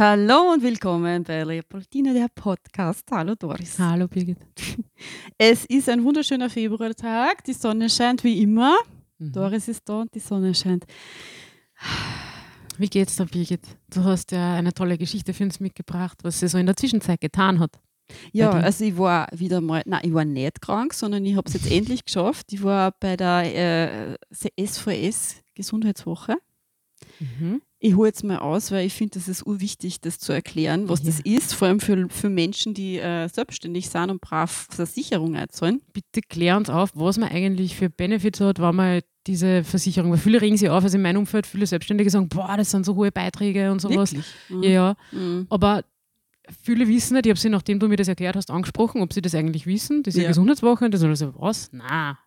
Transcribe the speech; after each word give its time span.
Hallo 0.00 0.54
und 0.54 0.62
willkommen 0.62 1.24
bei 1.24 1.44
Leopoldina, 1.44 2.14
der 2.14 2.28
Podcast. 2.34 3.06
Hallo 3.10 3.34
Doris. 3.34 3.78
Hallo 3.78 4.08
Birgit. 4.08 4.38
Es 5.36 5.66
ist 5.66 5.90
ein 5.90 6.02
wunderschöner 6.02 6.48
Februartag, 6.48 7.44
die 7.44 7.52
Sonne 7.52 7.90
scheint 7.90 8.24
wie 8.24 8.40
immer. 8.40 8.78
Mhm. 9.18 9.32
Doris 9.32 9.68
ist 9.68 9.86
da 9.86 10.00
und 10.00 10.14
die 10.14 10.20
Sonne 10.20 10.54
scheint. 10.54 10.86
Wie 12.78 12.88
geht's 12.88 13.16
dir, 13.16 13.26
Birgit? 13.26 13.60
Du 13.90 14.02
hast 14.02 14.32
ja 14.32 14.54
eine 14.54 14.72
tolle 14.72 14.96
Geschichte 14.96 15.34
für 15.34 15.44
uns 15.44 15.60
mitgebracht, 15.60 16.16
was 16.22 16.40
sie 16.40 16.48
so 16.48 16.56
in 16.56 16.64
der 16.64 16.76
Zwischenzeit 16.78 17.20
getan 17.20 17.58
hat. 17.58 17.78
Ja, 18.32 18.52
also 18.52 18.82
ich 18.86 18.96
war 18.96 19.28
wieder 19.32 19.60
mal, 19.60 19.82
nein, 19.84 20.00
ich 20.04 20.14
war 20.14 20.24
nicht 20.24 20.62
krank, 20.62 20.94
sondern 20.94 21.26
ich 21.26 21.36
habe 21.36 21.46
es 21.46 21.52
jetzt 21.52 21.70
endlich 21.70 22.06
geschafft. 22.06 22.54
Ich 22.54 22.62
war 22.62 22.92
bei 22.98 23.18
der 23.18 24.16
äh, 24.16 24.66
SVS 24.66 25.42
Gesundheitswoche. 25.54 26.38
Mhm. 27.20 27.60
Ich 27.78 27.94
hole 27.96 28.08
jetzt 28.08 28.24
mal 28.24 28.38
aus, 28.38 28.70
weil 28.72 28.86
ich 28.86 28.92
finde, 28.92 29.18
das 29.18 29.28
ist 29.28 29.46
urwichtig, 29.46 30.00
das 30.00 30.18
zu 30.18 30.32
erklären, 30.32 30.88
was 30.88 31.00
Ja. 31.00 31.06
das 31.06 31.20
ist, 31.20 31.54
vor 31.54 31.68
allem 31.68 31.80
für, 31.80 32.08
für 32.10 32.28
Menschen, 32.28 32.74
die 32.74 32.98
äh, 32.98 33.28
selbstständig 33.28 33.88
sind 33.88 34.10
und 34.10 34.20
brav 34.20 34.66
Versicherung 34.70 35.34
einzahlen. 35.36 35.80
Bitte 35.92 36.20
klär 36.20 36.56
uns 36.56 36.68
auf, 36.68 36.90
was 36.94 37.16
man 37.18 37.28
eigentlich 37.30 37.76
für 37.76 37.88
Benefits 37.88 38.40
hat, 38.40 38.58
wenn 38.58 38.74
man 38.74 39.00
diese 39.26 39.64
Versicherung, 39.64 40.10
weil 40.10 40.18
viele 40.18 40.40
regen 40.42 40.56
sich 40.56 40.68
auf, 40.68 40.82
also 40.82 40.96
in 40.96 41.02
meinem 41.02 41.18
Umfeld, 41.20 41.46
viele 41.46 41.66
Selbstständige 41.66 42.10
sagen, 42.10 42.28
boah, 42.28 42.56
das 42.56 42.70
sind 42.70 42.84
so 42.84 42.94
hohe 42.96 43.12
Beiträge 43.12 43.70
und 43.70 43.80
sowas. 43.80 44.14
Mhm. 44.48 44.62
Ja, 44.62 44.70
ja. 44.70 44.96
Mhm. 45.12 45.46
Aber 45.50 45.84
viele 46.62 46.86
wissen 46.88 47.14
nicht, 47.14 47.26
ich 47.26 47.30
habe 47.30 47.40
sie, 47.40 47.48
nachdem 47.48 47.78
du 47.78 47.88
mir 47.88 47.96
das 47.96 48.08
erklärt 48.08 48.36
hast, 48.36 48.50
angesprochen, 48.50 49.00
ob 49.02 49.12
sie 49.12 49.22
das 49.22 49.34
eigentlich 49.34 49.66
wissen, 49.66 50.02
diese 50.02 50.22
Ja. 50.22 50.28
Gesundheitswoche, 50.28 50.88
das 50.90 51.00
so, 51.18 51.34
was? 51.38 51.70
Na, 51.72 52.18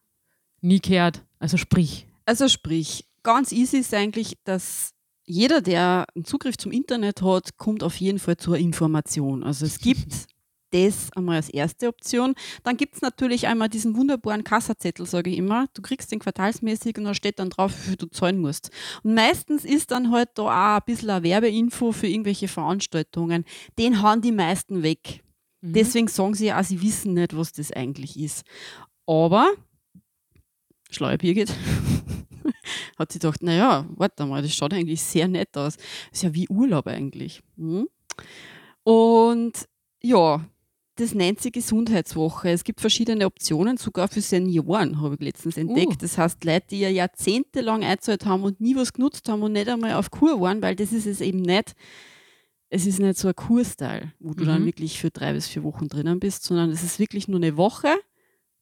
nie 0.62 0.80
gehört. 0.80 1.23
Also 1.40 1.57
sprich. 1.57 2.07
Also 2.26 2.48
sprich, 2.48 3.05
ganz 3.23 3.52
easy 3.52 3.77
ist 3.77 3.94
eigentlich, 3.94 4.36
dass 4.44 4.91
jeder, 5.26 5.62
der 5.62 6.05
einen 6.16 6.26
Zugriff 6.26 6.58
zum 6.58 6.72
Internet 6.72 7.22
hat, 7.22 7.58
kommt 7.58 7.84
auf 7.84 7.96
jeden 7.96 8.20
Fall 8.20 8.38
zur 8.38 8.58
Information. 8.58 9.44
Also 9.44 9.66
es 9.66 9.79
gibt 9.79 10.12
das 10.71 11.12
einmal 11.16 11.38
als 11.38 11.49
erste 11.49 11.88
Option. 11.88 12.34
Dann 12.63 12.77
gibt 12.77 12.96
es 12.96 13.01
natürlich 13.01 13.48
einmal 13.48 13.70
diesen 13.70 13.96
wunderbaren 13.96 14.44
Kassazettel, 14.44 15.05
sage 15.05 15.29
ich 15.29 15.38
immer. 15.38 15.68
Du 15.74 15.82
kriegst 15.82 16.12
den 16.12 16.20
quartalsmäßig 16.20 16.98
und 16.98 17.05
da 17.05 17.13
steht 17.13 17.40
dann 17.40 17.51
drauf, 17.51 17.71
wie 17.71 17.90
viel 17.90 17.96
du 17.96 18.07
zahlen 18.07 18.40
musst. 18.40 18.71
Und 19.04 19.13
meistens 19.13 19.66
ist 19.66 19.91
dann 19.91 20.12
halt 20.12 20.29
da 20.35 20.44
auch 20.44 20.79
ein 20.79 20.82
bisschen 20.85 21.12
eine 21.12 21.24
Werbeinfo 21.24 21.91
für 21.91 22.07
irgendwelche 22.07 22.48
Veranstaltungen. 22.48 23.46
Den 23.77 24.01
hauen 24.01 24.21
die 24.21 24.32
meisten 24.32 24.84
weg. 24.84 25.24
Mhm. 25.62 25.74
Deswegen 25.74 26.07
sagen 26.07 26.34
sie 26.34 26.48
ja 26.48 26.60
auch, 26.60 26.63
sie 26.63 26.82
wissen 26.82 27.13
nicht, 27.13 27.38
was 27.38 27.54
das 27.54 27.71
eigentlich 27.71 28.20
ist. 28.20 28.44
Aber, 29.05 29.51
schlaue 30.90 31.18
Birgit, 31.18 31.54
hat 32.98 33.12
sie 33.12 33.20
gedacht, 33.20 33.41
naja, 33.44 33.86
warte 33.96 34.26
mal, 34.26 34.41
das 34.41 34.54
schaut 34.54 34.74
eigentlich 34.74 35.02
sehr 35.02 35.27
nett 35.27 35.55
aus. 35.58 35.77
Das 35.77 35.86
ist 36.13 36.24
ja 36.24 36.34
wie 36.34 36.48
Urlaub 36.50 36.88
eigentlich. 36.88 37.41
Hm? 37.58 37.88
Und 38.84 39.68
ja, 40.02 40.46
das 40.96 41.13
nennt 41.16 41.41
sich 41.41 41.54
Gesundheitswoche. 41.54 42.50
Es 42.50 42.63
gibt 42.63 42.80
verschiedene 42.82 43.26
Optionen, 43.26 43.77
sogar 43.77 44.08
für 44.08 44.22
Senioren, 44.22 45.02
habe 45.02 45.16
ich 45.16 45.22
letztens 45.22 45.58
entdeckt. 45.58 45.94
Uh. 45.94 45.98
Das 46.02 46.18
heißt, 46.18 46.44
Leute, 46.44 46.68
die 46.72 46.82
ja 46.82 46.90
jahrzehntelang 46.90 47.84
eingezahlt 47.84 48.26
haben 48.26 48.44
und 48.44 48.62
nie 48.62 48.76
was 48.76 48.94
genutzt 48.94 49.28
haben 49.30 49.41
und 49.41 49.54
nicht 49.54 49.70
einmal 49.70 49.94
auf 49.94 50.12
Kur 50.12 50.40
waren, 50.41 50.62
weil 50.62 50.76
das 50.76 50.91
ist 50.94 51.07
es 51.07 51.22
eben 51.22 51.41
nicht. 51.41 51.74
Es 52.70 52.85
ist 52.85 53.00
nicht 53.00 53.18
so 53.18 53.28
ein 53.28 53.35
Kurstyle, 53.35 54.13
wo 54.20 54.34
du 54.34 54.46
dann 54.46 54.62
Mhm. 54.62 54.66
wirklich 54.66 55.00
für 55.00 55.12
drei 55.12 55.34
bis 55.34 55.48
vier 55.48 55.63
Wochen 55.63 55.88
drinnen 55.88 56.20
bist, 56.20 56.44
sondern 56.44 56.70
es 56.72 56.84
ist 56.84 57.00
wirklich 57.00 57.28
nur 57.28 57.40
eine 57.40 57.55
Woche, 57.55 57.96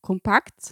kompakt, 0.02 0.72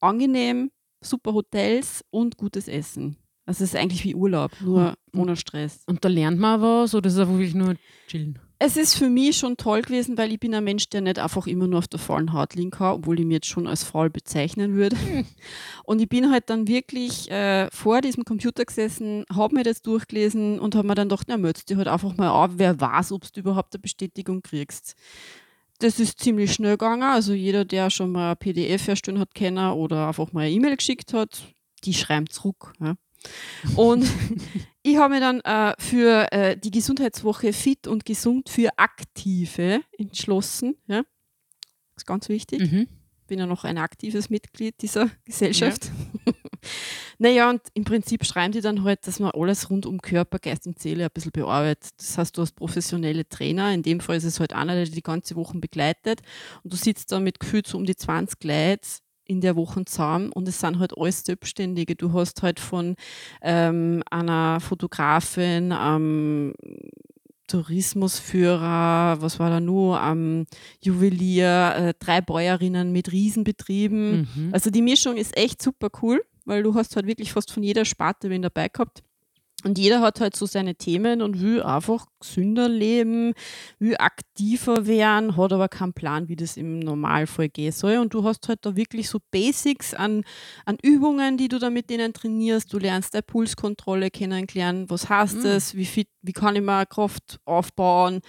angenehm, 0.00 0.70
super 1.00 1.32
Hotels 1.32 2.04
und 2.10 2.36
gutes 2.36 2.68
Essen. 2.68 3.16
Also 3.46 3.64
es 3.64 3.70
ist 3.74 3.76
eigentlich 3.80 4.04
wie 4.04 4.14
Urlaub, 4.14 4.52
nur 4.60 4.94
Mhm. 5.12 5.20
ohne 5.20 5.36
Stress. 5.36 5.82
Und 5.86 6.04
da 6.04 6.08
lernt 6.08 6.38
man 6.38 6.60
was 6.60 6.94
oder 6.94 7.08
ist 7.08 7.16
es 7.16 7.26
wirklich 7.28 7.54
nur 7.54 7.74
chillen? 8.06 8.38
Es 8.62 8.76
ist 8.76 8.94
für 8.94 9.08
mich 9.08 9.38
schon 9.38 9.56
toll 9.56 9.80
gewesen, 9.80 10.18
weil 10.18 10.30
ich 10.32 10.38
bin 10.38 10.54
ein 10.54 10.62
Mensch, 10.62 10.90
der 10.90 11.00
nicht 11.00 11.18
einfach 11.18 11.46
immer 11.46 11.66
nur 11.66 11.78
auf 11.78 11.88
der 11.88 11.98
faulen 11.98 12.34
Haut 12.34 12.54
liegen 12.54 12.70
kann, 12.70 12.96
obwohl 12.96 13.18
ich 13.18 13.24
mich 13.24 13.36
jetzt 13.36 13.46
schon 13.46 13.66
als 13.66 13.82
faul 13.84 14.10
bezeichnen 14.10 14.74
würde. 14.74 14.96
Und 15.84 16.00
ich 16.02 16.08
bin 16.10 16.30
halt 16.30 16.50
dann 16.50 16.68
wirklich 16.68 17.30
äh, 17.30 17.68
vor 17.72 18.02
diesem 18.02 18.24
Computer 18.26 18.66
gesessen, 18.66 19.24
habe 19.34 19.54
mir 19.54 19.64
das 19.64 19.80
durchgelesen 19.80 20.60
und 20.60 20.74
habe 20.74 20.86
mir 20.86 20.94
dann 20.94 21.08
gedacht, 21.08 21.26
na, 21.28 21.38
meldest 21.38 21.70
dich 21.70 21.78
halt 21.78 21.88
einfach 21.88 22.14
mal 22.18 22.28
auf, 22.28 22.50
wer 22.56 22.78
weiß, 22.78 23.12
ob 23.12 23.32
du 23.32 23.40
überhaupt 23.40 23.74
eine 23.74 23.80
Bestätigung 23.80 24.42
kriegst. 24.42 24.94
Das 25.80 25.98
ist 25.98 26.20
ziemlich 26.20 26.52
schnell 26.52 26.72
gegangen. 26.72 27.02
Also 27.02 27.32
jeder, 27.32 27.64
der 27.64 27.90
schon 27.90 28.12
mal 28.12 28.32
ein 28.32 28.36
PDF 28.36 28.86
erstellen 28.86 29.18
hat 29.18 29.34
können 29.34 29.72
oder 29.72 30.08
einfach 30.08 30.32
mal 30.32 30.42
eine 30.42 30.50
E-Mail 30.50 30.76
geschickt 30.76 31.12
hat, 31.12 31.42
die 31.84 31.94
schreibt 31.94 32.32
zurück. 32.32 32.72
Ja. 32.80 32.96
Und 33.76 34.06
ich 34.82 34.96
habe 34.96 35.14
mir 35.14 35.20
dann 35.20 35.40
äh, 35.40 35.74
für 35.78 36.30
äh, 36.32 36.56
die 36.56 36.70
Gesundheitswoche 36.70 37.52
Fit 37.52 37.86
und 37.86 38.04
Gesund 38.04 38.48
für 38.50 38.70
Aktive 38.76 39.80
entschlossen. 39.98 40.76
Ja. 40.86 41.02
Das 41.94 42.02
ist 42.02 42.06
ganz 42.06 42.28
wichtig. 42.28 42.60
Mhm. 42.60 42.86
Bin 43.30 43.38
ja 43.38 43.46
noch 43.46 43.62
ein 43.62 43.78
aktives 43.78 44.28
Mitglied 44.28 44.82
dieser 44.82 45.08
Gesellschaft. 45.24 45.92
naja, 47.18 47.48
und 47.48 47.60
im 47.74 47.84
Prinzip 47.84 48.24
schreiben 48.24 48.50
die 48.50 48.60
dann 48.60 48.82
halt, 48.82 49.06
dass 49.06 49.20
man 49.20 49.30
alles 49.30 49.70
rund 49.70 49.86
um 49.86 50.02
Körper, 50.02 50.40
Geist 50.40 50.66
und 50.66 50.80
Seele 50.80 51.04
ein 51.04 51.10
bisschen 51.14 51.30
bearbeitet. 51.30 51.90
Das 51.96 52.18
heißt, 52.18 52.36
du 52.36 52.42
hast 52.42 52.56
professionelle 52.56 53.28
Trainer. 53.28 53.72
In 53.72 53.84
dem 53.84 54.00
Fall 54.00 54.16
ist 54.16 54.24
es 54.24 54.40
halt 54.40 54.52
einer, 54.52 54.74
der 54.74 54.86
die 54.86 55.00
ganze 55.00 55.36
Woche 55.36 55.56
begleitet. 55.58 56.22
Und 56.64 56.72
du 56.72 56.76
sitzt 56.76 57.12
da 57.12 57.20
mit 57.20 57.38
gefühlt 57.38 57.68
so 57.68 57.78
um 57.78 57.84
die 57.84 57.94
20 57.94 58.42
Leute 58.42 58.88
in 59.26 59.40
der 59.40 59.54
Woche 59.54 59.84
zusammen 59.84 60.32
und 60.32 60.48
es 60.48 60.58
sind 60.58 60.80
halt 60.80 60.98
alles 60.98 61.22
Selbstständige. 61.22 61.94
Du 61.94 62.12
hast 62.14 62.42
halt 62.42 62.58
von 62.58 62.96
ähm, 63.42 64.02
einer 64.10 64.58
Fotografin, 64.58 65.70
am 65.70 66.52
Tourismusführer, 67.50 69.16
was 69.20 69.38
war 69.38 69.50
da 69.50 69.60
nur, 69.60 70.00
am 70.00 70.46
Juwelier, 70.80 71.74
äh, 71.76 71.94
drei 71.98 72.20
Bäuerinnen 72.20 72.92
mit 72.92 73.12
Riesenbetrieben. 73.12 74.20
Mhm. 74.20 74.48
Also 74.52 74.70
die 74.70 74.82
Mischung 74.82 75.16
ist 75.16 75.36
echt 75.36 75.60
super 75.60 75.88
cool, 76.02 76.24
weil 76.44 76.62
du 76.62 76.74
hast 76.74 76.96
halt 76.96 77.06
wirklich 77.06 77.32
fast 77.32 77.52
von 77.52 77.62
jeder 77.62 77.84
Sparte 77.84 78.30
wen 78.30 78.42
dabei 78.42 78.68
gehabt. 78.68 79.02
Und 79.64 79.78
jeder 79.78 80.00
hat 80.00 80.20
halt 80.20 80.34
so 80.36 80.46
seine 80.46 80.74
Themen 80.74 81.20
und 81.20 81.40
will 81.40 81.62
einfach 81.62 82.06
gesünder 82.18 82.68
leben, 82.68 83.34
will 83.78 83.96
aktiver 83.98 84.86
werden, 84.86 85.36
hat 85.36 85.52
aber 85.52 85.68
keinen 85.68 85.92
Plan, 85.92 86.28
wie 86.28 86.36
das 86.36 86.56
im 86.56 86.78
Normalfall 86.78 87.48
gehen 87.50 87.72
soll. 87.72 87.98
Und 87.98 88.14
du 88.14 88.24
hast 88.24 88.48
halt 88.48 88.60
da 88.62 88.74
wirklich 88.74 89.08
so 89.10 89.18
Basics 89.30 89.92
an, 89.92 90.24
an 90.64 90.78
Übungen, 90.82 91.36
die 91.36 91.48
du 91.48 91.58
da 91.58 91.68
mit 91.68 91.90
denen 91.90 92.12
trainierst. 92.12 92.72
Du 92.72 92.78
lernst 92.78 93.12
deine 93.14 93.22
Pulskontrolle 93.22 94.10
kennenlernen. 94.10 94.88
Was 94.88 95.08
heißt 95.08 95.38
Mhm. 95.38 95.42
das? 95.42 95.74
Wie, 95.74 95.84
fit, 95.84 96.08
wie 96.22 96.32
kann 96.32 96.56
ich 96.56 96.62
mir 96.62 96.86
Kraft 96.86 97.38
aufbauen, 97.44 98.20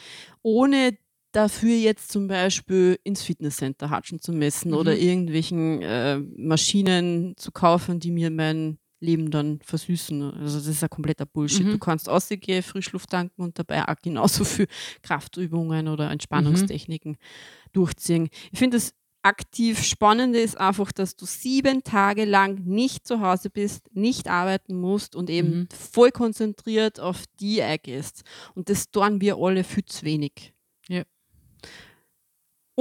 ohne 0.42 0.98
dafür 1.34 1.74
jetzt 1.76 2.12
zum 2.12 2.28
Beispiel 2.28 3.00
ins 3.06 3.24
Fitnesscenter 3.24 3.90
hatschen 3.90 4.20
zu 4.20 4.34
messen 4.34 4.72
Mhm. 4.72 4.78
oder 4.78 4.98
irgendwelchen 4.98 5.82
äh, 5.82 6.18
Maschinen 6.36 7.36
zu 7.38 7.52
kaufen, 7.54 8.02
die 8.02 8.12
mir 8.12 8.30
mein 8.32 8.78
Leben 9.02 9.30
dann 9.32 9.60
versüßen. 9.66 10.22
Also 10.40 10.60
das 10.60 10.68
ist 10.68 10.82
ja 10.82 10.88
kompletter 10.88 11.26
Bullshit. 11.26 11.66
Mhm. 11.66 11.72
Du 11.72 11.80
kannst 11.80 12.08
rausgehen, 12.08 12.64
Frischluft 12.64 13.10
tanken 13.10 13.42
und 13.42 13.60
dabei 13.60 13.86
auch 13.88 13.96
genauso 14.02 14.46
viel 14.46 14.68
Kraftübungen 15.04 15.88
oder 15.90 16.10
Entspannungstechniken 16.12 17.18
durchziehen. 17.74 18.30
Ich 18.52 18.60
finde 18.60 18.78
das 18.78 18.94
aktiv 19.24 19.84
Spannende 19.84 20.40
ist 20.40 20.58
einfach, 20.60 20.92
dass 20.92 21.16
du 21.16 21.26
sieben 21.26 21.84
Tage 21.84 22.26
lang 22.26 22.64
nicht 22.66 23.06
zu 23.06 23.20
Hause 23.22 23.50
bist, 23.52 23.94
nicht 23.96 24.28
arbeiten 24.28 24.76
musst 24.80 25.16
und 25.16 25.30
eben 25.30 25.52
Mhm. 25.52 25.68
voll 25.92 26.12
konzentriert 26.12 27.00
auf 27.00 27.26
die 27.40 27.62
eingehst. 27.62 28.24
Und 28.56 28.70
das 28.70 28.90
tun 28.90 29.22
wir 29.22 29.38
alle 29.38 29.64
viel 29.64 29.86
zu 29.86 30.06
wenig. 30.06 30.54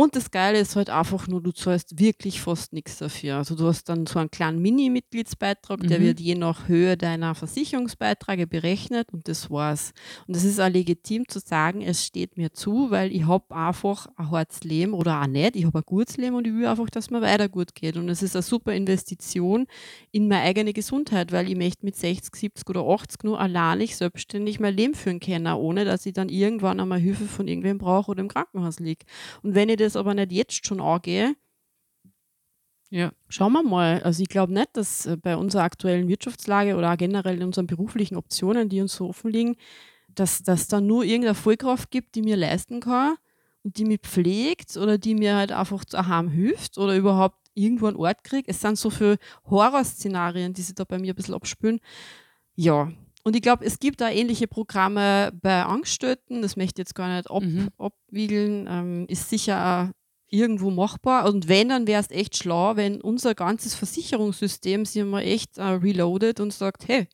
Und 0.01 0.17
das 0.17 0.31
Geile 0.31 0.59
ist 0.59 0.77
halt 0.77 0.89
einfach 0.89 1.29
nur, 1.29 1.43
du 1.43 1.53
zahlst 1.53 1.99
wirklich 1.99 2.41
fast 2.41 2.73
nichts 2.73 2.97
dafür. 2.97 3.37
Also 3.37 3.55
du 3.55 3.67
hast 3.67 3.85
dann 3.91 4.07
so 4.07 4.19
einen 4.19 4.31
kleinen 4.31 4.59
Mini-Mitgliedsbeitrag, 4.63 5.81
der 5.87 5.99
Mhm. 6.01 6.05
wird 6.05 6.21
je 6.21 6.37
nach 6.37 6.69
Höhe 6.69 6.97
deiner 6.97 7.35
Versicherungsbeiträge 7.35 8.47
berechnet 8.47 9.13
und 9.13 9.29
das 9.29 9.51
war's. 9.51 9.93
Und 10.27 10.35
es 10.37 10.45
ist 10.45 10.59
auch 10.59 10.71
legitim 10.71 11.29
zu 11.29 11.39
sagen, 11.39 11.83
es 11.83 12.03
steht 12.07 12.39
mir 12.39 12.51
zu, 12.51 12.91
weil 12.91 13.13
ich 13.13 13.27
habe 13.27 13.55
einfach 13.55 14.07
ein 14.17 14.31
hartes 14.31 14.65
Leben 14.65 14.95
oder 14.95 15.21
auch 15.21 15.27
nicht. 15.27 15.55
Ich 15.55 15.67
habe 15.67 15.81
ein 15.81 15.85
gutes 15.85 16.17
Leben 16.17 16.35
und 16.35 16.47
ich 16.47 16.55
will 16.55 16.65
einfach, 16.67 16.89
dass 16.89 17.11
mir 17.11 17.21
weiter 17.21 17.51
gut 17.51 17.75
geht. 17.75 17.99
Und 17.99 18.09
es 18.09 18.23
ist 18.23 18.35
eine 18.35 18.43
super 18.43 18.73
Investition 18.73 19.67
in 20.13 20.29
meine 20.29 20.45
eigene 20.45 20.73
Gesundheit, 20.73 21.31
weil 21.31 21.47
ich 21.51 21.57
möchte 21.59 21.85
mit 21.85 21.97
60, 21.97 22.35
70 22.35 22.71
oder 22.71 22.87
80 22.87 23.23
nur 23.25 23.39
alleinig 23.39 23.97
selbstständig 23.97 24.61
mein 24.61 24.75
Leben 24.75 24.95
führen 24.95 25.21
können, 25.21 25.47
ohne 25.53 25.85
dass 25.85 26.07
ich 26.07 26.15
dann 26.15 26.31
irgendwann 26.31 26.81
einmal 26.81 26.99
Hilfe 27.01 27.27
von 27.27 27.47
irgendwem 27.49 27.77
brauche 27.77 28.13
oder 28.13 28.21
im 28.23 28.29
Krankenhaus 28.29 28.81
liege. 28.81 29.05
Und 29.43 29.55
wenn 29.55 29.69
ich 29.69 29.77
das 29.77 29.90
aber 29.97 30.15
nicht 30.15 30.33
jetzt 30.33 30.67
schon 30.67 30.81
angehe, 30.81 31.35
Ja. 32.91 33.13
Schauen 33.29 33.53
wir 33.53 33.63
mal. 33.63 34.03
Also 34.03 34.23
ich 34.23 34.29
glaube 34.29 34.53
nicht, 34.53 34.71
dass 34.77 35.07
äh, 35.07 35.17
bei 35.17 35.37
unserer 35.37 35.63
aktuellen 35.63 36.09
Wirtschaftslage 36.09 36.77
oder 36.77 36.97
generell 36.97 37.37
in 37.37 37.45
unseren 37.45 37.67
beruflichen 37.69 38.17
Optionen, 38.17 38.69
die 38.69 38.81
uns 38.81 38.95
so 38.97 39.09
offen 39.09 39.31
liegen, 39.31 39.57
dass 40.09 40.43
dass 40.43 40.67
da 40.69 40.81
nur 40.81 41.05
irgendeine 41.05 41.35
Vollkraft 41.37 41.91
gibt, 41.91 42.15
die 42.17 42.23
mir 42.23 42.37
leisten 42.37 42.81
kann 42.81 43.17
und 43.63 43.79
die 43.79 43.85
mich 43.85 44.01
pflegt 44.03 44.77
oder 44.77 44.99
die 44.99 45.15
mir 45.15 45.37
halt 45.37 45.53
einfach 45.53 45.85
daheim 45.85 46.29
hilft 46.29 46.79
oder 46.79 46.97
überhaupt 46.97 47.39
irgendwo 47.55 47.87
einen 47.87 47.97
Ort 47.97 48.25
kriege. 48.25 48.49
Es 48.49 48.61
sind 48.61 48.79
so 48.79 48.91
viele 48.91 49.19
Horrorszenarien, 49.49 50.53
die 50.55 50.63
sich 50.63 50.75
da 50.75 50.85
bei 50.85 50.99
mir 50.99 51.13
ein 51.13 51.17
bisschen 51.17 51.35
abspülen. 51.35 51.81
Ja, 52.57 52.93
und 53.25 53.37
ich 53.37 53.43
glaube, 53.43 53.65
es 53.65 53.79
gibt 53.79 54.01
da 54.01 54.11
ähnliche 54.11 54.47
Programme 54.49 55.31
bei 55.43 55.63
Angestellten, 55.65 56.43
das 56.43 56.57
möchte 56.57 56.81
ich 56.81 56.87
jetzt 56.89 56.95
gar 56.95 57.15
nicht 57.15 57.31
ab, 57.31 57.43
Mhm. 57.43 57.69
abwiegeln, 57.79 58.67
ähm, 58.71 59.07
ist 59.09 59.29
sicher 59.31 59.91
auch 59.93 59.95
irgendwo 60.33 60.71
machbar. 60.71 61.27
Und 61.29 61.49
wenn, 61.49 61.69
dann 61.71 61.87
wäre 61.87 62.01
es 62.01 62.11
echt 62.11 62.37
schlau, 62.37 62.77
wenn 62.77 63.01
unser 63.01 63.35
ganzes 63.35 63.75
Versicherungssystem 63.75 64.85
sich 64.85 65.05
mal 65.05 65.23
echt 65.23 65.59
äh, 65.59 65.63
reloadet 65.65 66.39
und 66.41 66.53
sagt, 66.53 66.87
hey, 66.89 67.09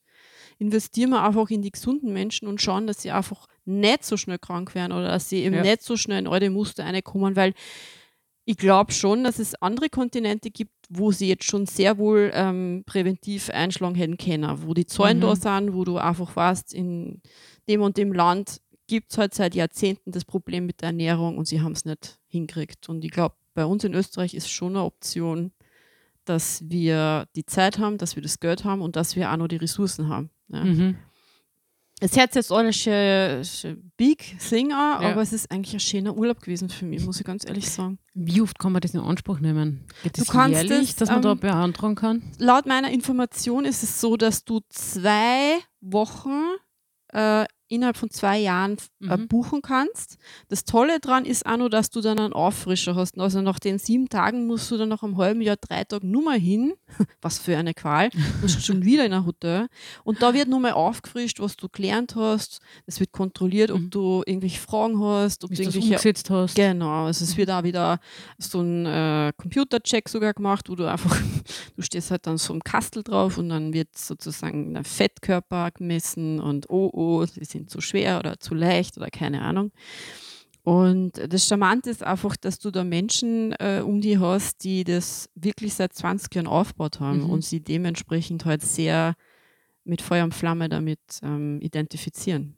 investieren 0.59 1.11
wir 1.11 1.23
einfach 1.23 1.49
in 1.51 1.63
die 1.63 1.71
gesunden 1.73 2.13
Menschen 2.13 2.47
und 2.49 2.61
schauen, 2.61 2.87
dass 2.87 3.03
sie 3.03 3.11
einfach 3.11 3.47
nicht 3.65 4.05
so 4.05 4.17
schnell 4.17 4.39
krank 4.39 4.75
werden 4.75 4.93
oder 4.93 5.09
dass 5.09 5.29
sie 5.29 5.43
eben 5.45 5.57
Ja. 5.57 5.63
nicht 5.63 5.83
so 5.83 5.97
schnell 5.97 6.19
in 6.21 6.27
alte 6.29 6.51
Muster 6.51 6.85
reinkommen, 6.85 7.37
weil 7.37 7.53
ich 8.49 8.57
glaube 8.57 8.93
schon, 8.93 9.25
dass 9.25 9.39
es 9.41 9.55
andere 9.61 9.89
Kontinente 9.91 10.51
gibt, 10.51 10.71
wo 10.89 11.11
sie 11.11 11.29
jetzt 11.29 11.45
schon 11.45 11.67
sehr 11.67 11.99
wohl 11.99 12.31
ähm, 12.33 12.85
präventiv 12.87 13.51
einschlagen 13.51 13.97
hätten 13.97 14.17
können, 14.17 14.63
wo 14.63 14.73
die 14.73 14.87
Zahlen 14.87 15.19
Mhm. 15.19 15.23
da 15.23 15.37
sind, 15.37 15.75
wo 15.75 15.85
du 15.85 15.99
einfach 15.99 16.35
weißt, 16.37 16.73
in 16.73 17.21
dem 17.69 17.83
und 17.83 17.97
dem 17.97 18.13
Land 18.13 18.61
gibt 18.87 19.11
es 19.11 19.19
halt 19.19 19.35
seit 19.35 19.57
Jahrzehnten 19.57 20.13
das 20.13 20.25
Problem 20.25 20.65
mit 20.65 20.81
der 20.81 20.91
Ernährung 20.91 21.37
und 21.39 21.47
sie 21.49 21.61
haben 21.61 21.73
es 21.73 21.85
nicht 21.85 22.21
hingekriegt. 22.29 22.89
Und 22.89 23.05
ich 23.05 23.11
glaube, 23.11 23.35
bei 23.53 23.67
uns 23.67 23.83
in 23.83 23.95
Österreich 23.95 24.33
ist 24.33 24.49
schon 24.49 24.77
eine 24.77 24.85
Option, 24.85 25.51
dass 26.25 26.63
wir 26.69 27.27
die 27.35 27.47
Zeit 27.47 27.79
haben, 27.81 27.99
dass 27.99 28.15
wir 28.15 28.23
das 28.23 28.39
Geld 28.39 28.63
haben 28.65 28.81
und 28.81 28.95
dass 28.95 29.17
wir 29.17 29.33
auch 29.33 29.37
noch 29.37 29.49
die 29.49 29.57
Ressourcen 29.57 30.09
haben. 30.09 30.31
Ja. 30.49 30.65
Mhm. 30.65 30.97
Es 31.99 32.15
hört 32.15 32.33
sich 32.35 32.41
jetzt 32.41 32.53
alles 32.53 32.77
schön 32.77 33.91
big 33.97 34.39
thing 34.39 34.71
an, 34.73 35.03
Ja. 35.03 35.11
aber 35.13 35.23
es 35.23 35.33
ist 35.33 35.51
eigentlich 35.51 35.73
ein 35.75 35.81
schöner 35.81 36.15
Urlaub 36.15 36.41
gewesen 36.43 36.69
für 36.69 36.85
mich, 36.85 37.03
muss 37.05 37.19
ich 37.19 37.25
ganz 37.25 37.47
ehrlich 37.49 37.71
sagen. 37.71 37.99
Wie 38.13 38.43
oft 38.43 38.59
kann 38.59 38.73
man 38.73 38.83
das 38.83 38.93
in 38.93 39.01
Anspruch 39.01 39.41
nehmen? 39.41 39.87
Geht 40.03 40.19
Du 40.19 40.21
das 40.23 40.29
kannst 40.31 40.55
jährlich, 40.63 40.89
das, 40.91 40.97
dass 40.97 41.09
man 41.11 41.23
da 41.23 41.33
ähm, 41.33 41.41
beantragen 41.41 41.95
kann? 41.95 42.23
laut 42.39 42.67
meiner 42.67 42.91
Information 42.91 43.65
ist 43.65 43.83
es 43.83 43.99
so, 44.01 44.19
dass 44.19 44.45
du 44.45 44.61
zwei 44.69 45.57
Wochen 45.81 46.43
äh, 47.15 47.47
innerhalb 47.69 47.97
von 47.97 48.11
zwei 48.11 48.39
Jahren 48.39 48.77
äh, 49.03 49.17
Mhm. 49.17 49.29
buchen 49.29 49.63
kannst. 49.63 50.19
Das 50.49 50.65
Tolle 50.65 51.01
daran 51.01 51.25
ist 51.25 51.47
auch 51.47 51.57
noch, 51.57 51.69
dass 51.69 51.91
du 51.91 52.01
dann 52.01 52.19
einen 52.19 52.33
Auffrischer 52.33 52.95
hast. 52.95 53.19
Also 53.19 53.41
nach 53.43 53.59
den 53.59 53.79
sieben 53.79 54.09
Tagen 54.09 54.47
musst 54.47 54.71
du 54.71 54.77
dann 54.77 54.89
nach 54.89 55.03
einem 55.03 55.17
halben 55.17 55.41
Jahr 55.41 55.57
drei 55.57 55.85
Tage 55.85 56.07
nur 56.07 56.23
mal 56.25 56.39
hin. 56.39 56.75
Was 57.23 57.39
für 57.39 57.57
eine 57.57 57.75
Qual. 57.75 58.11
Du 58.11 58.19
bist 58.43 58.65
schon 58.65 58.85
wieder 58.85 59.05
in 59.05 59.13
ein 59.13 59.27
Hotel. 59.27 59.69
Und 60.05 60.23
da 60.23 60.33
wird 60.35 60.49
nur 60.49 60.61
mal 60.61 60.73
aufgefrischt, 60.73 61.41
was 61.41 61.57
du 61.57 61.69
gelernt 61.69 62.15
hast. 62.17 62.61
Es 62.87 63.01
wird 63.01 63.13
kontrolliert, 63.13 63.71
ob 63.71 63.81
Mhm. 63.81 63.91
du 63.91 64.23
irgendwelche 64.27 64.61
Fragen 64.61 65.01
hast, 65.03 65.43
ob 65.45 65.51
Wie 65.51 65.57
du 65.57 65.65
das 65.65 65.75
irgendwelche 65.75 65.95
umgesetzt 65.97 66.31
hast. 66.31 66.55
Genau, 66.55 67.07
also 67.07 67.25
es 67.25 67.37
wird 67.37 67.51
auch 67.51 67.63
wieder 67.65 67.99
so 68.39 68.61
ein 68.61 68.87
äh, 68.87 69.33
Computercheck 69.37 70.09
sogar 70.09 70.35
gemacht, 70.35 70.69
wo 70.69 70.75
du 70.77 70.85
einfach, 70.91 71.11
du 71.77 71.83
stehst 71.83 72.11
halt 72.11 72.27
dann 72.27 72.39
so 72.39 72.53
im 72.55 72.63
Kastel 72.63 73.03
drauf 73.03 73.39
und 73.39 73.49
dann 73.49 73.73
wird 73.73 73.97
sozusagen 73.97 74.75
der 74.75 74.85
Fettkörper 74.85 75.71
gemessen 75.73 76.41
und 76.41 76.69
oh, 76.71 76.91
oh, 76.93 77.25
sie 77.27 77.56
sind 77.57 77.71
zu 77.71 77.81
schwer 77.81 78.19
oder 78.19 78.39
zu 78.39 78.55
leicht 78.55 78.97
oder 78.97 79.09
keine 79.11 79.43
Ahnung. 79.43 79.73
Und 80.63 81.13
das 81.33 81.47
Charmante 81.47 81.91
ist 81.91 82.03
einfach, 82.03 82.37
dass 82.37 82.59
du 82.59 82.71
da 82.73 82.83
Menschen 82.83 83.53
äh, 83.61 83.83
um 83.85 84.01
die 84.01 84.19
hast, 84.19 84.65
die 84.65 84.83
das 84.83 85.29
wirklich 85.37 85.75
seit 85.75 85.93
20 85.93 86.35
Jahren 86.35 86.47
aufgebaut 86.49 86.99
haben 86.99 87.23
Mhm. 87.25 87.31
und 87.31 87.45
sie 87.45 87.61
dementsprechend 87.61 88.45
halt 88.45 88.63
sehr 88.63 89.15
mit 89.85 90.03
Feuer 90.03 90.25
und 90.25 90.35
Flamme 90.35 90.69
damit 90.69 90.99
ähm, 91.23 91.61
identifizieren. 91.61 92.57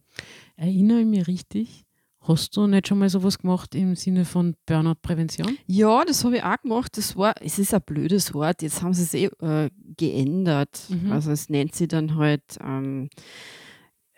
Erinnere 0.57 1.01
ich 1.01 1.07
mich 1.07 1.27
richtig? 1.27 1.85
Hast 2.23 2.57
du 2.57 2.67
nicht 2.67 2.89
schon 2.89 2.99
mal 2.99 3.09
sowas 3.11 3.39
gemacht 3.39 3.75
im 3.75 3.95
Sinne 3.95 4.25
von 4.25 4.55
Burnout-Prävention? 4.67 5.57
Ja, 5.67 6.05
das 6.05 6.25
habe 6.25 6.37
ich 6.39 6.43
auch 6.43 6.61
gemacht. 6.63 6.97
Das 6.97 7.17
war, 7.17 7.35
es 7.41 7.59
ist 7.59 7.73
ein 7.75 7.83
blödes 7.85 8.33
Wort. 8.35 8.63
Jetzt 8.63 8.83
haben 8.83 8.93
sie 8.95 9.03
es 9.03 9.15
eh 9.15 9.27
äh, 9.47 9.71
geändert. 9.99 10.81
Mhm. 10.89 11.13
Also 11.13 11.31
es 11.31 11.49
nennt 11.51 11.75
sie 11.75 11.89
dann 11.89 12.17
halt, 12.17 12.43
ähm, 12.63 13.09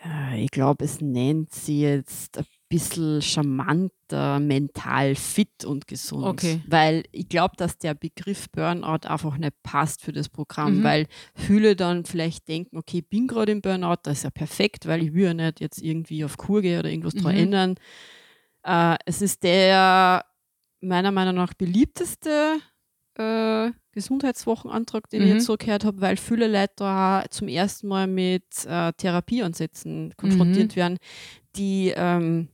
äh, 0.05 0.43
ich 0.45 0.51
glaube, 0.51 0.85
es 0.85 1.01
nennt 1.01 1.53
sie 1.53 1.83
jetzt 1.83 2.39
ein 2.39 2.45
bisschen 2.69 3.21
charmanter, 3.21 4.39
mental 4.39 5.15
fit 5.17 5.65
und 5.65 5.87
gesund. 5.89 6.25
Okay. 6.25 6.61
Weil 6.67 7.03
ich 7.11 7.29
glaube, 7.29 7.55
dass 7.57 7.79
der 7.79 7.95
Begriff 7.95 8.49
Burnout 8.51 9.09
einfach 9.09 9.37
nicht 9.39 9.61
passt 9.63 10.03
für 10.03 10.13
das 10.13 10.29
Programm, 10.29 10.79
Mhm. 10.79 10.83
weil 10.85 11.07
viele 11.35 11.75
dann 11.77 12.05
vielleicht 12.05 12.47
denken, 12.49 12.77
okay, 12.79 12.99
ich 12.99 13.09
bin 13.09 13.27
gerade 13.27 13.53
im 13.53 13.61
Burnout, 13.61 13.97
das 14.05 14.19
ist 14.19 14.25
ja 14.25 14.31
perfekt, 14.31 14.87
weil 14.87 15.03
ich 15.03 15.13
will 15.15 15.25
ja 15.25 15.35
nicht 15.35 15.61
jetzt 15.61 15.83
irgendwie 15.83 16.25
auf 16.25 16.37
Kur 16.37 16.63
gehen 16.63 16.79
oder 16.79 16.91
irgendwas 16.91 17.15
daran 17.15 17.35
Mhm. 17.35 17.41
ändern. 17.41 17.75
Äh, 18.63 18.97
es 19.07 19.21
ist 19.23 19.43
der 19.43 20.25
meiner 20.81 21.11
Meinung 21.13 21.35
nach 21.35 21.55
beliebteste 21.55 22.59
äh, 23.19 23.71
Gesundheitswochenantrag, 23.93 25.09
den 25.11 25.23
ich 25.23 25.27
Mhm. 25.27 25.33
jetzt 25.35 25.47
so 25.47 25.57
gehört 25.57 25.85
habe, 25.85 26.01
weil 26.01 26.17
viele 26.17 26.47
Leute 26.49 26.73
da 26.77 27.25
zum 27.31 27.49
ersten 27.49 27.89
Mal 27.89 28.07
mit 28.07 28.45
äh, 28.67 28.93
Therapieansätzen 28.93 30.15
konfrontiert 30.17 30.73
Mhm. 30.73 30.77
werden, 30.77 30.99
die 31.57 31.93
ähm, 31.97 32.49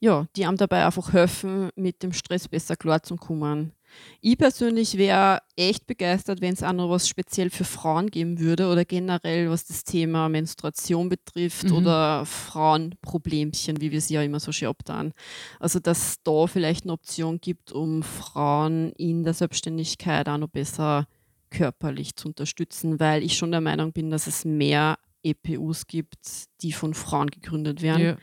ja, 0.00 0.26
die 0.36 0.46
einem 0.46 0.56
dabei 0.56 0.84
einfach 0.86 1.12
helfen, 1.12 1.70
mit 1.74 2.02
dem 2.02 2.12
Stress 2.12 2.48
besser 2.48 2.76
klarzukommen. 2.76 3.72
Ich 4.20 4.36
persönlich 4.38 4.96
wäre 4.98 5.40
echt 5.56 5.86
begeistert, 5.86 6.40
wenn 6.40 6.54
es 6.54 6.62
auch 6.62 6.72
noch 6.72 6.90
was 6.90 7.08
speziell 7.08 7.50
für 7.50 7.64
Frauen 7.64 8.10
geben 8.10 8.38
würde 8.40 8.68
oder 8.68 8.84
generell, 8.84 9.50
was 9.50 9.66
das 9.66 9.84
Thema 9.84 10.28
Menstruation 10.28 11.08
betrifft 11.08 11.64
Mhm. 11.70 11.72
oder 11.76 12.24
Frauenproblemchen, 12.26 13.80
wie 13.80 13.90
wir 13.90 14.00
sie 14.00 14.14
ja 14.14 14.22
immer 14.22 14.40
so 14.40 14.52
schön 14.52 14.68
abtan. 14.68 15.12
Also, 15.60 15.78
dass 15.80 15.98
es 16.10 16.22
da 16.22 16.46
vielleicht 16.46 16.84
eine 16.84 16.92
Option 16.92 17.40
gibt, 17.40 17.72
um 17.72 18.02
Frauen 18.02 18.92
in 18.92 19.24
der 19.24 19.34
Selbstständigkeit 19.34 20.28
auch 20.28 20.38
noch 20.38 20.48
besser 20.48 21.06
körperlich 21.50 22.14
zu 22.16 22.28
unterstützen, 22.28 23.00
weil 23.00 23.22
ich 23.22 23.36
schon 23.36 23.50
der 23.50 23.60
Meinung 23.62 23.92
bin, 23.92 24.10
dass 24.10 24.26
es 24.26 24.44
mehr 24.44 24.98
EPUs 25.24 25.86
gibt, 25.86 26.18
die 26.62 26.72
von 26.72 26.94
Frauen 26.94 27.28
gegründet 27.30 27.82
werden 27.82 28.02
Ja. 28.04 28.16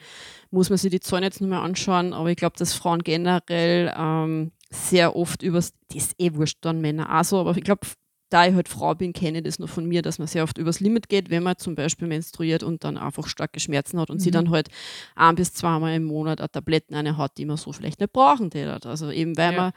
muss 0.50 0.70
man 0.70 0.78
sich 0.78 0.92
die 0.92 1.00
Zahlen 1.02 1.24
jetzt 1.24 1.42
mehr 1.42 1.62
anschauen, 1.62 2.14
aber 2.14 2.30
ich 2.32 2.38
glaube, 2.38 2.56
dass 2.58 2.74
Frauen 2.74 3.04
generell 3.04 3.94
ähm, 3.98 4.52
sehr 4.76 5.16
oft 5.16 5.42
übers, 5.44 5.74
das 5.90 5.98
ist 5.98 6.16
eh 6.20 6.34
wurscht, 6.34 6.58
dann 6.62 6.82
Männer 6.82 7.20
auch 7.20 7.24
so, 7.24 7.40
aber 7.40 7.56
ich 7.58 7.64
glaube, 7.64 7.88
da 8.30 8.48
ich 8.48 8.56
halt 8.56 8.68
Frau 8.68 8.96
bin, 8.96 9.14
kenne 9.14 9.38
ich 9.38 9.44
das 9.44 9.60
nur 9.60 9.68
von 9.68 9.86
mir, 9.86 10.02
dass 10.02 10.18
man 10.18 10.28
sehr 10.28 10.44
oft 10.44 10.58
übers 10.58 10.80
Limit 10.80 11.10
geht, 11.10 11.30
wenn 11.30 11.44
man 11.44 11.58
zum 11.58 11.76
Beispiel 11.76 12.08
menstruiert 12.08 12.64
und 12.64 12.84
dann 12.84 12.98
einfach 12.98 13.28
starke 13.28 13.60
Schmerzen 13.60 14.00
hat 14.00 14.10
und 14.10 14.20
sie 14.20 14.30
Mhm. 14.30 14.34
dann 14.34 14.50
halt 14.50 14.70
ein 15.16 15.36
bis 15.36 15.54
zweimal 15.54 15.94
im 15.96 16.06
Monat 16.06 16.40
eine 16.42 16.50
Tabletten 16.52 16.96
eine 16.96 17.18
hat, 17.18 17.38
die 17.38 17.46
man 17.46 17.58
so 17.58 17.72
vielleicht 17.72 18.00
nicht 18.00 18.12
brauchen 18.14 18.50
täte. 18.50 18.80
Also 18.90 19.12
eben, 19.12 19.38
weil 19.38 19.54
Ja. 19.54 19.62
man 19.62 19.72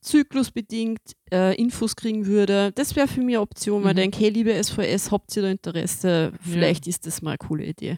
zyklusbedingt 0.00 1.00
äh, 1.32 1.54
Infos 1.54 1.94
kriegen 1.96 2.26
würde. 2.26 2.72
Das 2.74 2.96
wäre 2.96 3.06
für 3.08 3.20
mich 3.20 3.36
eine 3.36 3.40
Option, 3.42 3.84
weil 3.84 3.94
Mhm. 3.94 3.98
ich 3.98 4.02
denke, 4.02 4.18
hey, 4.18 4.28
liebe 4.30 4.52
SVS, 4.52 5.10
habt 5.12 5.34
ihr 5.36 5.42
da 5.42 5.48
Interesse? 5.50 6.32
Vielleicht 6.40 6.86
ist 6.88 7.06
das 7.06 7.22
mal 7.22 7.30
eine 7.30 7.38
coole 7.38 7.64
Idee. 7.64 7.96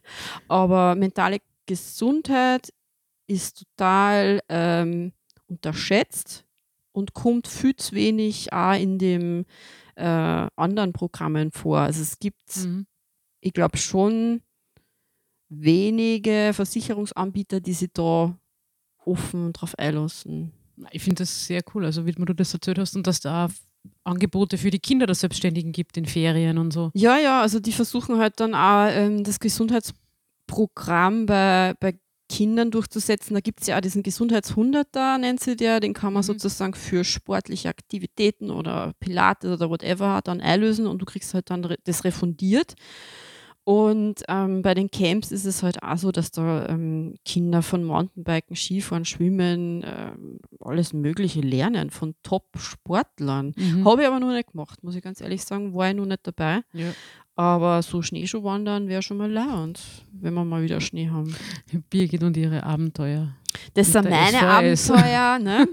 Aber 0.49 0.95
mentale 0.95 1.39
Gesundheit 1.67 2.73
ist 3.27 3.65
total 3.79 4.41
ähm, 4.51 5.13
unterschätzt 5.49 6.44
und 6.95 7.13
kommt 7.13 7.47
viel 7.49 7.75
zu 7.77 7.95
wenig 7.95 8.53
auch 8.53 8.79
in 8.79 8.99
den 8.99 9.45
äh, 9.97 10.49
anderen 10.57 10.93
Programmen 10.93 11.51
vor. 11.53 11.81
Also 11.81 12.01
es 12.03 12.19
gibt, 12.19 12.57
Mhm. 12.57 12.87
ich 13.41 13.53
glaube, 13.53 13.77
schon 13.77 14.41
wenige 15.49 16.53
Versicherungsanbieter, 16.55 17.61
die 17.61 17.73
sich 17.75 17.91
da 17.93 18.37
offen 19.05 19.53
drauf 19.53 19.79
einlassen. 19.79 20.53
Ich 20.91 21.03
finde 21.03 21.23
das 21.23 21.47
sehr 21.47 21.63
cool, 21.75 21.85
also 21.85 22.07
wie 22.07 22.13
du 22.13 22.33
das 22.35 22.55
erzählt 22.55 22.79
hast 22.79 22.97
und 22.97 23.07
dass 23.07 23.21
da 23.21 23.49
Angebote 24.03 24.57
für 24.59 24.71
die 24.71 24.79
Kinder 24.79 25.07
der 25.07 25.15
Selbstständigen 25.15 25.73
gibt 25.73 25.97
in 25.97 26.07
Ferien 26.07 26.59
und 26.59 26.73
so. 26.73 26.91
Ja, 26.95 27.19
ja, 27.19 27.43
also 27.43 27.61
die 27.61 27.73
versuchen 27.73 28.19
halt 28.19 28.41
dann 28.41 28.55
auch 28.55 28.89
ähm, 28.91 29.23
das 29.23 29.39
Gesundheitsprogramm 29.39 31.27
bei, 31.27 31.75
bei 31.79 31.99
Kindern 32.37 32.71
durchzusetzen. 32.71 33.35
Da 33.35 33.41
gibt 33.41 33.61
es 33.61 33.67
ja 33.69 33.77
auch 33.77 33.81
diesen 33.81 34.03
Gesundheitshunderter, 34.03 35.19
nennt 35.19 35.41
sie 35.41 35.57
der, 35.57 35.79
den 35.81 35.95
kann 35.95 36.13
man 36.13 36.23
Mhm. 36.23 36.27
sozusagen 36.27 36.75
für 36.75 37.05
sportliche 37.05 37.69
Aktivitäten 37.69 38.51
oder 38.51 38.93
Pilates 39.01 39.51
oder 39.53 39.71
whatever 39.71 40.21
dann 40.25 40.41
einlösen 40.41 40.87
und 40.87 40.99
du 41.01 41.05
kriegst 41.05 41.35
halt 41.35 41.51
dann 41.51 41.77
das 41.85 42.05
refundiert. 42.05 42.75
Und 43.67 44.17
ähm, 44.29 44.61
bei 44.61 44.75
den 44.75 44.91
Camps 44.91 45.33
ist 45.33 45.47
es 45.47 45.63
halt 45.63 45.83
auch 45.83 45.97
so, 45.97 46.13
dass 46.13 46.31
da 46.31 46.69
ähm, 46.69 47.15
Kinder 47.25 47.63
von 47.63 47.83
Mountainbiken, 47.83 48.57
Skifahren, 48.57 49.07
Schwimmen, 49.07 49.83
ähm, 49.87 50.39
alles 50.61 50.93
Mögliche 50.93 51.41
lernen 51.41 51.89
von 51.89 52.15
Top-Sportlern. 52.23 53.55
Mhm. 53.57 53.87
Habe 53.89 54.03
ich 54.03 54.09
aber 54.09 54.21
noch 54.21 54.33
nicht 54.33 54.51
gemacht, 54.53 54.83
muss 54.85 54.97
ich 54.97 55.03
ganz 55.03 55.23
ehrlich 55.23 55.45
sagen, 55.45 55.73
war 55.75 55.89
ich 55.89 55.97
noch 55.97 56.05
nicht 56.05 56.27
dabei. 56.27 56.61
Ja. 56.75 56.93
Aber 57.37 57.83
so 57.83 58.01
Schneeschuhwandern 58.01 58.89
wäre 58.89 59.03
schon 59.03 59.17
mal 59.17 59.31
leid, 59.31 59.81
wenn 60.13 60.35
wir 60.35 60.45
mal 60.45 60.63
wieder 60.63 60.81
Schnee 60.81 61.09
haben. 61.09 61.35
Birgit 61.91 62.23
und 62.23 62.37
ihre 62.37 62.63
Abenteuer. 62.63 63.35
Das 63.75 63.93
sind 63.93 64.09
meine 64.09 64.77
SVS. 64.77 64.91
Abenteuer. 64.91 65.39
Ne? 65.45 65.69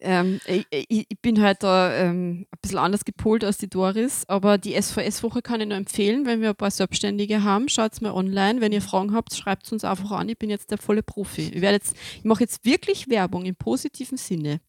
ähm, 0.00 0.40
ich, 0.46 0.66
ich, 0.88 1.20
bin 1.22 1.40
halt 1.40 1.62
da 1.62 1.92
ähm, 1.94 2.46
ein 2.50 2.58
bisschen 2.60 2.78
anders 2.78 3.04
gepolt 3.04 3.44
als 3.44 3.58
die 3.58 3.68
Doris, 3.68 4.24
aber 4.28 4.58
die 4.58 4.80
SVS-Woche 4.80 5.42
kann 5.42 5.60
ich 5.60 5.68
nur 5.68 5.76
empfehlen, 5.76 6.26
wenn 6.26 6.40
wir 6.40 6.50
ein 6.50 6.56
paar 6.56 6.70
Selbstständige 6.70 7.42
haben. 7.42 7.68
Schaut 7.68 8.00
mal 8.02 8.12
online. 8.12 8.60
Wenn 8.60 8.72
ihr 8.72 8.82
Fragen 8.82 9.14
habt, 9.14 9.34
schreibt 9.34 9.66
es 9.66 9.72
uns 9.72 9.84
einfach 9.84 10.10
an. 10.12 10.28
Ich 10.28 10.38
bin 10.38 10.50
jetzt 10.50 10.70
der 10.70 10.78
volle 10.78 11.02
Profi. 11.02 11.50
Ich, 11.54 11.62
jetzt, 11.62 11.96
ich 12.16 12.24
mache 12.24 12.44
jetzt 12.44 12.64
wirklich 12.64 13.08
Werbung 13.08 13.44
im 13.46 13.56
positiven 13.56 14.18
Sinne. 14.18 14.60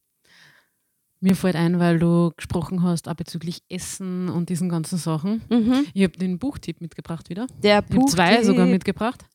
Mir 1.22 1.36
fällt 1.36 1.56
ein, 1.58 1.80
weil 1.80 2.00
du 2.00 2.32
gesprochen 2.38 2.82
hast, 2.82 3.10
auch 3.10 3.14
bezüglich 3.16 3.62
Essen 3.70 4.30
und 4.30 4.48
diesen 4.50 4.70
ganzen 4.70 4.98
Sachen. 4.98 5.42
Mhm. 5.50 5.86
Ich 5.94 6.04
habe 6.04 6.18
den 6.18 6.40
Buchtipp 6.40 6.80
mitgebracht 6.80 7.30
wieder. 7.30 7.48
Der 7.62 7.80
Ich 7.80 7.96
habe 7.96 8.06
zwei 8.06 8.30
Buchtipp. 8.30 8.46
sogar 8.46 8.66
mitgebracht. 8.68 9.26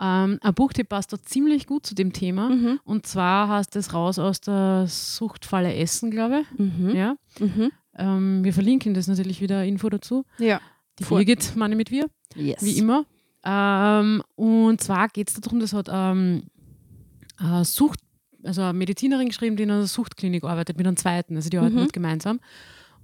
Ähm, 0.00 0.38
ein 0.40 0.54
Buchtipp 0.54 0.88
passt 0.88 1.12
da 1.12 1.22
ziemlich 1.22 1.66
gut 1.66 1.86
zu 1.86 1.94
dem 1.94 2.12
Thema. 2.12 2.48
Mhm. 2.50 2.80
Und 2.84 3.06
zwar 3.06 3.48
heißt 3.50 3.76
es 3.76 3.94
raus 3.94 4.18
aus 4.18 4.40
der 4.40 4.86
Suchtfalle 4.88 5.74
Essen, 5.74 6.10
glaube 6.10 6.40
ich. 6.42 6.58
Mhm. 6.58 6.90
Ja. 6.96 7.14
Mhm. 7.38 7.70
Ähm, 7.96 8.44
wir 8.44 8.52
verlinken 8.52 8.94
das 8.94 9.06
natürlich 9.06 9.40
wieder 9.40 9.64
Info 9.64 9.88
dazu. 9.90 10.24
Ja. 10.38 10.60
Die 10.98 11.04
Voll. 11.04 11.24
Birgit 11.24 11.54
meine 11.54 11.76
mit 11.76 11.90
wir, 11.92 12.06
Yes. 12.34 12.64
wie 12.64 12.78
immer. 12.78 13.04
Ähm, 13.44 14.22
und 14.34 14.80
zwar 14.80 15.06
geht 15.08 15.28
es 15.28 15.34
darum, 15.40 15.60
das 15.60 15.72
hat 15.72 15.88
ähm, 15.90 16.44
eine 17.36 17.64
Sucht, 17.64 18.00
also 18.44 18.62
eine 18.62 18.72
Medizinerin 18.72 19.28
geschrieben, 19.28 19.56
die 19.56 19.62
in 19.64 19.70
einer 19.70 19.86
Suchtklinik 19.86 20.44
arbeitet 20.44 20.76
mit 20.76 20.86
einem 20.86 20.96
zweiten, 20.96 21.36
also 21.36 21.48
die 21.50 21.58
arbeiten 21.58 21.76
Mhm. 21.82 21.88
gemeinsam. 21.88 22.40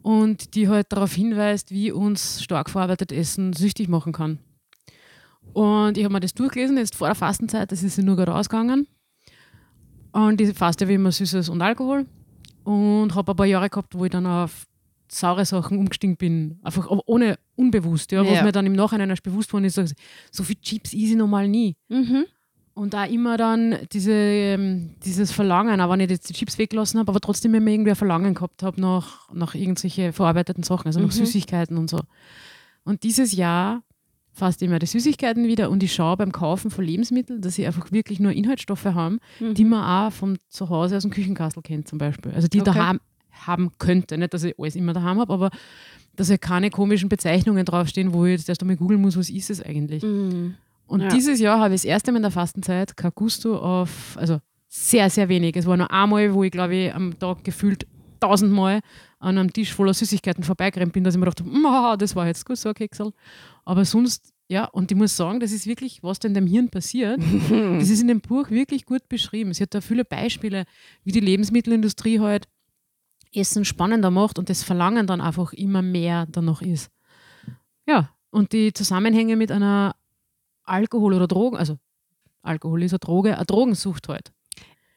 Und 0.02 0.54
die 0.54 0.68
halt 0.68 0.92
darauf 0.92 1.14
hinweist, 1.14 1.70
wie 1.70 1.90
uns 1.90 2.42
stark 2.42 2.68
verarbeitetes 2.70 3.16
Essen 3.16 3.52
süchtig 3.54 3.88
machen 3.88 4.12
kann. 4.12 4.38
Und 5.52 5.96
ich 5.96 6.04
habe 6.04 6.12
mir 6.12 6.20
das 6.20 6.34
durchgelesen, 6.34 6.76
jetzt 6.76 6.94
vor 6.96 7.06
der 7.08 7.14
Fastenzeit, 7.14 7.70
das 7.72 7.82
ist 7.82 7.96
sie 7.96 8.02
nur 8.02 8.16
gerade 8.16 8.34
ausgegangen. 8.34 8.86
Und 10.12 10.40
ich 10.40 10.56
faste 10.56 10.88
wie 10.88 10.94
immer 10.94 11.10
Süßes 11.12 11.48
und 11.48 11.62
Alkohol. 11.62 12.06
Und 12.64 13.14
habe 13.14 13.32
ein 13.32 13.36
paar 13.36 13.46
Jahre 13.46 13.68
gehabt, 13.68 13.94
wo 13.94 14.04
ich 14.04 14.10
dann 14.10 14.26
auf 14.26 14.66
saure 15.10 15.44
Sachen 15.44 15.78
umgestiegen 15.78 16.16
bin. 16.16 16.58
Einfach 16.62 16.88
ohne 17.06 17.38
unbewusst, 17.56 18.10
ja, 18.12 18.24
was 18.24 18.34
Ja. 18.36 18.42
mir 18.42 18.52
dann 18.52 18.66
im 18.66 18.72
Nachhinein 18.72 19.10
erst 19.10 19.22
bewusst 19.22 19.52
worden 19.52 19.64
ist, 19.66 19.74
so, 19.74 19.84
so 20.32 20.42
viel 20.42 20.56
Chips 20.56 20.92
easy 20.92 21.14
normal 21.14 21.46
nie. 21.48 21.76
Mhm. 21.88 22.24
Und 22.74 22.92
da 22.92 23.04
immer 23.04 23.36
dann 23.36 23.76
diese, 23.92 24.10
ähm, 24.12 24.90
dieses 25.04 25.30
Verlangen, 25.30 25.80
auch 25.80 25.90
wenn 25.90 26.00
ich 26.00 26.10
jetzt 26.10 26.28
die 26.28 26.32
Chips 26.32 26.58
weggelassen 26.58 26.98
habe, 26.98 27.10
aber 27.12 27.20
trotzdem 27.20 27.54
immer 27.54 27.70
irgendwie 27.70 27.90
ein 27.90 27.96
Verlangen 27.96 28.34
gehabt 28.34 28.64
habe 28.64 28.80
nach, 28.80 29.32
nach 29.32 29.54
irgendwelche 29.54 30.12
verarbeiteten 30.12 30.64
Sachen, 30.64 30.88
also 30.88 30.98
nach 30.98 31.06
Mhm. 31.06 31.12
Süßigkeiten 31.12 31.76
und 31.78 31.88
so. 31.88 32.00
Und 32.82 33.04
dieses 33.04 33.32
Jahr 33.32 33.82
fast 34.32 34.60
immer 34.62 34.80
die 34.80 34.86
Süßigkeiten 34.86 35.46
wieder 35.46 35.70
und 35.70 35.84
ich 35.84 35.94
schaue 35.94 36.16
beim 36.16 36.32
Kaufen 36.32 36.72
von 36.72 36.84
Lebensmitteln, 36.84 37.40
dass 37.40 37.54
sie 37.54 37.64
einfach 37.64 37.92
wirklich 37.92 38.18
nur 38.18 38.32
Inhaltsstoffe 38.32 38.86
haben, 38.86 39.20
Mhm. 39.38 39.54
die 39.54 39.64
man 39.64 39.84
auch 40.08 40.12
von 40.12 40.36
zu 40.48 40.68
Hause 40.68 40.96
aus 40.96 41.02
dem 41.02 41.12
Küchenkastel 41.12 41.62
kennt 41.62 41.86
zum 41.86 41.98
Beispiel. 41.98 42.32
Also 42.32 42.48
die 42.48 42.60
Okay. 42.60 42.72
daheim 42.74 43.00
haben 43.46 43.70
könnte. 43.78 44.18
Nicht, 44.18 44.34
dass 44.34 44.42
ich 44.42 44.58
alles 44.58 44.74
immer 44.74 44.92
daheim 44.92 45.20
habe, 45.20 45.32
aber 45.32 45.50
dass 46.16 46.28
ja 46.28 46.38
keine 46.38 46.70
komischen 46.70 47.08
Bezeichnungen 47.08 47.64
draufstehen, 47.64 48.12
wo 48.12 48.24
ich 48.24 48.32
jetzt 48.32 48.48
erst 48.48 48.62
einmal 48.62 48.76
googeln 48.76 49.00
muss, 49.00 49.16
was 49.16 49.30
ist 49.30 49.50
es 49.50 49.62
eigentlich. 49.62 50.02
Mhm. 50.02 50.56
Und 50.86 51.00
Ja. 51.02 51.08
dieses 51.08 51.40
Jahr 51.40 51.58
habe 51.60 51.74
ich 51.74 51.80
das 51.82 51.84
erste 51.86 52.12
Mal 52.12 52.16
in 52.18 52.22
der 52.22 52.30
Fastenzeit 52.30 52.96
kein 52.96 53.12
Gusto 53.14 53.56
auf, 53.58 54.16
also 54.18 54.38
sehr, 54.68 55.08
sehr 55.10 55.28
wenig. 55.28 55.56
Es 55.56 55.66
war 55.66 55.76
nur 55.76 55.90
einmal, 55.90 56.34
wo 56.34 56.42
ich 56.44 56.50
glaube 56.52 56.74
ich 56.76 56.94
am 56.94 57.18
Tag 57.18 57.42
gefühlt 57.44 57.86
tausendmal 58.20 58.80
an 59.18 59.38
einem 59.38 59.52
Tisch 59.52 59.72
voller 59.72 59.94
Süßigkeiten 59.94 60.44
vorbeigerannt 60.44 60.92
bin, 60.92 61.04
dass 61.04 61.14
ich 61.14 61.20
mir 61.20 61.26
dachte, 61.26 61.44
"Mm, 61.44 61.66
haha, 61.66 61.96
das 61.96 62.14
war 62.16 62.26
jetzt 62.26 62.44
gut 62.46 62.56
so 62.58 62.68
ein 62.70 62.74
Keksel. 62.74 63.12
Aber 63.64 63.84
sonst, 63.84 64.32
ja, 64.48 64.64
und 64.66 64.90
ich 64.90 64.96
muss 64.96 65.16
sagen, 65.16 65.40
das 65.40 65.52
ist 65.52 65.66
wirklich, 65.66 66.02
was 66.02 66.18
da 66.18 66.28
in 66.28 66.34
dem 66.34 66.46
Hirn 66.46 66.68
passiert. 66.68 67.18
Das 67.80 67.88
ist 67.90 68.00
in 68.02 68.08
dem 68.08 68.20
Buch 68.20 68.50
wirklich 68.50 68.84
gut 68.84 69.08
beschrieben. 69.08 69.52
Sie 69.54 69.62
hat 69.62 69.74
da 69.74 69.80
viele 69.80 70.04
Beispiele, 70.04 70.64
wie 71.04 71.12
die 71.12 71.20
Lebensmittelindustrie 71.20 72.20
halt 72.20 72.46
Essen 73.34 73.64
spannender 73.64 74.10
macht 74.10 74.38
und 74.38 74.48
das 74.48 74.62
Verlangen 74.62 75.06
dann 75.06 75.20
einfach 75.20 75.52
immer 75.54 75.82
mehr 75.82 76.26
danach 76.30 76.62
ist. 76.62 76.90
Ja, 77.86 78.10
und 78.30 78.52
die 78.52 78.72
Zusammenhänge 78.72 79.36
mit 79.36 79.50
einer 79.50 79.94
Alkohol- 80.64 81.14
oder 81.14 81.26
Drogen, 81.28 81.56
also 81.56 81.78
Alkohol 82.42 82.82
ist 82.82 82.92
eine 82.92 82.98
Droge, 82.98 83.36
eine 83.36 83.46
Drogensucht 83.46 84.08
halt. 84.08 84.32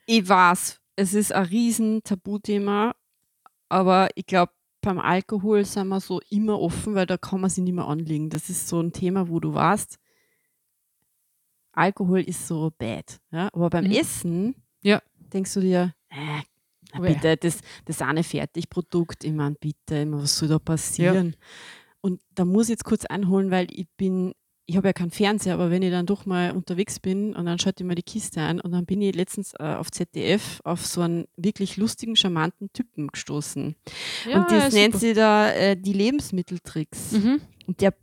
Ich 0.06 0.28
weiß, 0.28 0.80
es 0.96 1.14
ist 1.14 1.32
ein 1.34 1.46
riesen 1.46 2.04
Tabuthema, 2.04 2.96
aber 3.70 4.10
ich 4.16 4.26
glaube, 4.26 4.52
beim 4.82 5.00
Alkohol 5.00 5.66
sind 5.66 5.88
wir 5.90 6.00
so 6.00 6.22
immer 6.30 6.60
offen, 6.60 6.96
weil 6.96 7.06
da 7.06 7.18
kann 7.18 7.42
man 7.42 7.50
sich 7.50 7.64
nicht 7.64 7.74
mehr 7.74 7.88
anlegen. 7.88 8.30
Das 8.30 8.50
ist 8.50 8.68
so 8.68 8.80
ein 8.80 8.94
Thema, 8.94 9.28
wo 9.28 9.40
du 9.40 9.54
weißt, 9.54 9.98
Alkohol 11.74 12.22
ist 12.22 12.48
so 12.48 12.72
bad. 12.78 13.20
Ja? 13.32 13.50
Aber 13.54 13.70
beim 13.70 13.86
Mhm. 13.86 13.92
Essen 13.92 14.56
Ja. 14.82 15.02
denkst 15.34 15.54
du 15.54 15.60
dir, 15.62 15.94
äh, 16.10 16.42
Weh. 17.00 17.14
bitte, 17.14 17.38
das, 17.38 17.60
das 17.86 18.02
eine 18.02 18.24
Fertigprodukt, 18.24 19.24
ich 19.24 19.34
meine, 19.34 19.56
bitte, 19.60 20.10
was 20.12 20.38
soll 20.38 20.50
da 20.50 20.60
passieren? 20.60 21.36
Und 22.02 22.22
da 22.34 22.46
muss 22.46 22.66
ich 22.66 22.72
jetzt 22.72 22.86
kurz 22.86 23.06
einholen, 23.06 23.52
weil 23.52 23.68
ich 23.72 23.88
bin, 23.98 24.34
ich 24.70 24.76
habe 24.76 24.90
ja 24.90 24.94
keinen 24.94 25.12
Fernseher, 25.12 25.54
aber 25.54 25.72
wenn 25.72 25.82
ich 25.82 25.92
dann 25.92 26.06
doch 26.06 26.26
mal 26.26 26.52
unterwegs 26.52 27.00
bin 27.00 27.34
und 27.34 27.46
dann 27.46 27.58
schalte 27.58 27.84
ich 27.84 27.88
mir 27.88 27.96
die 27.96 28.04
Kiste 28.04 28.42
ein 28.42 28.60
und 28.60 28.74
dann 28.74 28.86
bin 28.86 29.02
ich 29.02 29.16
letztens 29.16 29.54
äh, 29.58 29.64
auf 29.64 29.90
ZDF 29.92 30.60
auf 30.66 30.86
so 30.86 31.00
einen 31.02 31.26
wirklich 31.38 31.78
lustigen, 31.78 32.18
charmanten 32.18 32.72
Typen 32.74 33.08
gestoßen. 33.08 33.76
und 34.34 34.52
das 34.52 34.74
nennt 34.74 35.00
sie 35.00 35.14
da 35.14 35.52
äh, 35.54 35.78
die 35.78 35.94
Lebensmitteltricks. 35.94 37.14
Mhm. 37.14 37.42
Und 37.66 37.80
der 37.80 37.94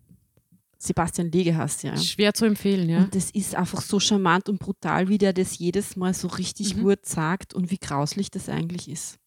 Sebastian 0.78 1.30
Lege 1.30 1.54
heißt 1.56 1.82
ja. 1.82 1.96
Schwer 1.98 2.32
zu 2.32 2.46
empfehlen, 2.46 2.88
ja. 2.88 2.98
Und 2.98 3.14
das 3.14 3.30
ist 3.30 3.54
einfach 3.54 3.82
so 3.82 4.00
charmant 4.00 4.48
und 4.48 4.58
brutal, 4.58 5.08
wie 5.08 5.18
der 5.18 5.34
das 5.34 5.58
jedes 5.58 5.96
Mal 5.96 6.14
so 6.14 6.28
richtig 6.28 6.76
Mhm. 6.76 6.82
gut 6.82 7.06
sagt 7.06 7.52
und 7.54 7.70
wie 7.70 7.78
grauslich 7.78 8.30
das 8.30 8.48
eigentlich 8.48 8.88
ist. 8.88 9.18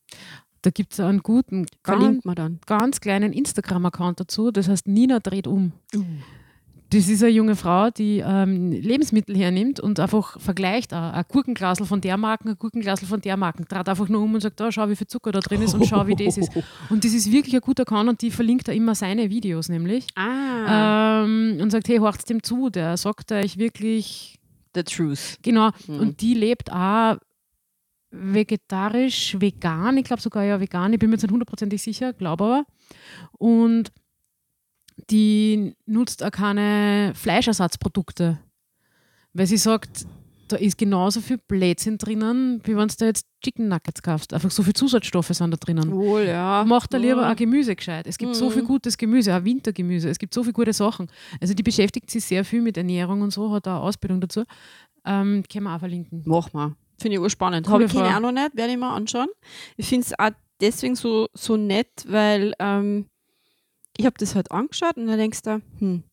Da 0.63 0.71
gibt 0.71 0.93
es 0.93 0.99
einen 0.99 1.19
guten, 1.19 1.67
ganz, 1.83 2.25
man 2.25 2.35
dann. 2.35 2.59
ganz 2.65 2.99
kleinen 2.99 3.31
Instagram-Account 3.31 4.19
dazu, 4.19 4.49
das 4.51 4.67
heißt 4.67 4.87
Nina 4.87 5.19
dreht 5.19 5.45
um. 5.47 5.71
Das 6.89 7.09
ist 7.09 7.21
eine 7.21 7.31
junge 7.31 7.55
Frau, 7.55 7.89
die 7.89 8.23
ähm, 8.25 8.71
Lebensmittel 8.71 9.35
hernimmt 9.35 9.79
und 9.79 9.99
einfach 9.99 10.39
vergleicht, 10.39 10.93
äh, 10.93 10.95
ein 10.95 11.25
Gurkenglasel 11.27 11.85
von 11.85 11.99
der 11.99 12.15
Marken, 12.17 12.49
ein 12.49 12.57
Gurkenglasel 12.57 13.07
von 13.07 13.19
der 13.19 13.35
Marken, 13.35 13.65
dreht 13.67 13.89
einfach 13.89 14.07
nur 14.07 14.21
um 14.21 14.33
und 14.33 14.41
sagt, 14.41 14.59
da 14.59 14.71
schau, 14.71 14.87
wie 14.87 14.95
viel 14.95 15.07
Zucker 15.07 15.31
da 15.33 15.39
drin 15.39 15.61
ist 15.61 15.73
und 15.73 15.85
schau, 15.85 16.07
wie 16.07 16.15
das 16.15 16.37
ist. 16.37 16.51
Und 16.89 17.03
das 17.03 17.13
ist 17.13 17.31
wirklich 17.31 17.55
ein 17.55 17.61
guter 17.61 17.83
Account 17.83 18.09
und 18.09 18.21
die 18.21 18.31
verlinkt 18.31 18.67
da 18.67 18.71
immer 18.71 18.95
seine 18.95 19.29
Videos 19.29 19.67
nämlich. 19.69 20.07
Ah, 20.15 21.23
Ähm, 21.23 21.57
und 21.61 21.71
sagt, 21.71 21.87
hey, 21.89 21.97
horcht 21.97 22.29
dem 22.29 22.41
zu, 22.43 22.69
der 22.69 22.95
sagt 22.97 23.31
euch 23.31 23.57
wirklich, 23.57 24.37
the 24.73 24.83
truth. 24.83 25.37
genau. 25.41 25.71
Mhm. 25.87 25.99
Und 25.99 26.21
die 26.21 26.33
lebt 26.33 26.71
auch 26.71 27.17
vegetarisch, 28.11 29.35
vegan, 29.39 29.97
ich 29.97 30.05
glaube 30.05 30.21
sogar 30.21 30.43
ja 30.43 30.59
vegan, 30.59 30.93
ich 30.93 30.99
bin 30.99 31.09
mir 31.09 31.15
jetzt 31.15 31.23
nicht 31.23 31.31
hundertprozentig 31.31 31.81
sicher, 31.81 32.13
glaube 32.13 32.43
aber. 32.43 32.65
Und 33.33 33.91
die 35.09 35.75
nutzt 35.85 36.23
auch 36.23 36.31
keine 36.31 37.13
Fleischersatzprodukte, 37.15 38.39
weil 39.33 39.47
sie 39.47 39.57
sagt, 39.57 40.05
da 40.49 40.55
ist 40.55 40.77
genauso 40.77 41.19
viel 41.19 41.37
Blödsinn 41.45 41.97
drinnen, 41.97 42.61
wie 42.63 42.75
wenn 42.77 42.87
du 42.87 42.95
da 42.97 43.05
jetzt 43.07 43.25
Chicken 43.43 43.67
Nuggets 43.67 44.01
kaufst. 44.01 44.33
Einfach 44.33 44.49
so 44.49 44.63
viele 44.63 44.73
Zusatzstoffe 44.75 45.27
sind 45.27 45.51
da 45.51 45.57
drinnen. 45.57 45.91
Wohl, 45.91 46.23
ja. 46.23 46.63
Macht 46.65 46.93
da 46.93 46.97
lieber 46.97 47.21
Ja. 47.23 47.29
ein 47.29 47.35
Gemüse 47.35 47.75
gescheit. 47.75 48.07
Es 48.07 48.17
gibt 48.17 48.33
so 48.33 48.45
Mhm. 48.49 48.53
viel 48.53 48.63
gutes 48.63 48.97
Gemüse, 48.97 49.35
auch 49.35 49.43
Wintergemüse. 49.43 50.09
Es 50.09 50.17
gibt 50.17 50.33
so 50.33 50.43
viele 50.43 50.53
gute 50.53 50.71
Sachen. 50.71 51.07
Also 51.41 51.53
die 51.53 51.63
beschäftigt 51.63 52.09
sich 52.09 52.23
sehr 52.23 52.45
viel 52.45 52.61
mit 52.61 52.77
Ernährung 52.77 53.21
und 53.21 53.31
so, 53.31 53.51
hat 53.51 53.65
da 53.67 53.75
eine 53.77 53.83
Ausbildung 53.85 54.21
dazu. 54.21 54.43
Ähm, 55.05 55.43
können 55.51 55.65
wir 55.65 55.75
auch 55.75 55.79
verlinken. 55.79 56.23
Mach 56.25 56.53
mal. 56.53 56.75
Finde 56.99 57.15
ich 57.17 57.21
urspannend. 57.21 57.67
Habe 57.67 57.83
ich 57.83 57.93
keine 57.93 58.15
auch 58.15 58.21
noch 58.21 58.31
nicht, 58.31 58.55
werde 58.55 58.71
ich 58.71 58.77
mal 58.79 58.95
anschauen. 58.95 59.27
Ich 59.75 59.87
finde 59.87 60.05
es 60.07 60.17
auch 60.17 60.31
deswegen 60.61 60.95
so, 60.95 61.27
so 61.33 61.57
nett, 61.57 62.05
weil 62.07 62.53
ähm, 62.59 63.05
ich 63.97 64.05
habe 64.05 64.15
das 64.19 64.35
halt 64.35 64.51
angeschaut 64.51 64.97
und 64.97 65.07
dann 65.07 65.17
denkst 65.17 65.41
du, 65.41 65.61
hm, 65.79 66.03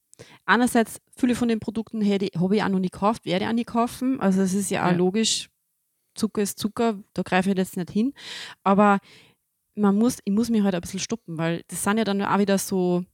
einerseits 0.46 1.00
viele 1.16 1.34
von 1.34 1.48
den 1.48 1.60
Produkten 1.60 2.04
habe 2.04 2.24
ich 2.56 2.62
auch 2.62 2.68
noch 2.68 2.78
nie 2.78 2.88
gekauft, 2.90 3.24
werde 3.24 3.44
ich 3.44 3.48
auch 3.50 3.54
nie 3.54 3.64
kaufen. 3.64 4.20
Also 4.20 4.42
es 4.42 4.54
ist 4.54 4.70
ja 4.70 4.84
auch 4.86 4.90
Ja. 4.90 4.96
logisch, 4.96 5.48
Zucker 6.14 6.42
ist 6.42 6.58
Zucker, 6.58 7.02
da 7.12 7.22
greife 7.22 7.50
ich 7.50 7.56
jetzt 7.56 7.76
nicht 7.76 7.90
hin. 7.90 8.14
Aber 8.62 9.00
man 9.74 9.96
muss, 9.98 10.18
ich 10.24 10.32
muss 10.32 10.50
mich 10.50 10.62
halt 10.62 10.74
ein 10.74 10.80
bisschen 10.80 11.00
stoppen, 11.00 11.36
weil 11.38 11.62
das 11.68 11.82
sind 11.82 11.98
ja 11.98 12.04
dann 12.04 12.22
auch 12.22 12.38
wieder 12.38 12.58
so, 12.58 13.04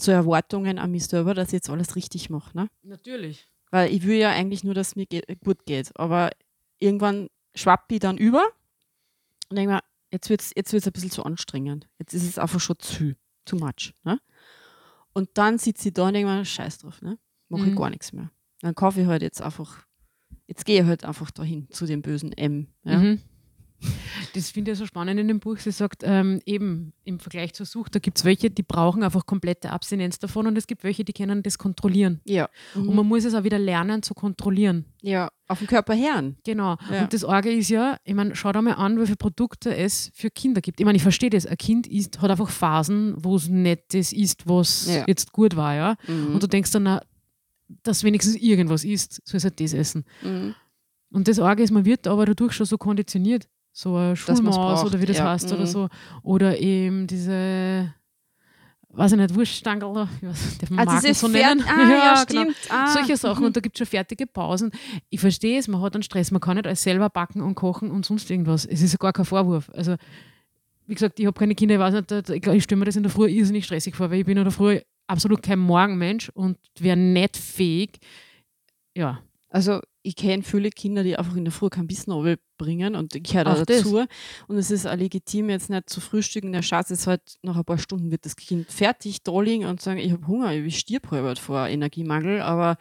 so 0.00 0.12
Erwartungen 0.12 0.78
an 0.78 0.90
mich 0.90 1.06
selber, 1.06 1.34
dass 1.34 1.48
ich 1.48 1.54
jetzt 1.54 1.70
alles 1.70 1.96
richtig 1.96 2.28
mache. 2.30 2.56
Ne? 2.56 2.68
Natürlich. 2.82 3.46
Weil 3.70 3.92
ich 3.92 4.04
will 4.04 4.16
ja 4.18 4.30
eigentlich 4.30 4.62
nur, 4.64 4.74
dass 4.74 4.88
es 4.88 4.96
mir 4.96 5.06
ge- 5.06 5.22
gut 5.42 5.64
geht. 5.66 5.90
Aber 5.98 6.30
irgendwann 6.78 7.28
schwappt 7.54 7.92
ich 7.92 8.00
dann 8.00 8.18
über 8.18 8.44
und 9.48 9.56
denke 9.56 9.74
mir, 9.74 9.80
jetzt 10.16 10.28
wird 10.30 10.40
es 10.40 10.52
jetzt 10.56 10.72
wird's 10.72 10.86
ein 10.86 10.92
bisschen 10.92 11.10
zu 11.10 11.24
anstrengend. 11.24 11.88
Jetzt 11.98 12.14
ist 12.14 12.24
es 12.24 12.38
einfach 12.38 12.60
schon 12.60 12.78
zu, 12.78 13.14
too 13.44 13.56
much. 13.56 13.94
Ne? 14.04 14.20
Und 15.12 15.30
dann 15.34 15.58
sitze 15.58 15.88
ich 15.88 15.94
da 15.94 16.08
und 16.08 16.14
denke 16.14 16.30
mir, 16.30 16.44
scheiß 16.44 16.78
drauf, 16.78 17.00
ne? 17.02 17.18
mache 17.48 17.66
ich 17.66 17.72
Mhm. 17.72 17.76
gar 17.76 17.90
nichts 17.90 18.12
mehr. 18.12 18.30
Dann 18.60 18.74
kaufe 18.74 19.00
ich 19.00 19.06
halt 19.06 19.22
jetzt 19.22 19.40
einfach, 19.40 19.86
jetzt 20.46 20.64
gehe 20.64 20.80
ich 20.82 20.86
halt 20.86 21.04
einfach 21.04 21.30
dahin 21.30 21.68
zu 21.70 21.86
dem 21.86 22.02
bösen 22.02 22.32
M. 22.32 22.68
Ja? 22.84 22.98
Mhm. 22.98 23.20
Das 24.36 24.50
finde 24.50 24.72
ich 24.72 24.78
so 24.78 24.86
spannend 24.86 25.18
in 25.18 25.28
dem 25.28 25.40
Buch. 25.40 25.56
Sie 25.58 25.70
sagt, 25.72 26.02
ähm, 26.04 26.40
eben 26.46 26.92
im 27.04 27.18
Vergleich 27.18 27.54
zur 27.54 27.64
Sucht, 27.66 27.94
da 27.94 27.98
gibt 27.98 28.18
es 28.18 28.24
welche, 28.24 28.50
die 28.50 28.62
brauchen 28.62 29.02
einfach 29.02 29.24
komplette 29.26 29.70
Abstinenz 29.70 30.18
davon 30.18 30.46
und 30.46 30.56
es 30.58 30.66
gibt 30.66 30.84
welche, 30.84 31.04
die 31.04 31.12
können 31.12 31.42
das 31.42 31.56
kontrollieren. 31.58 32.20
Ja. 32.24 32.48
Und 32.74 32.86
Mhm. 32.88 32.94
man 32.96 33.06
muss 33.06 33.24
es 33.24 33.34
auch 33.34 33.44
wieder 33.44 33.58
lernen 33.58 34.02
zu 34.02 34.14
kontrollieren. 34.14 34.84
ja, 35.02 35.28
auf 35.48 35.58
den 35.60 35.68
Körper 35.68 35.94
hören. 35.96 36.36
Genau. 36.44 36.76
Ja. 36.90 37.02
Und 37.02 37.12
das 37.12 37.24
Arge 37.24 37.52
ist 37.52 37.68
ja, 37.70 37.96
ich 38.04 38.14
meine, 38.14 38.34
schau 38.34 38.50
dir 38.52 38.60
mal 38.62 38.72
an, 38.72 38.98
viele 39.04 39.16
Produkte 39.16 39.74
es 39.76 40.10
für 40.14 40.28
Kinder 40.30 40.60
gibt. 40.60 40.80
Ich 40.80 40.84
meine, 40.84 40.96
ich 40.96 41.02
verstehe 41.02 41.30
das. 41.30 41.46
Ein 41.46 41.56
Kind 41.56 41.86
isst, 41.86 42.20
hat 42.20 42.30
einfach 42.30 42.50
Phasen, 42.50 43.14
wo 43.16 43.36
es 43.36 43.48
nicht 43.48 43.94
das 43.94 44.12
isst, 44.12 44.48
was 44.48 44.86
Ja. 44.88 45.04
jetzt 45.06 45.32
gut 45.32 45.54
war, 45.56 45.74
ja. 45.74 45.96
Mhm. 46.08 46.34
Und 46.34 46.42
du 46.42 46.48
denkst 46.48 46.72
dann, 46.72 46.82
na, 46.82 47.00
dass 47.84 48.02
wenigstens 48.04 48.34
irgendwas 48.36 48.84
isst, 48.84 49.22
soll 49.26 49.38
es 49.38 49.44
halt 49.44 49.60
das 49.60 49.72
essen. 49.72 50.04
Mhm. 50.22 50.54
Und 51.10 51.28
das 51.28 51.38
Arge 51.38 51.62
ist, 51.62 51.70
man 51.70 51.84
wird 51.84 52.06
aber 52.08 52.26
dadurch 52.26 52.52
schon 52.52 52.66
so 52.66 52.76
konditioniert. 52.76 53.48
So 53.78 53.94
eine 53.94 54.16
Schulmaus 54.16 54.84
oder 54.86 55.00
wie 55.02 55.04
das 55.06 55.18
ja. 55.18 55.30
heißt 55.32 55.52
oder 55.52 55.62
Mhm. 55.62 55.66
so. 55.66 55.88
Oder 56.22 56.58
eben 56.58 57.06
diese, 57.06 57.92
weiß 58.88 59.12
ich 59.12 59.18
nicht, 59.18 59.34
Wurststangerl, 59.34 59.90
oder? 59.90 60.08
weiß, 60.22 60.58
darf 60.58 60.70
man 60.70 60.78
Also 60.88 60.92
Marken 60.92 61.14
so 61.14 61.28
nennen? 61.28 61.62
Ah, 61.68 61.90
ja, 61.90 62.24
genau. 62.24 62.42
stimmt. 62.42 62.56
Ah, 62.70 62.86
Solche 62.92 63.16
Sachen 63.18 63.40
mhm. 63.40 63.46
und 63.48 63.56
da 63.56 63.60
gibt 63.60 63.76
es 63.76 63.78
schon 63.78 63.86
fertige 63.86 64.26
Pausen. 64.26 64.70
Ich 65.10 65.20
verstehe 65.20 65.58
es, 65.58 65.68
man 65.68 65.82
hat 65.82 65.94
einen 65.94 66.02
Stress, 66.02 66.30
man 66.30 66.40
kann 66.40 66.56
nicht 66.56 66.66
alles 66.66 66.82
selber 66.82 67.10
backen 67.10 67.42
und 67.42 67.54
kochen 67.54 67.90
und 67.90 68.06
sonst 68.06 68.30
irgendwas. 68.30 68.64
Es 68.64 68.80
ist 68.80 68.92
ja 68.92 68.96
gar 68.98 69.12
kein 69.12 69.26
Vorwurf. 69.26 69.70
Also, 69.74 69.96
wie 70.86 70.94
gesagt, 70.94 71.20
ich 71.20 71.26
habe 71.26 71.38
keine 71.38 71.54
Kinder, 71.54 71.74
ich 71.74 71.80
weiß 71.80 71.94
nicht, 71.94 72.30
ich 72.48 72.62
stelle 72.64 72.78
mir 72.78 72.84
das 72.86 72.96
in 72.96 73.02
der 73.02 73.12
Früh 73.12 73.28
irrsinnig 73.28 73.66
stressig 73.66 73.94
vor, 73.94 74.10
weil 74.10 74.20
ich 74.20 74.24
bin 74.24 74.38
in 74.38 74.44
der 74.44 74.52
Früh 74.52 74.80
absolut 75.06 75.42
kein 75.42 75.58
Morgenmensch 75.58 76.30
und 76.30 76.56
wäre 76.78 76.96
nicht 76.96 77.36
fähig. 77.36 77.98
Ja, 78.96 79.20
Also 79.50 79.80
ich 80.06 80.14
kenne 80.14 80.44
viele 80.44 80.70
Kinder, 80.70 81.02
die 81.02 81.18
einfach 81.18 81.34
in 81.34 81.44
der 81.44 81.52
Früh 81.52 81.68
kein 81.68 81.88
Bissen 81.88 82.12
bringen 82.56 82.94
und 82.94 83.14
ich 83.14 83.24
Auch 83.30 83.44
da 83.44 83.64
das. 83.64 83.82
dazu. 83.82 84.04
Und 84.46 84.56
es 84.56 84.70
ist 84.70 84.86
auch 84.86 84.94
legitim, 84.94 85.50
jetzt 85.50 85.68
nicht 85.68 85.90
zu 85.90 86.00
frühstücken. 86.00 86.52
Der 86.52 86.62
Schatz 86.62 86.90
ist 86.90 87.08
halt 87.08 87.20
nach 87.42 87.56
ein 87.56 87.64
paar 87.64 87.78
Stunden 87.78 88.10
wird 88.10 88.24
das 88.24 88.36
Kind 88.36 88.70
fertig 88.70 89.18
liegen 89.42 89.66
und 89.66 89.82
sagen, 89.82 89.98
ich 89.98 90.12
habe 90.12 90.26
Hunger, 90.26 90.52
ich 90.52 90.78
stirb 90.78 91.10
halb 91.10 91.38
vor 91.38 91.66
Energiemangel. 91.66 92.40
Aber 92.40 92.76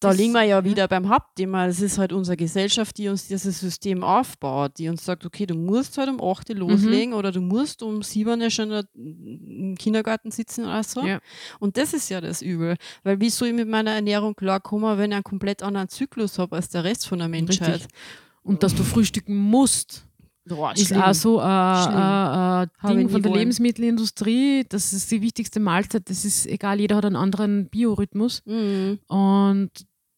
da 0.00 0.12
liegen 0.12 0.32
wir 0.32 0.42
ja 0.44 0.64
wieder 0.64 0.86
beim 0.88 1.08
Hauptthema. 1.08 1.66
Es 1.66 1.80
ist 1.80 1.98
halt 1.98 2.12
unsere 2.12 2.36
Gesellschaft, 2.36 2.96
die 2.98 3.08
uns 3.08 3.26
dieses 3.28 3.58
System 3.60 4.04
aufbaut, 4.04 4.72
die 4.78 4.88
uns 4.88 5.04
sagt, 5.04 5.26
okay, 5.26 5.44
du 5.46 5.54
musst 5.54 5.98
halt 5.98 6.08
um 6.08 6.20
8 6.22 6.50
Uhr 6.50 6.54
Mhm. 6.56 6.60
loslegen 6.60 7.14
oder 7.14 7.32
du 7.32 7.40
musst 7.40 7.82
um 7.82 8.02
7 8.02 8.40
Uhr 8.40 8.50
schon 8.50 8.70
im 8.94 9.74
Kindergarten 9.78 10.30
sitzen 10.30 10.64
oder 10.64 10.82
so. 10.82 11.02
Ja. 11.04 11.20
Und 11.58 11.76
das 11.76 11.92
ist 11.92 12.08
ja 12.08 12.20
das 12.20 12.42
Übel. 12.42 12.76
Weil 13.02 13.20
wie 13.20 13.30
soll 13.30 13.48
ich 13.48 13.54
mit 13.54 13.68
meiner 13.68 13.90
Ernährung 13.92 14.34
klarkommen, 14.34 14.98
wenn 14.98 15.10
ich 15.10 15.14
einen 15.16 15.24
komplett 15.24 15.62
anderen 15.62 15.88
Zyklus 15.88 16.38
habe 16.38 16.56
als 16.56 16.68
der 16.68 16.84
Rest 16.84 17.06
von 17.06 17.18
der 17.18 17.28
Menschheit? 17.28 17.74
Richtig. 17.74 17.88
Und 18.42 18.62
dass 18.62 18.74
du 18.74 18.82
frühstücken 18.82 19.36
musst, 19.36 20.06
Boah, 20.48 20.72
ist 20.72 20.88
schlimm. 20.88 21.02
auch 21.02 21.14
so 21.14 21.38
ein 21.40 22.62
äh, 22.62 22.62
äh, 22.64 22.66
ich 22.90 22.96
Ding 22.96 23.08
von 23.08 23.22
der 23.22 23.30
wollen. 23.30 23.40
Lebensmittelindustrie. 23.40 24.64
Das 24.68 24.92
ist 24.92 25.10
die 25.10 25.22
wichtigste 25.22 25.60
Mahlzeit. 25.60 26.08
Das 26.10 26.24
ist 26.24 26.46
egal, 26.46 26.80
jeder 26.80 26.96
hat 26.96 27.04
einen 27.04 27.16
anderen 27.16 27.68
Biorhythmus. 27.68 28.42
Mhm. 28.46 28.98
Und 29.08 29.70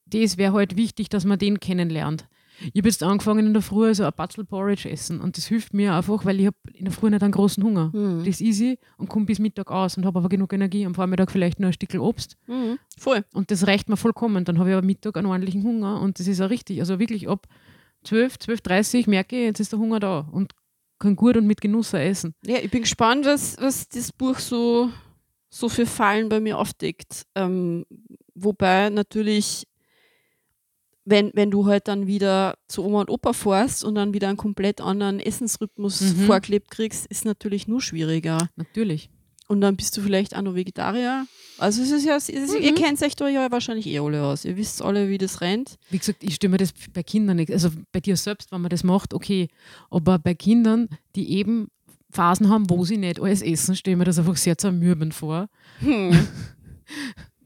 das 0.07 0.37
wäre 0.39 0.53
halt 0.55 0.77
wichtig, 0.77 1.09
dass 1.09 1.25
man 1.25 1.39
den 1.39 1.61
kennenlernt. 1.61 2.27
Ich 2.75 2.81
habe 2.83 2.89
jetzt 2.89 3.03
angefangen 3.03 3.47
in 3.47 3.53
der 3.55 3.63
Früh 3.63 3.95
so 3.95 4.05
ein 4.05 4.13
Batzel 4.15 4.45
Porridge 4.45 4.91
essen 4.91 5.19
und 5.23 5.39
das 5.39 5.47
hilft 5.47 5.73
mir 5.73 5.95
einfach, 5.95 6.27
weil 6.27 6.41
ich 6.41 6.47
habe 6.47 6.57
in 6.75 6.85
der 6.85 6.93
Früh 6.93 7.09
nicht 7.09 7.23
einen 7.23 7.33
großen 7.33 7.65
Hunger. 7.65 7.91
Mhm. 7.95 8.19
Das 8.19 8.29
ist 8.29 8.43
easy 8.43 8.79
und 8.99 9.09
komme 9.09 9.25
bis 9.25 9.39
Mittag 9.39 9.71
aus 9.71 9.97
und 9.97 10.05
habe 10.05 10.19
aber 10.19 10.29
genug 10.29 10.53
Energie. 10.53 10.85
Am 10.85 10.95
Vormittag 10.95 11.31
vielleicht 11.31 11.59
nur 11.59 11.69
ein 11.71 11.73
Stückel 11.73 12.01
Obst 12.01 12.37
Mhm. 12.49 12.79
Voll. 12.99 13.25
und 13.33 13.51
das 13.51 13.67
reicht 13.67 13.89
mir 13.89 13.97
vollkommen. 13.97 14.45
Dann 14.45 14.59
habe 14.59 14.69
ich 14.69 14.77
aber 14.77 14.85
Mittag 14.85 15.17
einen 15.17 15.29
ordentlichen 15.29 15.63
Hunger 15.63 16.03
und 16.03 16.19
das 16.21 16.27
ist 16.27 16.39
auch 16.43 16.51
richtig. 16.51 16.81
Also 16.81 16.99
wirklich 16.99 17.31
ab 17.31 17.47
12, 18.05 18.35
12.30 18.37 19.09
merke 19.11 19.37
ich, 19.37 19.43
jetzt 19.45 19.61
ist 19.61 19.73
der 19.73 19.79
Hunger 19.79 20.01
da 20.01 20.21
und 20.33 20.53
kann 20.99 21.17
gut 21.17 21.37
und 21.37 21.47
mit 21.47 21.61
Genuss 21.61 21.93
essen. 21.95 22.35
Ja, 22.45 22.59
ich 22.59 22.71
bin 22.71 22.83
gespannt, 22.83 23.25
was, 23.27 23.57
was 23.59 23.89
das 23.89 24.13
Buch 24.13 24.39
so, 24.39 24.91
so 25.49 25.69
für 25.69 25.87
Fallen 25.87 26.29
bei 26.29 26.41
mir 26.41 26.59
aufdeckt. 26.59 27.27
Ähm, 27.35 27.87
wobei 28.35 28.91
natürlich, 28.91 29.67
wenn, 31.05 31.31
wenn 31.35 31.51
du 31.51 31.67
halt 31.67 31.89
dann 31.89 32.07
wieder 32.07 32.57
zu 32.69 32.85
Oma 32.85 33.01
und 33.01 33.11
Opa 33.11 33.33
fährst 33.33 33.83
und 33.85 33.95
dann 33.95 34.13
wieder 34.15 34.29
einen 34.29 34.37
komplett 34.37 34.81
anderen 34.81 35.21
Essensrhythmus 35.21 36.01
Mhm. 36.01 36.27
vorklebt 36.27 36.71
kriegst, 36.71 37.07
ist 37.07 37.25
natürlich 37.25 37.67
nur 37.67 37.81
schwieriger. 37.81 38.49
Natürlich. 38.57 39.11
Und 39.51 39.61
dann 39.63 39.75
bist 39.77 39.97
du 39.97 40.01
vielleicht 40.01 40.37
auch 40.37 40.43
noch 40.43 40.55
Vegetarier. 40.55 41.27
Also 41.59 41.83
es 41.83 41.91
ist 41.91 42.05
ja, 42.05 42.15
es 42.15 42.29
ist, 42.29 42.55
ihr 42.55 42.73
kennt 42.75 43.03
euch 43.03 43.17
da 43.17 43.27
ja 43.29 43.51
wahrscheinlich 43.51 43.85
eh 43.89 43.99
alle 43.99 44.23
aus. 44.25 44.45
Ihr 44.45 44.57
wisst 44.57 44.81
alle, 44.81 45.09
wie 45.09 45.19
das 45.19 45.41
rennt. 45.41 45.77
Wie 45.91 45.99
gesagt, 45.99 46.23
ich 46.23 46.37
stelle 46.37 46.53
mir 46.53 46.57
das 46.59 46.73
bei 46.93 47.03
Kindern 47.03 47.37
nicht, 47.39 47.51
also 47.53 47.69
bei 47.91 47.99
dir 47.99 48.17
selbst, 48.17 48.53
wenn 48.53 48.61
man 48.61 48.69
das 48.71 48.85
macht, 48.85 49.13
okay. 49.13 49.49
Aber 49.91 50.21
bei 50.21 50.35
Kindern, 50.35 50.89
die 51.17 51.33
eben 51.33 51.67
Phasen 52.13 52.49
haben, 52.49 52.71
wo 52.71 52.85
sie 52.85 52.97
nicht 52.97 53.21
alles 53.21 53.43
essen, 53.43 53.75
stelle 53.75 53.95
ich 53.95 53.99
mir 53.99 54.05
das 54.05 54.21
einfach 54.21 54.37
sehr 54.37 54.57
zermürbend 54.57 55.15
vor. 55.15 55.49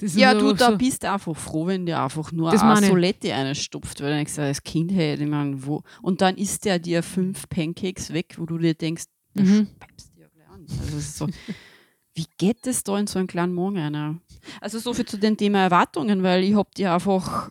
Ist 0.01 0.17
Ja, 0.19 0.35
du, 0.35 0.53
da 0.53 0.73
so, 0.73 0.77
bist 0.77 1.03
du 1.03 1.11
einfach 1.11 1.35
froh, 1.35 1.67
wenn 1.67 1.87
dir 1.87 1.99
einfach 2.03 2.31
nur 2.31 2.51
Das 2.51 2.61
eine 2.61 2.75
meine. 2.75 2.87
Solette 2.89 3.33
einstopft, 3.35 4.03
weil 4.03 4.11
du 4.11 4.17
denkst, 4.17 4.39
als 4.39 4.63
Kind 4.63 4.93
hey, 4.93 5.15
ich 5.15 5.27
mein, 5.27 5.65
wo. 5.65 5.83
Und 6.03 6.21
dann 6.21 6.37
isst 6.37 6.67
der 6.67 6.79
dir 6.79 7.03
fünf 7.03 7.49
Pancakes 7.49 8.13
weg, 8.13 8.35
wo 8.37 8.45
du 8.45 8.59
dir 8.59 8.75
denkst, 8.75 9.05
Mhm. 9.33 9.69
du 10.15 10.21
ja 10.21 10.27
gleich 10.29 10.49
an. 10.51 10.67
Also 10.83 10.99
so, 11.01 11.27
wie 12.15 12.27
geht 12.39 12.67
das 12.67 12.85
da 12.85 12.99
in 12.99 13.07
so 13.07 13.19
einen 13.19 13.29
kleinen 13.29 13.55
Morgen 13.55 13.79
einer? 13.79 14.19
Also 14.61 14.79
so 14.79 14.95
viel 14.95 15.07
zu 15.07 15.19
dem 15.19 15.37
Thema 15.37 15.59
Erwartungen, 15.65 16.23
weil 16.23 16.45
ich 16.45 16.55
hab 16.55 16.75
die 16.75 16.87
einfach 16.87 17.51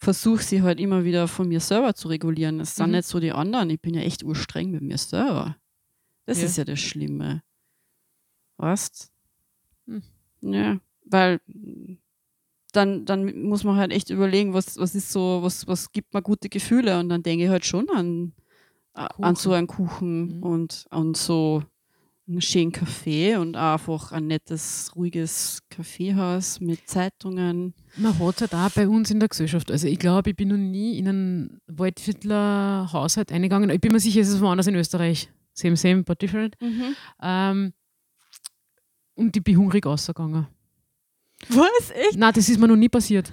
versuche 0.00 0.42
sie 0.42 0.62
halt 0.62 0.78
immer 0.78 1.04
wieder 1.04 1.26
von 1.26 1.48
mir 1.48 1.60
selber 1.60 1.94
zu 1.94 2.08
regulieren. 2.08 2.58
Das 2.58 2.76
sind 2.76 2.86
Mhm. 2.90 2.96
nicht 2.96 3.08
so 3.08 3.18
die 3.18 3.32
anderen. 3.32 3.68
Ich 3.70 3.80
bin 3.80 3.94
ja 3.94 4.02
echt 4.02 4.22
urstreng 4.22 4.70
mit 4.70 4.82
mir 4.82 4.96
selber. 4.98 5.56
Das 6.26 6.38
Ja. 6.38 6.44
ist 6.46 6.56
ja 6.56 6.64
das 6.64 6.78
Schlimme. 6.78 7.42
Weißt? 8.58 9.10
Hm. 9.86 10.02
Ja, 10.42 10.78
weil 11.04 11.40
dann, 12.72 13.04
dann 13.06 13.42
muss 13.42 13.64
man 13.64 13.76
halt 13.76 13.92
echt 13.92 14.10
überlegen, 14.10 14.52
was, 14.54 14.76
was 14.76 14.94
ist 14.94 15.10
so, 15.10 15.40
was, 15.42 15.66
was 15.66 15.90
gibt 15.90 16.12
mir 16.14 16.22
gute 16.22 16.48
Gefühle 16.48 16.98
und 17.00 17.08
dann 17.08 17.22
denke 17.22 17.44
ich 17.44 17.50
halt 17.50 17.64
schon 17.64 17.88
an, 17.90 18.34
an 18.92 19.34
so 19.36 19.52
einen 19.52 19.66
Kuchen 19.66 20.36
Mhm. 20.38 20.42
und 20.42 20.86
an 20.90 21.14
so 21.14 21.62
einen 22.28 22.42
schönen 22.42 22.72
Kaffee 22.72 23.36
und 23.36 23.56
auch 23.56 23.72
einfach 23.72 24.12
ein 24.12 24.26
nettes, 24.26 24.90
ruhiges 24.94 25.62
Kaffeehaus 25.70 26.60
mit 26.60 26.86
Zeitungen. 26.88 27.74
Man 27.96 28.18
hat 28.18 28.34
es 28.34 28.40
halt 28.42 28.54
auch 28.54 28.70
bei 28.74 28.86
uns 28.86 29.10
in 29.10 29.18
der 29.18 29.28
Gesellschaft. 29.30 29.70
Also 29.70 29.86
ich 29.86 29.98
glaube, 29.98 30.30
ich 30.30 30.36
bin 30.36 30.48
noch 30.48 30.56
nie 30.56 30.98
in 30.98 31.08
einen 31.08 31.60
Waldviertler 31.66 32.90
Haushalt 32.92 33.32
eingegangen. 33.32 33.70
Ich 33.70 33.80
bin 33.80 33.92
mir 33.92 34.00
sicher, 34.00 34.20
es 34.20 34.28
ist 34.28 34.40
woanders 34.40 34.66
in 34.66 34.74
Österreich. 34.74 35.30
Same, 35.54 35.76
same, 35.76 36.02
but 36.02 36.20
different. 36.20 36.54
Ähm, 37.22 37.72
und 39.14 39.36
ich 39.36 39.42
bin 39.42 39.56
hungrig 39.56 39.86
rausgegangen. 39.86 40.46
Was? 41.48 41.90
Echt? 41.90 42.18
Nein, 42.18 42.32
das 42.34 42.48
ist 42.48 42.58
mir 42.58 42.68
noch 42.68 42.76
nie 42.76 42.88
passiert. 42.88 43.32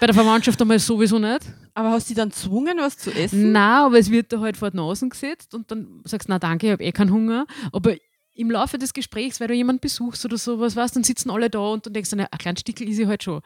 Bei 0.00 0.06
der 0.06 0.14
Verwandtschaft 0.14 0.60
einmal 0.60 0.78
sowieso 0.78 1.18
nicht. 1.18 1.40
Aber 1.74 1.90
hast 1.90 2.08
du 2.08 2.14
die 2.14 2.16
dann 2.18 2.30
gezwungen, 2.30 2.78
was 2.78 2.96
zu 2.96 3.10
essen? 3.10 3.52
Nein, 3.52 3.62
aber 3.84 3.98
es 3.98 4.10
wird 4.10 4.32
da 4.32 4.40
halt 4.40 4.56
vor 4.56 4.70
die 4.70 4.76
Nase 4.76 5.08
gesetzt 5.08 5.54
und 5.54 5.70
dann 5.70 6.00
sagst 6.04 6.28
du, 6.28 6.32
na 6.32 6.38
danke, 6.38 6.66
ich 6.66 6.72
habe 6.72 6.82
eh 6.84 6.92
keinen 6.92 7.12
Hunger. 7.12 7.46
Aber 7.72 7.94
im 8.34 8.50
Laufe 8.50 8.78
des 8.78 8.94
Gesprächs, 8.94 9.40
weil 9.40 9.48
du 9.48 9.54
jemanden 9.54 9.80
besuchst 9.80 10.24
oder 10.24 10.38
sowas, 10.38 10.74
weißt, 10.76 10.96
dann 10.96 11.04
sitzen 11.04 11.30
alle 11.30 11.50
da 11.50 11.58
und 11.58 11.84
dann 11.84 11.92
denkst 11.92 12.10
du, 12.10 12.16
na, 12.16 12.26
ein 12.30 12.38
kleines 12.38 12.60
Stickel 12.60 12.88
ist 12.88 12.98
ich 12.98 13.06
halt 13.06 13.22
schon. 13.22 13.36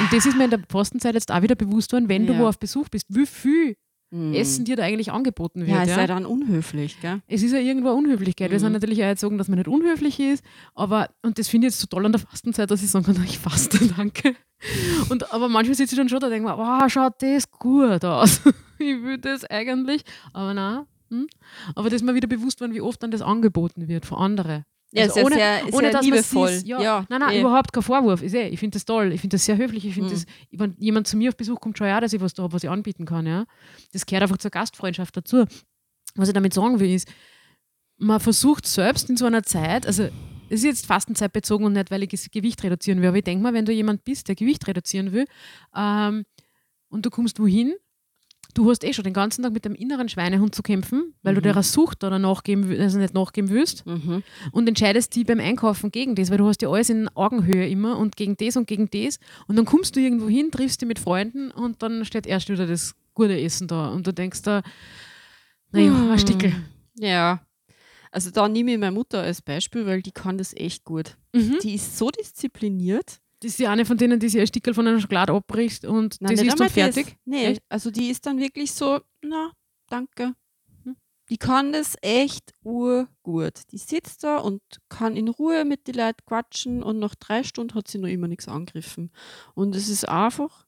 Und 0.00 0.12
das 0.12 0.26
ist 0.26 0.36
mir 0.36 0.44
in 0.44 0.50
der 0.50 0.58
Postenzeit 0.58 1.14
jetzt 1.14 1.30
auch 1.30 1.42
wieder 1.42 1.54
bewusst 1.54 1.92
worden, 1.92 2.08
wenn 2.08 2.26
du 2.26 2.32
Ja. 2.32 2.40
wo 2.40 2.46
auf 2.48 2.58
Besuch 2.58 2.88
bist, 2.88 3.04
wie 3.08 3.26
viel 3.26 3.76
Hm. 4.12 4.34
Essen 4.34 4.64
dir 4.64 4.74
da 4.76 4.82
eigentlich 4.82 5.12
angeboten 5.12 5.60
wird. 5.60 5.70
Ja, 5.70 5.82
es 5.82 5.88
ja? 5.90 5.94
sei 5.94 6.06
dann 6.08 6.26
unhöflich, 6.26 7.00
gell? 7.00 7.22
es 7.28 7.42
ist 7.44 7.52
ja 7.52 7.58
irgendwo 7.60 7.90
Unhöflichkeit. 7.90 8.50
Wir 8.50 8.58
Mhm. 8.58 8.60
sind 8.62 8.72
natürlich 8.72 9.02
auch 9.02 9.06
jetzt 9.06 9.20
sagen, 9.20 9.38
dass 9.38 9.46
man 9.48 9.58
nicht 9.58 9.68
unhöflich 9.68 10.18
ist, 10.18 10.44
aber, 10.74 11.10
und 11.22 11.38
das 11.38 11.46
finde 11.48 11.68
ich 11.68 11.74
jetzt 11.74 11.80
so 11.80 11.86
toll 11.86 12.04
an 12.06 12.12
der 12.12 12.20
Fastenzeit, 12.20 12.70
dass 12.70 12.82
ich 12.82 12.90
sagen 12.90 13.04
kann, 13.04 13.22
ich 13.24 13.38
faste, 13.38 13.78
danke. 13.96 14.34
Und, 15.10 15.32
aber 15.32 15.48
manchmal 15.48 15.76
sitze 15.76 15.94
ich 15.94 15.98
dann 15.98 16.08
schon 16.08 16.18
da 16.20 16.26
und 16.26 16.32
denke 16.32 16.48
mir, 16.48 16.58
wow, 16.58 16.90
schaut 16.90 17.22
das 17.22 17.50
gut 17.50 18.04
aus. 18.04 18.40
ich 18.78 19.02
will 19.02 19.18
das 19.18 19.44
eigentlich, 19.44 20.02
aber 20.32 20.54
nein. 20.54 20.86
Hm? 21.10 21.26
Aber 21.74 21.88
das 21.90 22.02
ist 22.02 22.04
mir 22.06 22.14
wieder 22.14 22.28
bewusst 22.28 22.60
worden, 22.60 22.74
wie 22.74 22.80
oft 22.80 23.02
dann 23.02 23.10
das 23.10 23.22
angeboten 23.22 23.88
wird 23.88 24.06
von 24.06 24.18
anderen. 24.18 24.64
Ja, 24.92 25.04
Also 25.04 25.20
ohne- 25.20 25.34
sehr, 25.36 25.60
ohne 25.66 25.70
sehr 25.72 25.82
dass 25.92 25.92
man 25.92 26.04
liebevoll. 26.04 26.48
sieht, 26.48 26.66
ja, 26.66 26.80
ja, 26.82 27.06
nein, 27.08 27.20
nein, 27.20 27.36
eh. 27.36 27.40
überhaupt 27.40 27.72
kein 27.72 27.82
Vorwurf. 27.82 28.22
Ist 28.22 28.34
eh, 28.34 28.48
ich 28.48 28.58
finde 28.58 28.74
das 28.76 28.84
toll, 28.84 29.12
ich 29.12 29.20
finde 29.20 29.34
das 29.34 29.44
sehr 29.44 29.56
höflich. 29.56 29.84
Ich 29.86 29.94
finde 29.94 30.08
Mhm. 30.10 30.14
das, 30.14 30.26
wenn 30.50 30.74
jemand 30.78 31.06
zu 31.06 31.16
mir 31.16 31.28
auf 31.28 31.36
Besuch 31.36 31.60
kommt, 31.60 31.78
schon 31.78 31.86
ja, 31.86 32.00
dass 32.00 32.12
ich 32.12 32.20
was 32.20 32.34
da 32.34 32.42
habe, 32.42 32.52
was 32.54 32.64
ich 32.64 32.70
anbieten 32.70 33.04
kann. 33.04 33.24
Ja. 33.26 33.44
Das 33.92 34.04
gehört 34.04 34.22
einfach 34.24 34.38
zur 34.38 34.50
Gastfreundschaft 34.50 35.16
dazu. 35.16 35.44
Was 36.16 36.28
ich 36.28 36.34
damit 36.34 36.52
sagen 36.54 36.80
will, 36.80 36.92
ist, 36.92 37.06
man 37.98 38.18
versucht 38.18 38.66
selbst 38.66 39.08
in 39.10 39.16
so 39.16 39.26
einer 39.26 39.44
Zeit, 39.44 39.86
also 39.86 40.04
es 40.48 40.60
ist 40.60 40.64
jetzt 40.64 40.86
Fastenzeit 40.86 41.32
bezogen 41.32 41.64
und 41.66 41.74
nicht, 41.74 41.92
weil 41.92 42.02
ich 42.02 42.30
Gewicht 42.32 42.62
reduzieren 42.64 43.00
will, 43.00 43.08
aber 43.08 43.18
ich 43.18 43.24
denke 43.24 43.42
mal, 43.44 43.54
wenn 43.54 43.64
du 43.66 43.72
jemand 43.72 44.02
bist, 44.02 44.26
der 44.26 44.34
Gewicht 44.34 44.66
reduzieren 44.66 45.12
will 45.12 45.26
ähm, 45.76 46.24
und 46.88 47.06
du 47.06 47.10
kommst 47.10 47.38
wohin, 47.38 47.74
du 48.54 48.68
hast 48.70 48.84
eh 48.84 48.92
schon 48.92 49.04
den 49.04 49.12
ganzen 49.12 49.42
Tag 49.42 49.52
mit 49.52 49.64
dem 49.64 49.74
inneren 49.74 50.08
Schweinehund 50.08 50.54
zu 50.54 50.62
kämpfen, 50.62 51.14
weil 51.22 51.34
du 51.34 51.40
Mhm. 51.40 51.52
der 51.54 51.62
Sucht 51.62 52.04
oder 52.04 52.18
nachgeben, 52.18 52.70
also 52.80 52.98
nicht 52.98 53.14
nachgeben 53.14 53.50
willst 53.50 53.86
Mhm. 53.86 54.22
und 54.52 54.68
entscheidest 54.68 55.14
die 55.16 55.24
beim 55.24 55.40
Einkaufen 55.40 55.90
gegen 55.90 56.14
das, 56.14 56.30
weil 56.30 56.38
du 56.38 56.46
hast 56.46 56.62
ja 56.62 56.70
alles 56.70 56.90
in 56.90 57.08
Augenhöhe 57.14 57.68
immer 57.68 57.98
und 57.98 58.16
gegen 58.16 58.36
das 58.36 58.56
und 58.56 58.66
gegen 58.66 58.88
das 58.90 59.18
und 59.46 59.56
dann 59.56 59.64
kommst 59.64 59.96
du 59.96 60.00
irgendwo 60.00 60.28
hin, 60.28 60.50
triffst 60.50 60.80
dich 60.80 60.88
mit 60.88 60.98
Freunden 60.98 61.50
und 61.50 61.82
dann 61.82 62.04
steht 62.04 62.26
erst 62.26 62.48
wieder 62.48 62.66
das 62.66 62.94
gute 63.14 63.38
Essen 63.40 63.66
da 63.68 63.88
und 63.88 64.06
du 64.06 64.12
denkst 64.12 64.42
da, 64.42 64.62
naja, 65.72 65.90
Hm. 65.96 66.10
ein 66.10 66.18
Stickel. 66.18 66.52
Ja. 66.96 67.40
Also 68.12 68.30
da 68.30 68.48
nehme 68.48 68.72
ich 68.72 68.78
meine 68.78 68.90
Mutter 68.92 69.20
als 69.22 69.40
Beispiel, 69.40 69.86
weil 69.86 70.02
die 70.02 70.10
kann 70.10 70.36
das 70.36 70.52
echt 70.56 70.84
gut. 70.84 71.16
Mhm. 71.32 71.58
Die 71.62 71.74
ist 71.74 71.96
so 71.96 72.10
diszipliniert. 72.10 73.20
Das 73.40 73.52
ist 73.52 73.58
die 73.58 73.66
eine 73.66 73.84
von 73.86 73.96
denen, 73.96 74.20
die 74.20 74.28
sich 74.28 74.40
ein 74.40 74.46
Stickel 74.46 74.74
von 74.74 74.86
einer 74.86 75.00
Schokolade 75.00 75.32
abbricht 75.32 75.84
und 75.84 76.16
Nein, 76.20 76.36
das 76.36 76.42
ist 76.46 76.52
dann 76.52 76.52
einmal 76.52 76.68
das. 76.68 76.94
fertig. 76.94 77.16
Nee, 77.24 77.46
Echt? 77.46 77.62
also 77.68 77.90
die 77.90 78.08
ist 78.10 78.26
dann 78.26 78.38
wirklich 78.38 78.72
so, 78.72 79.00
na, 79.22 79.52
danke. 79.88 80.34
Hm. 80.84 80.96
Die 81.30 81.38
kann 81.38 81.72
das 81.72 81.96
echt 82.02 82.52
urgut. 82.62 83.60
Die 83.72 83.78
sitzt 83.78 84.24
da 84.24 84.36
und 84.38 84.60
kann 84.88 85.16
in 85.16 85.28
Ruhe 85.28 85.64
mit 85.64 85.86
den 85.88 85.94
Leuten 85.94 86.24
quatschen 86.26 86.82
und 86.82 86.98
nach 86.98 87.14
drei 87.14 87.42
Stunden 87.42 87.74
hat 87.74 87.88
sie 87.88 87.98
noch 87.98 88.08
immer 88.08 88.28
nichts 88.28 88.46
angegriffen. 88.48 89.10
Und 89.54 89.74
es 89.74 89.88
ist 89.88 90.06
einfach 90.08 90.66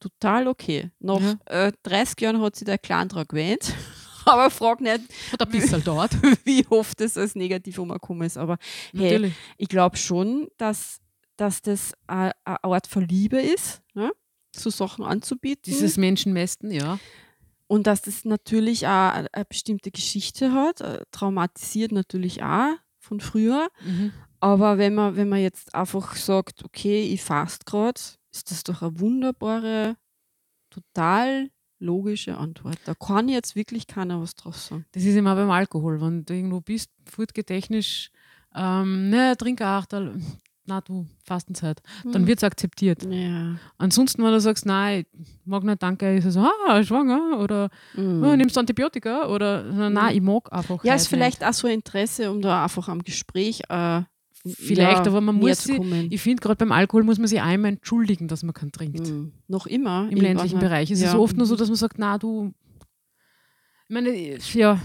total 0.00 0.48
okay. 0.48 0.90
Nach 0.98 1.20
Ja. 1.20 1.36
äh, 1.46 1.72
30 1.82 2.20
Jahren 2.20 2.40
hat 2.42 2.56
sie 2.56 2.64
der 2.66 2.78
Clan 2.78 3.08
gewöhnt. 3.08 3.72
aber 4.26 4.50
frag 4.50 4.80
nicht, 4.82 5.00
Hat 5.32 5.40
ein 5.42 5.48
bisschen 5.50 5.82
dauert. 5.82 6.10
wie 6.44 6.66
oft 6.68 7.00
das 7.00 7.16
als 7.16 7.34
negativ 7.36 7.78
umgekommen 7.78 8.26
ist. 8.26 8.36
Aber 8.36 8.58
hey, 8.92 9.02
Natürlich. 9.12 9.34
ich 9.56 9.68
glaube 9.68 9.96
schon, 9.96 10.48
dass, 10.58 10.98
dass 11.36 11.62
das 11.62 11.92
eine 12.06 12.32
Art 12.44 12.86
von 12.86 13.06
Liebe 13.06 13.40
ist, 13.40 13.82
ne? 13.94 14.12
so 14.54 14.70
Sachen 14.70 15.04
anzubieten. 15.04 15.62
Dieses 15.66 15.96
Menschenmästen, 15.96 16.70
ja. 16.70 16.98
Und 17.68 17.86
dass 17.86 18.02
das 18.02 18.24
natürlich 18.24 18.86
auch 18.86 19.12
eine 19.12 19.44
bestimmte 19.48 19.90
Geschichte 19.90 20.52
hat, 20.52 20.80
äh, 20.80 21.04
traumatisiert 21.10 21.92
natürlich 21.92 22.42
auch 22.42 22.74
von 22.98 23.20
früher. 23.20 23.68
Mhm. 23.84 24.12
Aber 24.40 24.78
wenn 24.78 24.94
man, 24.94 25.16
wenn 25.16 25.28
man 25.28 25.40
jetzt 25.40 25.74
einfach 25.74 26.14
sagt, 26.14 26.64
okay, 26.64 27.02
ich 27.02 27.22
fast 27.22 27.66
gerade, 27.66 28.00
ist 28.32 28.50
das 28.50 28.62
doch 28.64 28.82
eine 28.82 28.98
wunderbare, 29.00 29.96
total 30.70 31.50
logische 31.78 32.36
Antwort. 32.36 32.78
Da 32.84 32.94
kann 32.94 33.28
jetzt 33.28 33.56
wirklich 33.56 33.86
keiner 33.86 34.20
was 34.20 34.34
drauf 34.34 34.56
sagen. 34.56 34.86
Das 34.92 35.04
ist 35.04 35.16
immer 35.16 35.34
beim 35.34 35.50
Alkohol. 35.50 36.00
Wenn 36.00 36.24
du 36.24 36.34
irgendwo 36.34 36.60
bist, 36.60 36.90
technisch, 37.46 38.10
ähm, 38.54 39.10
ne, 39.10 39.36
trink 39.36 39.60
ein 39.60 39.66
Achterl. 39.66 40.20
Na 40.68 40.80
du, 40.80 41.06
Fastenzeit. 41.24 41.80
Dann 42.04 42.22
Hm. 42.22 42.26
wird 42.26 42.38
es 42.38 42.44
akzeptiert. 42.44 43.06
Ja. 43.08 43.54
Ansonsten, 43.78 44.22
wenn 44.24 44.32
du 44.32 44.40
sagst, 44.40 44.66
nein, 44.66 45.04
ich 45.20 45.28
mag 45.44 45.62
nicht, 45.62 45.80
danke, 45.82 46.16
ist 46.16 46.24
es 46.24 46.34
so, 46.34 46.40
ah, 46.68 46.82
schwanger 46.82 47.38
oder 47.40 47.70
Mhm. 47.94 48.22
oh, 48.24 48.34
nimmst 48.36 48.56
du 48.56 48.60
Antibiotika 48.60 49.28
oder 49.28 49.62
nein, 49.90 50.16
ich 50.16 50.22
mag 50.22 50.52
einfach. 50.52 50.82
Ja, 50.84 50.94
ist 50.94 51.06
vielleicht 51.08 51.44
auch 51.44 51.52
so 51.52 51.68
ein 51.68 51.74
Interesse, 51.74 52.30
um 52.30 52.42
da 52.42 52.64
einfach 52.64 52.88
am 52.88 53.02
Gespräch 53.04 53.62
äh, 53.68 54.02
Vielleicht, 54.48 55.08
aber 55.08 55.20
man 55.20 55.34
muss 55.36 55.66
nicht. 55.66 56.12
Ich 56.12 56.20
finde, 56.20 56.40
gerade 56.40 56.56
beim 56.56 56.70
Alkohol 56.70 57.02
muss 57.02 57.18
man 57.18 57.26
sich 57.26 57.40
einmal 57.40 57.72
entschuldigen, 57.72 58.28
dass 58.28 58.44
man 58.44 58.54
keinen 58.54 58.70
trinkt. 58.70 59.00
Mhm. 59.08 59.32
Noch 59.48 59.66
immer. 59.66 60.08
Im 60.10 60.18
ländlichen 60.20 60.60
Bereich 60.60 60.88
ist 60.92 61.00
es 61.02 61.12
ja. 61.12 61.18
oft 61.18 61.36
nur 61.36 61.46
so, 61.46 61.56
dass 61.56 61.68
man 61.68 61.76
sagt, 61.76 61.98
na 61.98 62.16
du. 62.18 62.52
Ich 63.88 63.94
meine, 63.94 64.10
ja, 64.54 64.80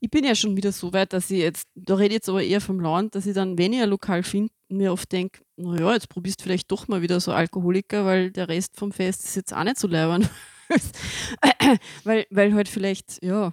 Ich 0.00 0.10
bin 0.10 0.24
ja 0.24 0.34
schon 0.34 0.56
wieder 0.56 0.72
so 0.72 0.92
weit, 0.92 1.12
dass 1.12 1.30
ich 1.30 1.38
jetzt, 1.40 1.66
da 1.74 1.94
rede 1.94 2.08
ich 2.08 2.14
jetzt 2.14 2.28
aber 2.28 2.42
eher 2.42 2.60
vom 2.60 2.78
Land, 2.80 3.14
dass 3.14 3.26
ich 3.26 3.34
dann, 3.34 3.56
wenn 3.58 3.72
ich 3.72 3.80
ein 3.82 3.88
Lokal 3.88 4.22
finde, 4.22 4.52
mir 4.68 4.92
oft 4.92 5.10
denke, 5.10 5.40
naja, 5.56 5.92
jetzt 5.92 6.08
probierst 6.08 6.40
du 6.40 6.44
vielleicht 6.44 6.70
doch 6.70 6.86
mal 6.88 7.02
wieder 7.02 7.18
so 7.20 7.32
Alkoholiker, 7.32 8.04
weil 8.04 8.30
der 8.30 8.48
Rest 8.48 8.76
vom 8.76 8.92
Fest 8.92 9.24
ist 9.24 9.36
jetzt 9.36 9.52
auch 9.54 9.64
nicht 9.64 9.78
so 9.78 9.88
leibern. 9.88 10.28
weil, 12.04 12.26
weil 12.30 12.54
halt 12.54 12.68
vielleicht, 12.68 13.22
ja, 13.24 13.52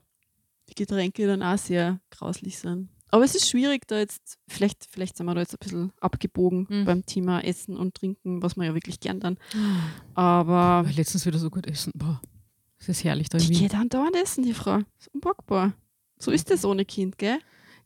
die 0.69 0.75
Getränke 0.75 1.27
dann 1.27 1.43
auch 1.43 1.57
sehr 1.57 1.99
grauslich 2.11 2.57
sind. 2.59 2.89
Aber 3.11 3.23
es 3.23 3.33
ist 3.33 3.49
schwierig, 3.49 3.87
da 3.87 3.97
jetzt, 3.97 4.37
vielleicht, 4.47 4.85
vielleicht 4.91 5.17
sind 5.17 5.25
wir 5.25 5.33
da 5.33 5.41
jetzt 5.41 5.53
ein 5.55 5.59
bisschen 5.59 5.91
abgebogen 5.99 6.67
Mhm. 6.69 6.85
beim 6.85 7.05
Thema 7.05 7.43
Essen 7.43 7.75
und 7.75 7.95
Trinken, 7.95 8.43
was 8.43 8.55
man 8.55 8.67
ja 8.67 8.73
wirklich 8.75 8.99
gern 8.99 9.19
dann. 9.19 9.37
Aber 10.13 10.85
weil 10.85 10.93
letztens 10.95 11.25
wieder 11.25 11.39
so 11.39 11.49
gut 11.49 11.65
essen. 11.65 11.91
Boah, 11.95 12.21
ist 12.89 13.03
herrlich 13.03 13.29
da 13.29 13.37
in 13.37 13.43
die 13.45 13.49
Wien. 13.51 13.59
geht 13.59 13.73
dann 13.73 13.89
dauernd 13.89 14.15
essen, 14.15 14.43
die 14.43 14.53
Frau. 14.53 14.79
ist 14.99 15.13
unpackbar. 15.13 15.73
So 16.17 16.31
ist 16.31 16.49
das 16.49 16.65
ohne 16.65 16.85
Kind, 16.85 17.17
gell? 17.17 17.39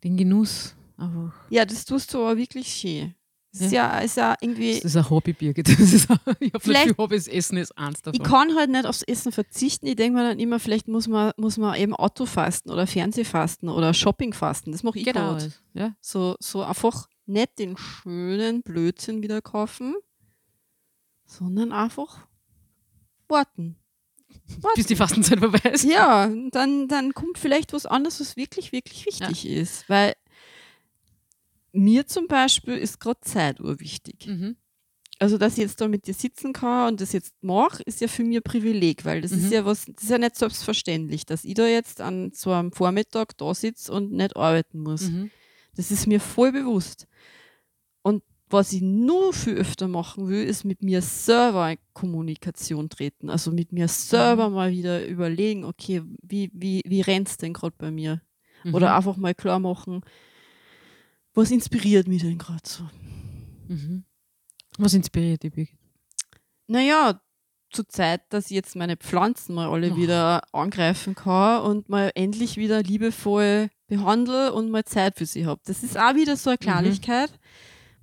Den 0.03 0.17
Genuss 0.17 0.75
einfach. 0.97 1.33
Ja, 1.49 1.65
das 1.65 1.85
tust 1.85 2.13
du 2.13 2.19
aber 2.19 2.37
wirklich 2.37 2.67
schön. 2.67 3.13
Das 3.51 3.61
ist 3.61 3.71
ja, 3.71 3.99
ist 3.99 4.17
ja 4.17 4.35
irgendwie. 4.41 4.73
Das 4.73 4.85
ist 4.85 4.97
ein 4.97 5.07
Hobby, 5.11 5.31
Birgit. 5.33 5.67
Das 5.79 5.93
ist 5.93 6.09
ein, 6.09 6.17
ich 6.39 6.51
habe 6.51 6.59
Vielleicht- 6.59 6.87
nicht 6.87 6.95
viel 6.95 7.03
Hobbys, 7.03 7.27
Essen 7.27 7.57
ist 7.57 7.77
eins 7.77 8.01
davon. 8.01 8.19
Ich 8.19 8.27
kann 8.27 8.55
halt 8.55 8.71
nicht 8.71 8.87
aufs 8.87 9.03
Essen 9.03 9.31
verzichten. 9.31 9.85
Ich 9.85 9.95
denke 9.95 10.17
mir 10.17 10.27
dann 10.27 10.39
immer, 10.39 10.59
vielleicht 10.59 10.87
muss 10.87 11.07
man, 11.07 11.33
muss 11.37 11.57
man 11.57 11.75
eben 11.79 11.93
Autofasten 11.95 12.71
oder 12.71 12.87
Fernsehfasten 12.87 13.69
oder 13.69 13.93
Shoppingfasten. 13.93 14.71
Das 14.71 14.81
mache 14.81 14.97
ich 14.97 15.05
genau. 15.05 15.33
gerade. 15.33 15.53
Ja. 15.75 15.95
So, 16.01 16.35
so 16.39 16.63
einfach 16.63 17.07
nicht 17.27 17.59
den 17.59 17.77
schönen 17.77 18.63
Blödsinn 18.63 19.21
wieder 19.21 19.39
kaufen, 19.41 19.93
sondern 21.25 21.71
einfach 21.71 22.25
warten. 23.27 23.75
Bis 24.75 24.85
die 24.87 24.95
Fastenzeit 24.95 25.39
vorbei 25.39 25.69
ist. 25.71 25.83
Ja, 25.83 26.31
dann, 26.51 26.87
dann 26.87 27.13
kommt 27.13 27.37
vielleicht 27.37 27.73
was 27.73 27.85
anderes, 27.85 28.19
was 28.19 28.35
wirklich, 28.35 28.71
wirklich 28.71 29.05
wichtig 29.05 29.45
ist. 29.47 29.87
Weil 29.89 30.13
mir 31.71 32.07
zum 32.07 32.27
Beispiel 32.27 32.75
ist 32.77 32.99
gerade 32.99 33.21
Zeit 33.21 33.59
urwichtig. 33.59 34.27
Mhm. 34.27 34.55
Also, 35.19 35.37
dass 35.37 35.53
ich 35.53 35.59
jetzt 35.59 35.79
da 35.79 35.87
mit 35.87 36.07
dir 36.07 36.13
sitzen 36.13 36.53
kann 36.53 36.89
und 36.93 37.01
das 37.01 37.13
jetzt 37.13 37.33
mache, 37.41 37.81
ist 37.83 38.01
ja 38.01 38.07
für 38.07 38.23
mich 38.23 38.37
ein 38.37 38.43
Privileg, 38.43 39.05
weil 39.05 39.21
das 39.21 39.31
Mhm. 39.31 39.37
ist 39.39 39.51
ja 39.51 39.63
was, 39.65 39.85
das 39.85 40.03
ist 40.03 40.09
ja 40.09 40.17
nicht 40.17 40.35
selbstverständlich, 40.35 41.25
dass 41.25 41.45
ich 41.45 41.53
da 41.53 41.65
jetzt 41.65 42.01
an 42.01 42.31
so 42.33 42.51
einem 42.51 42.71
Vormittag 42.71 43.37
da 43.37 43.53
sitze 43.53 43.91
und 43.93 44.11
nicht 44.11 44.35
arbeiten 44.35 44.79
muss. 44.81 45.03
Mhm. 45.03 45.31
Das 45.75 45.91
ist 45.91 46.07
mir 46.07 46.19
voll 46.19 46.51
bewusst. 46.51 47.07
Was 48.53 48.71
ich 48.71 48.83
nur 48.83 49.33
viel 49.33 49.55
öfter 49.55 49.87
machen 49.87 50.27
will, 50.27 50.43
ist 50.43 50.63
mit 50.63 50.83
mir 50.83 51.01
selber 51.01 51.71
in 51.71 51.79
Kommunikation 51.93 52.87
treten. 52.87 53.31
Also 53.31 53.51
mit 53.51 53.71
mir 53.71 53.87
selber 53.87 54.49
mal 54.51 54.71
wieder 54.71 55.05
überlegen, 55.07 55.65
okay, 55.65 56.03
wie, 56.21 56.51
wie, 56.53 56.81
wie 56.85 57.01
rennt's 57.01 57.37
denn 57.37 57.53
gerade 57.53 57.75
bei 57.77 57.89
mir? 57.89 58.21
Mhm. 58.63 58.75
Oder 58.75 58.95
einfach 58.95 59.17
mal 59.17 59.33
klar 59.33 59.57
machen, 59.59 60.01
was 61.33 61.49
inspiriert 61.49 62.07
mich 62.07 62.21
denn 62.21 62.37
gerade 62.37 62.61
so? 62.63 62.83
Mhm. 63.67 64.03
Was 64.77 64.93
inspiriert 64.93 65.41
dich, 65.41 65.51
Birgit? 65.51 65.75
Naja, 66.67 67.19
zur 67.71 67.87
Zeit, 67.89 68.21
dass 68.29 68.45
ich 68.45 68.51
jetzt 68.51 68.75
meine 68.75 68.97
Pflanzen 68.97 69.55
mal 69.55 69.67
alle 69.67 69.93
Oh. 69.93 69.95
wieder 69.95 70.43
angreifen 70.53 71.15
kann 71.15 71.63
und 71.63 71.89
mal 71.89 72.11
endlich 72.13 72.57
wieder 72.57 72.83
liebevoll 72.83 73.69
behandle 73.87 74.53
und 74.53 74.69
mal 74.69 74.85
Zeit 74.85 75.17
für 75.17 75.25
sie 75.25 75.47
habe. 75.47 75.59
Das 75.65 75.83
ist 75.83 75.97
auch 75.97 76.13
wieder 76.13 76.35
so 76.37 76.51
eine 76.51 76.57
Kleinigkeit, 76.59 77.31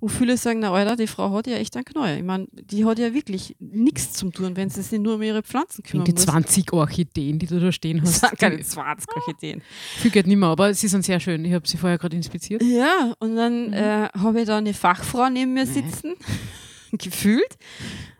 wo 0.01 0.07
viele 0.09 0.35
sagen, 0.35 0.59
na 0.59 0.73
Alter, 0.73 0.95
die 0.97 1.07
Frau 1.07 1.31
hat 1.31 1.47
ja 1.47 1.55
echt 1.55 1.75
einen 1.77 1.85
Knall. 1.85 2.17
Ich 2.17 2.23
meine, 2.23 2.47
die 2.51 2.83
hat 2.85 2.99
ja 2.99 3.13
wirklich 3.13 3.55
nichts 3.59 4.13
zum 4.13 4.33
tun, 4.33 4.55
wenn 4.57 4.69
sie 4.69 4.81
sich 4.81 4.99
nur 4.99 5.15
um 5.15 5.21
ihre 5.21 5.43
Pflanzen 5.43 5.83
kümmern 5.83 6.05
Die 6.05 6.11
muss. 6.11 6.23
20 6.23 6.73
Orchideen, 6.73 7.39
die 7.39 7.45
du 7.45 7.59
da 7.59 7.71
stehen 7.71 7.99
Das 8.03 8.21
hast. 8.23 8.29
sind 8.31 8.39
keine 8.39 8.59
20 8.61 9.15
Orchideen. 9.15 9.61
Viel 9.97 10.11
geht 10.11 10.27
nicht 10.27 10.37
mehr, 10.37 10.49
aber 10.49 10.73
sie 10.73 10.87
sind 10.89 11.05
sehr 11.05 11.19
schön. 11.19 11.45
Ich 11.45 11.53
habe 11.53 11.67
sie 11.67 11.77
vorher 11.77 11.97
gerade 11.97 12.17
inspiziert. 12.17 12.61
Ja, 12.63 13.13
und 13.19 13.35
dann 13.37 13.67
Mhm. 13.67 13.73
äh, 13.73 14.07
habe 14.17 14.41
ich 14.41 14.47
da 14.47 14.57
eine 14.57 14.73
Fachfrau 14.73 15.29
neben 15.29 15.53
mir 15.53 15.65
sitzen, 15.67 16.15
gefühlt. 16.91 17.55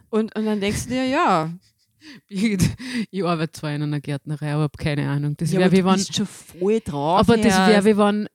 Und, 0.10 0.36
und 0.36 0.46
dann 0.46 0.62
denkst 0.62 0.84
du 0.84 0.89
dir, 0.91 1.06
ja, 1.06 1.52
Ich 2.28 3.24
arbeite 3.24 3.52
zwar 3.54 3.74
in 3.76 3.84
einer 3.84 4.00
Gärtnerei, 4.02 4.54
aber 4.54 4.63
habe 4.63 4.78
keine 4.78 5.10
Ahnung. 5.10 5.36
Das 5.38 5.52
ja 5.52 5.60
wäre 5.60 5.70
aber 5.82 5.91
du 5.94 5.98
bist 5.98 6.15
schon 6.15 6.26
voll 6.28 6.80
drauf. 6.80 7.20
Aber 7.20 7.38
das 7.38 7.56
wäre 7.67 7.86
wie 7.86 7.98
wenn. 7.98 8.28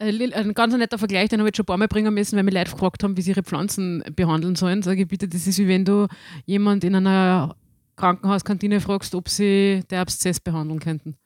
Ein 0.00 0.14
li- 0.14 0.32
ein 0.32 0.54
ganz 0.54 0.74
netter 0.74 0.98
Vergleich, 0.98 1.28
den 1.28 1.38
habe 1.40 1.48
ich 1.48 1.50
jetzt 1.50 1.56
schon 1.58 1.64
ein 1.64 1.66
paar 1.66 1.76
Mal 1.76 1.86
bringen 1.88 2.12
müssen, 2.14 2.36
weil 2.36 2.42
mir 2.42 2.50
Leute 2.52 2.70
gefragt 2.72 3.04
haben, 3.04 3.16
wie 3.16 3.22
sie 3.22 3.30
ihre 3.30 3.42
Pflanzen 3.42 4.02
behandeln 4.16 4.56
sollen. 4.56 4.82
Sage 4.82 5.02
ich 5.02 5.08
bitte, 5.08 5.28
das 5.28 5.46
ist 5.46 5.58
wie 5.58 5.68
wenn 5.68 5.84
du 5.84 6.06
jemand 6.46 6.84
in 6.84 6.94
einer 6.94 7.54
Krankenhauskantine 7.96 8.80
fragst, 8.80 9.14
ob 9.14 9.28
sie 9.28 9.82
der 9.90 10.00
Abszess 10.00 10.40
behandeln 10.40 10.80
könnten. 10.80 11.16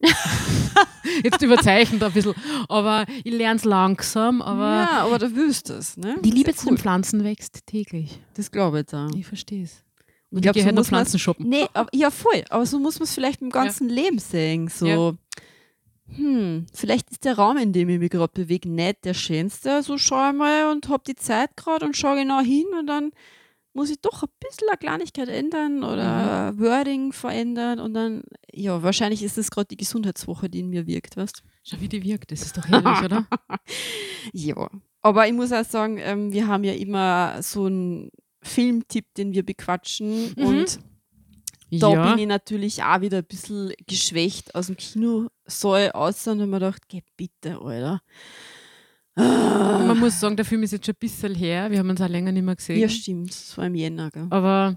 jetzt 1.22 1.42
überzeichnet 1.42 2.02
ein 2.02 2.12
bisschen. 2.12 2.34
Aber 2.68 3.06
ich 3.22 3.32
lerne 3.32 3.56
es 3.56 3.64
langsam. 3.64 4.42
Aber 4.42 4.64
ja, 4.90 5.04
aber 5.04 5.18
du 5.18 5.34
willst 5.34 5.70
es, 5.70 5.96
ne? 5.96 6.16
die 6.22 6.30
Liebe 6.30 6.52
zu 6.54 6.66
ja 6.66 6.70
den 6.70 6.74
cool. 6.74 6.78
Pflanzen 6.78 7.24
wächst 7.24 7.66
täglich. 7.66 8.20
Das 8.34 8.50
glaube 8.50 8.80
ich 8.80 8.86
da. 8.86 9.08
Ich 9.16 9.26
verstehe 9.26 9.64
es. 9.64 9.82
Ich 10.30 10.42
glaube, 10.42 10.58
so 10.58 10.66
halt 10.66 10.74
muss 10.74 10.88
Pflanzen 10.88 11.18
shoppen. 11.20 11.48
Nee, 11.48 11.66
aber, 11.74 11.88
ja, 11.94 12.10
voll. 12.10 12.42
Aber 12.50 12.66
so 12.66 12.80
muss 12.80 12.98
man 12.98 13.04
es 13.04 13.14
vielleicht 13.14 13.40
im 13.40 13.50
ganzen 13.50 13.88
Leben 13.88 14.18
sehen. 14.18 14.66
So, 14.68 14.86
Ja. 14.86 15.12
Hm, 16.16 16.66
vielleicht 16.72 17.10
ist 17.10 17.24
der 17.24 17.36
Raum, 17.36 17.56
in 17.56 17.72
dem 17.72 17.88
ich 17.88 17.98
mich 17.98 18.10
gerade 18.10 18.32
bewege, 18.32 18.68
nicht 18.68 19.04
der 19.04 19.14
schönste. 19.14 19.82
So 19.82 19.98
schaue 19.98 20.30
ich 20.30 20.36
mal 20.36 20.70
und 20.72 20.88
habe 20.88 21.02
die 21.06 21.16
Zeit 21.16 21.56
gerade 21.56 21.84
und 21.86 21.96
schaue 21.96 22.16
genau 22.16 22.40
hin 22.40 22.66
und 22.78 22.86
dann 22.86 23.10
muss 23.76 23.90
ich 23.90 24.00
doch 24.00 24.22
ein 24.22 24.28
bisschen 24.38 24.68
eine 24.68 24.78
Kleinigkeit 24.78 25.28
ändern 25.28 25.82
oder 25.82 26.52
Mhm. 26.52 26.60
Wording 26.60 27.12
verändern 27.12 27.80
und 27.80 27.94
dann, 27.94 28.22
ja, 28.52 28.82
wahrscheinlich 28.84 29.22
ist 29.24 29.36
das 29.36 29.50
gerade 29.50 29.66
die 29.66 29.76
Gesundheitswoche, 29.76 30.48
die 30.48 30.60
in 30.60 30.68
mir 30.68 30.86
wirkt, 30.86 31.16
weißt 31.16 31.42
Schau, 31.64 31.80
wie 31.80 31.88
die 31.88 32.04
wirkt. 32.04 32.30
Das 32.30 32.42
ist 32.42 32.56
doch 32.56 32.66
herrlich, 32.68 33.02
oder? 33.04 33.26
Ja, 34.32 34.70
aber 35.02 35.26
ich 35.26 35.32
muss 35.34 35.52
auch 35.52 35.64
sagen, 35.64 35.98
ähm, 35.98 36.32
wir 36.32 36.46
haben 36.46 36.62
ja 36.64 36.72
immer 36.72 37.42
so 37.42 37.64
einen 37.66 38.10
Filmtipp, 38.42 39.12
den 39.14 39.32
wir 39.32 39.44
bequatschen 39.44 40.32
Mhm. 40.36 40.46
und 40.46 40.78
da 41.72 41.92
ja. 41.92 42.10
bin 42.10 42.18
ich 42.20 42.26
natürlich 42.28 42.84
auch 42.84 43.00
wieder 43.00 43.18
ein 43.18 43.24
bisschen 43.24 43.72
geschwächt 43.88 44.54
aus 44.54 44.68
dem 44.68 44.76
Kinosaal 45.44 45.92
aus 45.92 46.26
und 46.26 46.40
habe 46.40 46.50
mir 46.50 46.58
gedacht, 46.58 46.82
geh 46.88 47.02
bitte, 47.16 47.58
Alter. 47.60 48.00
Ah. 49.16 49.84
Man 49.86 49.98
muss 50.00 50.18
sagen, 50.18 50.36
der 50.36 50.44
Film 50.44 50.62
ist 50.64 50.72
jetzt 50.72 50.86
schon 50.86 50.94
ein 50.94 50.98
bisschen 50.98 51.34
her. 51.34 51.70
Wir 51.70 51.78
haben 51.78 51.90
uns 51.90 52.00
auch 52.00 52.08
länger 52.08 52.32
nicht 52.32 52.42
mehr 52.44 52.56
gesehen. 52.56 52.80
Ja, 52.80 52.88
stimmt, 52.88 53.30
das 53.30 53.56
war 53.56 53.66
im 53.66 53.74
Jänner, 53.74 54.10
gell? 54.10 54.26
Aber 54.30 54.76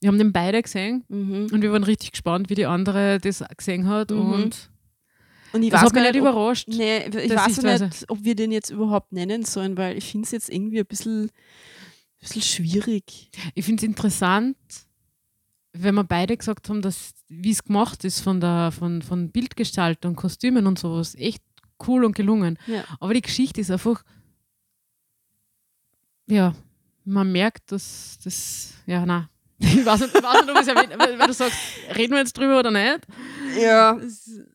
wir 0.00 0.08
haben 0.08 0.18
den 0.18 0.32
beide 0.32 0.62
gesehen 0.62 1.04
Mhm. 1.08 1.48
und 1.52 1.60
wir 1.62 1.70
waren 1.72 1.84
richtig 1.84 2.12
gespannt, 2.12 2.48
wie 2.50 2.54
die 2.54 2.66
andere 2.66 3.18
das 3.18 3.44
gesehen 3.56 3.86
hat. 3.88 4.10
Mhm. 4.10 4.32
Und 4.32 4.70
Und 5.52 5.62
ich 5.62 5.70
das 5.70 5.80
weiß 5.82 5.86
hat 5.88 5.92
mich 5.94 6.02
gar 6.02 6.12
nicht 6.12 6.14
nicht, 6.14 6.22
ob, 6.22 6.34
überrascht. 6.34 6.68
nee, 6.68 6.98
ich 7.06 7.30
weiß 7.34 7.80
nicht, 7.80 8.10
ob 8.10 8.24
wir 8.24 8.34
den 8.34 8.52
jetzt 8.52 8.70
überhaupt 8.70 9.12
nennen 9.12 9.44
sollen, 9.44 9.76
weil 9.76 9.98
ich 9.98 10.10
finde 10.10 10.24
es 10.24 10.30
jetzt 10.30 10.48
irgendwie 10.48 10.80
ein 10.80 10.86
bisschen, 10.86 11.30
bisschen 12.20 12.42
schwierig. 12.42 13.30
Ich 13.54 13.66
finde 13.66 13.80
es 13.82 13.86
interessant, 13.86 14.56
wenn 15.76 15.94
wir 15.96 16.04
beide 16.04 16.36
gesagt 16.36 16.68
haben, 16.68 16.82
dass 16.82 17.14
wie 17.28 17.50
es 17.50 17.64
gemacht 17.64 18.04
ist 18.04 18.20
von 18.20 18.40
der 18.40 18.72
von, 18.72 19.02
von 19.02 19.30
Bildgestaltung, 19.30 20.14
Kostümen 20.14 20.66
und 20.66 20.78
sowas, 20.78 21.14
echt 21.16 21.42
cool 21.86 22.04
und 22.04 22.14
gelungen. 22.14 22.58
Ja. 22.66 22.84
Aber 23.00 23.12
die 23.12 23.22
Geschichte 23.22 23.60
ist 23.60 23.70
einfach, 23.70 24.02
ja, 26.26 26.54
man 27.04 27.30
merkt, 27.32 27.72
dass 27.72 28.18
das, 28.22 28.74
ja, 28.86 29.04
na, 29.04 29.28
Ich 29.58 29.84
weiß 29.84 30.00
nicht, 30.00 30.14
ich 30.14 30.22
weiß 30.22 30.42
nicht 30.42 30.50
ob 30.50 30.56
ich 30.56 30.62
es 30.62 30.68
erwähnt 30.68 30.92
weil, 30.96 31.18
weil 31.18 31.26
du 31.26 31.32
sagst, 31.32 31.58
reden 31.96 32.12
wir 32.12 32.20
jetzt 32.20 32.36
drüber 32.36 32.60
oder 32.60 32.70
nicht? 32.70 33.06
Ja, 33.60 33.98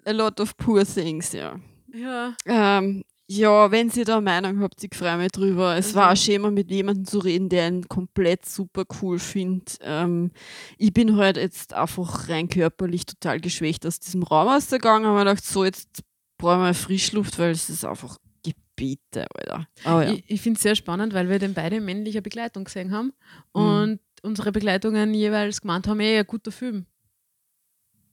a 0.06 0.12
lot 0.12 0.40
of 0.40 0.56
poor 0.58 0.86
things, 0.86 1.32
ja. 1.34 1.56
Ja. 1.94 2.36
Ähm, 2.46 3.04
ja, 3.32 3.70
wenn 3.70 3.92
ihr 3.96 4.06
da 4.06 4.20
Meinung 4.22 4.60
habt, 4.60 4.84
ich 4.84 4.96
freue 4.96 5.18
mich 5.18 5.32
drüber. 5.32 5.78
Es 5.78 5.94
war 5.94 6.12
auch 6.12 6.18
schön, 6.18 6.42
mal 6.42 6.50
mit 6.52 6.72
jemandem 6.72 7.06
zu 7.06 7.20
reden, 7.20 7.48
der 7.48 7.68
ihn 7.68 7.88
komplett 7.88 8.46
super 8.46 8.86
cool 9.02 9.20
findet. 9.20 9.78
Ähm, 9.82 10.32
ich 10.80 10.92
bin 10.94 11.16
halt 11.16 11.38
jetzt 11.38 11.74
einfach 11.76 12.28
rein 12.28 12.50
körperlich 12.50 13.06
total 13.06 13.40
geschwächt 13.40 13.86
aus 13.86 14.00
diesem 14.00 14.24
Raum 14.24 14.48
ausgegangen, 14.48 15.06
aber 15.06 15.20
gedacht, 15.20 15.46
so, 15.46 15.64
jetzt 15.64 16.02
brauchen 16.40 16.64
wir 16.64 16.74
Frischluft, 16.74 17.38
weil 17.38 17.52
es 17.52 17.70
ist 17.70 17.86
einfach 17.86 18.18
Gebiete, 18.44 19.28
Alter. 19.36 19.68
Oh, 19.86 20.00
ja. 20.02 20.14
Ich, 20.14 20.24
ich 20.28 20.42
finde 20.42 20.58
es 20.58 20.64
sehr 20.64 20.76
spannend, 20.76 21.14
weil 21.14 21.30
wir 21.30 21.38
den 21.38 21.54
beide 21.54 21.76
in 21.76 21.86
männlicher 21.86 22.22
Begleitung 22.22 22.64
gesehen 22.64 22.92
haben 22.92 23.14
Mhm. 23.54 23.62
und 23.62 24.00
unsere 24.24 24.52
Begleitungen 24.52 25.14
jeweils 25.14 25.62
gemeint 25.62 25.88
haben, 25.88 26.00
ey, 26.00 26.18
ein 26.18 26.26
guter 26.26 26.52
Film. 26.52 26.88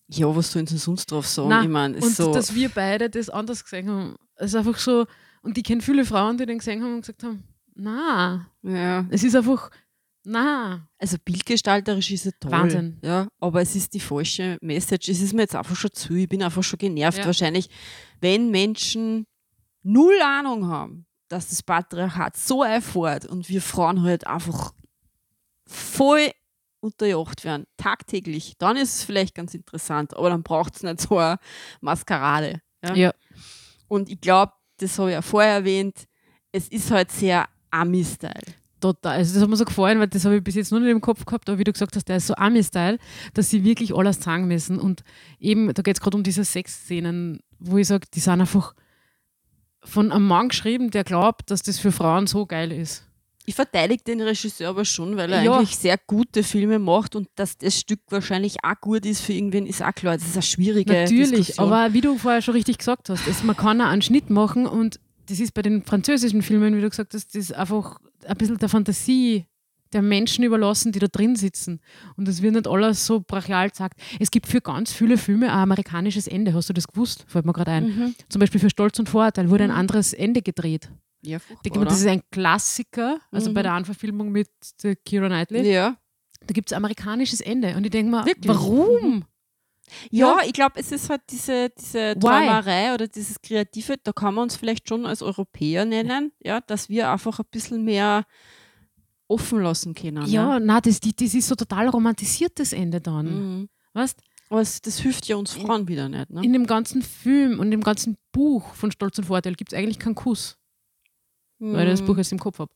Ja, 0.08 0.34
was 0.34 0.52
sollen 0.52 0.66
sie 0.66 0.78
sonst 0.78 1.10
drauf 1.10 1.26
sagen? 1.26 1.48
Nein, 1.48 1.64
ich 1.64 1.70
meine, 1.70 1.94
Und 1.96 2.04
ist 2.04 2.16
so. 2.16 2.32
dass 2.32 2.54
wir 2.54 2.68
beide 2.68 3.10
das 3.10 3.28
anders 3.28 3.64
gesehen 3.64 3.90
haben. 3.90 4.16
Es 4.36 4.46
ist 4.46 4.54
einfach 4.54 4.78
so, 4.78 5.06
und 5.42 5.56
ich 5.58 5.64
kenne 5.64 5.82
viele 5.82 6.04
Frauen, 6.04 6.38
die 6.38 6.46
den 6.46 6.58
gesehen 6.58 6.82
haben 6.82 6.94
und 6.94 7.00
gesagt 7.00 7.22
haben, 7.22 7.42
na, 7.74 8.48
ja. 8.62 9.06
es 9.10 9.22
ist 9.22 9.36
einfach, 9.36 9.70
na. 10.24 10.88
Also 10.98 11.16
bildgestalterisch 11.24 12.10
ist 12.10 12.26
es 12.26 12.32
toll. 12.40 12.50
Wahnsinn. 12.50 12.98
Ja, 13.02 13.28
aber 13.38 13.60
es 13.62 13.76
ist 13.76 13.94
die 13.94 14.00
falsche 14.00 14.58
Message. 14.60 15.08
Es 15.08 15.20
ist 15.20 15.34
mir 15.34 15.42
jetzt 15.42 15.54
einfach 15.54 15.76
schon 15.76 15.92
zu. 15.92 16.14
Ich 16.14 16.28
bin 16.28 16.42
einfach 16.42 16.64
schon 16.64 16.78
genervt. 16.78 17.18
Ja. 17.18 17.26
Wahrscheinlich, 17.26 17.68
wenn 18.20 18.50
Menschen 18.50 19.26
null 19.82 20.18
Ahnung 20.24 20.66
haben, 20.66 21.06
dass 21.28 21.48
das 21.48 21.62
Patriarchat 21.62 22.36
so 22.36 22.62
erfährt 22.64 23.26
und 23.26 23.48
wir 23.48 23.62
Frauen 23.62 24.02
halt 24.02 24.26
einfach 24.26 24.72
voll 25.66 26.30
unterjocht 26.86 27.44
werden, 27.44 27.66
tagtäglich, 27.76 28.54
dann 28.58 28.76
ist 28.76 28.94
es 28.94 29.04
vielleicht 29.04 29.34
ganz 29.34 29.54
interessant. 29.54 30.16
Aber 30.16 30.30
dann 30.30 30.42
braucht 30.42 30.76
es 30.76 30.82
nicht 30.82 31.00
so 31.00 31.18
eine 31.18 31.38
Maskerade. 31.80 32.60
Ja? 32.82 32.94
Ja. 32.94 33.14
Und 33.88 34.08
ich 34.08 34.20
glaube, 34.20 34.52
das 34.78 34.98
habe 34.98 35.10
ich 35.10 35.14
ja 35.14 35.22
vorher 35.22 35.54
erwähnt, 35.54 36.04
es 36.52 36.68
ist 36.68 36.90
halt 36.90 37.10
sehr 37.10 37.46
Ami-Style. 37.70 38.54
Total. 38.80 39.18
Also 39.18 39.34
das 39.34 39.42
hat 39.42 39.48
mir 39.48 39.56
so 39.56 39.64
gefallen, 39.64 39.98
weil 39.98 40.08
das 40.08 40.24
habe 40.24 40.36
ich 40.36 40.44
bis 40.44 40.54
jetzt 40.54 40.70
nur 40.70 40.80
nicht 40.80 40.90
im 40.90 41.00
Kopf 41.00 41.24
gehabt, 41.24 41.48
aber 41.48 41.58
wie 41.58 41.64
du 41.64 41.72
gesagt 41.72 41.96
hast, 41.96 42.08
der 42.08 42.18
ist 42.18 42.26
so 42.26 42.34
Ami-Style, 42.34 42.98
dass 43.34 43.50
sie 43.50 43.64
wirklich 43.64 43.94
alles 43.94 44.20
sagen 44.20 44.46
müssen. 44.46 44.78
Und 44.78 45.02
eben, 45.40 45.72
da 45.72 45.82
geht 45.82 45.96
es 45.96 46.00
gerade 46.00 46.16
um 46.16 46.22
diese 46.22 46.44
Sexszenen, 46.44 47.40
wo 47.58 47.78
ich 47.78 47.88
sage, 47.88 48.06
die 48.12 48.20
sind 48.20 48.40
einfach 48.40 48.74
von 49.82 50.12
einem 50.12 50.26
Mann 50.26 50.50
geschrieben, 50.50 50.90
der 50.90 51.04
glaubt, 51.04 51.50
dass 51.50 51.62
das 51.62 51.78
für 51.78 51.92
Frauen 51.92 52.26
so 52.26 52.44
geil 52.46 52.72
ist. 52.72 53.06
Ich 53.48 53.54
verteidige 53.54 54.02
den 54.02 54.20
Regisseur 54.20 54.68
aber 54.70 54.84
schon, 54.84 55.16
weil 55.16 55.32
er 55.32 55.42
Ja. 55.44 55.56
eigentlich 55.56 55.76
sehr 55.76 55.96
gute 56.06 56.42
Filme 56.42 56.78
macht 56.80 57.14
und 57.16 57.28
dass 57.36 57.56
das 57.56 57.78
Stück 57.78 58.00
wahrscheinlich 58.10 58.56
auch 58.64 58.80
gut 58.80 59.06
ist 59.06 59.20
für 59.22 59.32
irgendwen, 59.32 59.66
ist 59.66 59.82
auch 59.82 59.94
klar. 59.94 60.16
Das 60.18 60.26
ist 60.26 60.34
eine 60.34 60.42
schwierige 60.42 60.92
Natürlich, 60.92 61.30
Diskussion. 61.30 61.72
aber 61.72 61.94
wie 61.94 62.00
du 62.00 62.18
vorher 62.18 62.42
schon 62.42 62.54
richtig 62.54 62.78
gesagt 62.78 63.08
hast, 63.08 63.26
es, 63.28 63.42
man 63.44 63.56
kann 63.56 63.80
auch 63.80 63.86
einen 63.86 64.02
Schnitt 64.02 64.30
machen 64.30 64.66
und 64.66 64.98
das 65.28 65.40
ist 65.40 65.54
bei 65.54 65.62
den 65.62 65.82
französischen 65.84 66.42
Filmen, 66.42 66.76
wie 66.76 66.80
du 66.80 66.90
gesagt 66.90 67.14
hast, 67.14 67.34
das 67.34 67.40
ist 67.40 67.54
einfach 67.54 67.98
ein 68.26 68.36
bisschen 68.36 68.58
der 68.58 68.68
Fantasie 68.68 69.46
der 69.92 70.02
Menschen 70.02 70.42
überlassen, 70.44 70.90
die 70.90 70.98
da 70.98 71.06
drin 71.06 71.36
sitzen. 71.36 71.80
Und 72.16 72.26
es 72.26 72.42
wird 72.42 72.54
nicht 72.54 72.66
alles 72.66 73.06
so 73.06 73.20
brachial 73.20 73.70
gesagt. 73.70 74.00
Es 74.18 74.32
gibt 74.32 74.48
für 74.48 74.60
ganz 74.60 74.92
viele 74.92 75.16
Filme 75.16 75.46
ein 75.46 75.58
amerikanisches 75.60 76.26
Ende. 76.26 76.52
Hast 76.54 76.68
du 76.68 76.72
das 76.72 76.88
gewusst? 76.88 77.24
Fällt 77.28 77.46
mir 77.46 77.52
gerade 77.52 77.70
ein. 77.70 77.84
Mhm. 77.84 78.14
Zum 78.28 78.40
Beispiel 78.40 78.60
für 78.60 78.68
Stolz 78.68 78.98
und 78.98 79.08
Vorurteil 79.08 79.48
wurde 79.48 79.62
ein 79.62 79.70
anderes 79.70 80.12
Ende 80.12 80.42
gedreht. 80.42 80.90
Ja, 81.26 81.38
furchtbar, 81.38 81.78
mal, 81.78 81.84
das 81.86 82.00
ist 82.00 82.06
ein 82.06 82.22
Klassiker, 82.30 83.18
also 83.30 83.50
Mhm. 83.50 83.54
bei 83.54 83.62
der 83.62 83.72
Anverfilmung 83.72 84.30
mit 84.30 84.48
der 84.82 84.96
Kira 84.96 85.26
Knightley. 85.28 85.70
ja. 85.72 85.96
Da 86.46 86.52
gibt 86.52 86.70
es 86.70 86.76
amerikanisches 86.76 87.40
Ende. 87.40 87.74
Und 87.76 87.84
ich 87.84 87.90
denke 87.90 88.10
mir, 88.10 88.24
Wirklich? 88.24 88.46
warum? 88.48 89.24
ja, 90.10 90.38
ich 90.44 90.52
glaube, 90.52 90.78
es 90.78 90.92
ist 90.92 91.10
halt 91.10 91.22
diese, 91.30 91.70
diese? 91.70 92.14
Träumerei 92.18 92.94
oder 92.94 93.08
dieses 93.08 93.40
Kreative, 93.40 93.96
da 94.02 94.12
kann 94.12 94.34
man 94.34 94.44
uns 94.44 94.54
vielleicht 94.56 94.88
schon 94.88 95.06
als 95.06 95.22
Europäer 95.22 95.84
nennen, 95.84 96.32
ja, 96.44 96.60
dass 96.60 96.88
wir 96.88 97.10
einfach 97.10 97.40
ein 97.40 97.46
bisschen 97.50 97.84
mehr 97.84 98.24
offen 99.28 99.60
lassen 99.60 99.94
können. 99.94 100.24
Ja, 100.26 100.60
na, 100.60 100.80
das, 100.80 101.00
die, 101.00 101.14
das 101.16 101.34
ist 101.34 101.48
so 101.48 101.54
total 101.56 101.88
romantisiertes 101.88 102.72
Ende 102.72 103.00
dann. 103.00 103.26
Mhm. 103.60 103.68
Weißt? 103.92 104.20
Aber 104.48 104.60
es, 104.60 104.80
das 104.80 105.00
hilft 105.00 105.26
ja 105.26 105.34
uns 105.36 105.52
Frauen 105.52 105.88
wieder 105.88 106.08
nicht. 106.08 106.30
Ne? 106.30 106.44
In 106.44 106.52
dem 106.52 106.66
ganzen 106.68 107.02
Film 107.02 107.58
und 107.58 107.72
dem 107.72 107.80
ganzen 107.82 108.16
Buch 108.30 108.72
von 108.74 108.92
Stolz 108.92 109.18
und 109.18 109.24
Vorteil 109.24 109.54
gibt 109.54 109.72
es 109.72 109.78
eigentlich 109.78 109.98
keinen 109.98 110.14
Kuss, 110.14 110.56
weil 111.58 111.86
ich 111.86 111.92
das 111.92 112.02
Mhm. 112.02 112.06
Buch 112.06 112.16
jetzt 112.18 112.32
im 112.32 112.38
Kopf 112.38 112.58
habe. 112.58 112.70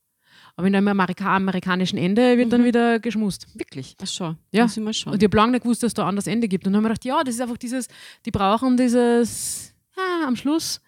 Aber 0.56 0.66
in 0.66 0.74
einem 0.74 0.88
Amerika 0.88 1.36
amerikanischen 1.36 1.98
Ende 1.98 2.36
wird 2.36 2.52
dann 2.52 2.62
Mhm. 2.62 2.66
wieder 2.66 2.98
geschmust. 3.00 3.46
Wirklich, 3.58 3.96
ach 4.02 4.06
schon. 4.06 4.36
Ja. 4.52 4.66
Ich 4.66 4.76
mal 4.78 4.92
schauen. 4.92 5.12
Und 5.12 5.22
ich 5.22 5.26
habe 5.28 5.36
lange 5.36 5.52
nicht 5.52 5.62
gewusst, 5.62 5.82
dass 5.82 5.88
es 5.88 5.94
da 5.94 6.02
ein 6.02 6.08
anderes 6.10 6.26
Ende 6.26 6.48
gibt. 6.48 6.66
Und 6.66 6.72
dann 6.72 6.82
habe 6.84 6.92
ich 6.94 7.00
gedacht, 7.00 7.18
ja, 7.18 7.24
das 7.24 7.34
ist 7.36 7.40
einfach 7.40 7.56
dieses, 7.58 7.88
die 8.26 8.30
brauchen 8.30 8.76
dieses 8.76 9.74
ah, 9.96 10.26
am 10.26 10.36
Schluss. 10.36 10.80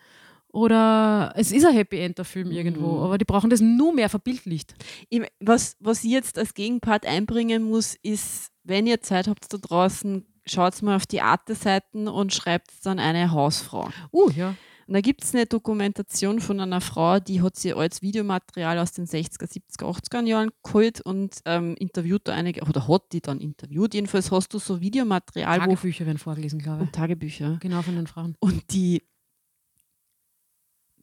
Oder 0.53 1.33
es 1.37 1.51
ist 1.51 1.65
ein 1.65 1.75
Happy 1.75 1.99
End, 1.99 2.19
der 2.19 2.25
Film 2.27 2.51
irgendwo, 2.51 2.99
Mhm. 2.99 3.03
aber 3.05 3.19
die 3.19 3.25
brauchen 3.25 3.49
das 3.49 3.61
nur 3.61 3.95
mehr 3.95 4.11
verbildlicht. 4.11 4.75
Ich, 5.09 5.23
was, 5.41 5.77
was 5.81 6.05
ich 6.05 6.11
jetzt 6.11 6.39
als 6.39 6.53
Gegenpart 6.55 7.07
einbringen 7.07 7.63
muss, 7.63 7.95
ist, 8.03 8.51
wenn 8.63 8.87
ihr 8.87 9.01
Zeit 9.01 9.29
habt 9.29 9.51
da 9.53 9.57
draußen, 9.57 10.27
schaut 10.45 10.81
mal 10.83 10.97
auf 10.97 11.07
die 11.07 11.23
Arte-Seiten 11.23 12.07
und 12.07 12.35
schreibt 12.35 12.71
dann 12.85 12.99
eine 12.99 13.31
Hausfrau. 13.31 13.89
Uh, 14.13 14.29
ja. 14.31 14.55
Und 14.87 14.95
da 14.95 15.01
gibt 15.01 15.25
es 15.25 15.35
eine 15.35 15.47
Dokumentation 15.47 16.41
von 16.41 16.61
einer 16.61 16.81
Frau, 16.81 17.21
die 17.21 17.41
hat 17.43 17.57
sie 17.57 17.73
als 17.73 18.03
Videomaterial 18.03 18.79
aus 18.79 18.93
den 18.93 19.07
60er, 19.07 19.47
70er, 19.51 19.85
80er 19.85 20.27
Jahren 20.27 20.51
geholt 20.63 21.01
und 21.01 21.41
ähm, 21.45 21.75
interviewt 21.79 22.29
da 22.29 22.35
einige, 22.35 22.63
oder 22.63 22.89
hat 22.89 23.13
die 23.13 23.21
dann 23.21 23.41
interviewt. 23.41 23.95
Jedenfalls 23.95 24.31
hast 24.31 24.53
du 24.55 24.59
so 24.59 24.81
Videomaterial 24.81 25.61
wo, 25.61 25.65
Tagebücher 25.65 26.07
werden 26.07 26.19
vorgelesen, 26.19 26.59
glaube 26.59 26.83
ich. 26.83 26.87
und 26.89 26.95
Tagebücher. 26.95 27.59
Genau 27.61 27.83
von 27.83 27.95
den 27.97 28.07
Frauen. 28.07 28.37
Und 28.41 28.73
die, 28.73 29.03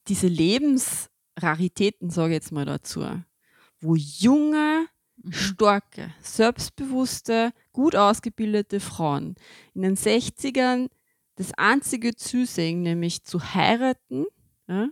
diese 0.07 0.27
Lebensraritäten, 0.27 2.09
sage 2.09 2.33
ich 2.33 2.35
jetzt 2.35 2.51
mal 2.51 2.65
dazu, 2.65 3.05
wo 3.79 3.95
junge, 3.95 4.87
Mhm. 5.21 5.33
starke, 5.33 6.13
selbstbewusste, 6.21 7.51
gut 7.73 7.95
ausgebildete 7.95 8.79
Frauen 8.79 9.35
in 9.73 9.81
den 9.81 9.95
60ern 9.97 10.89
das 11.39 11.53
einzige 11.57 12.15
Zusehen, 12.15 12.81
nämlich 12.81 13.23
zu 13.23 13.41
heiraten 13.53 14.25
ja, 14.67 14.89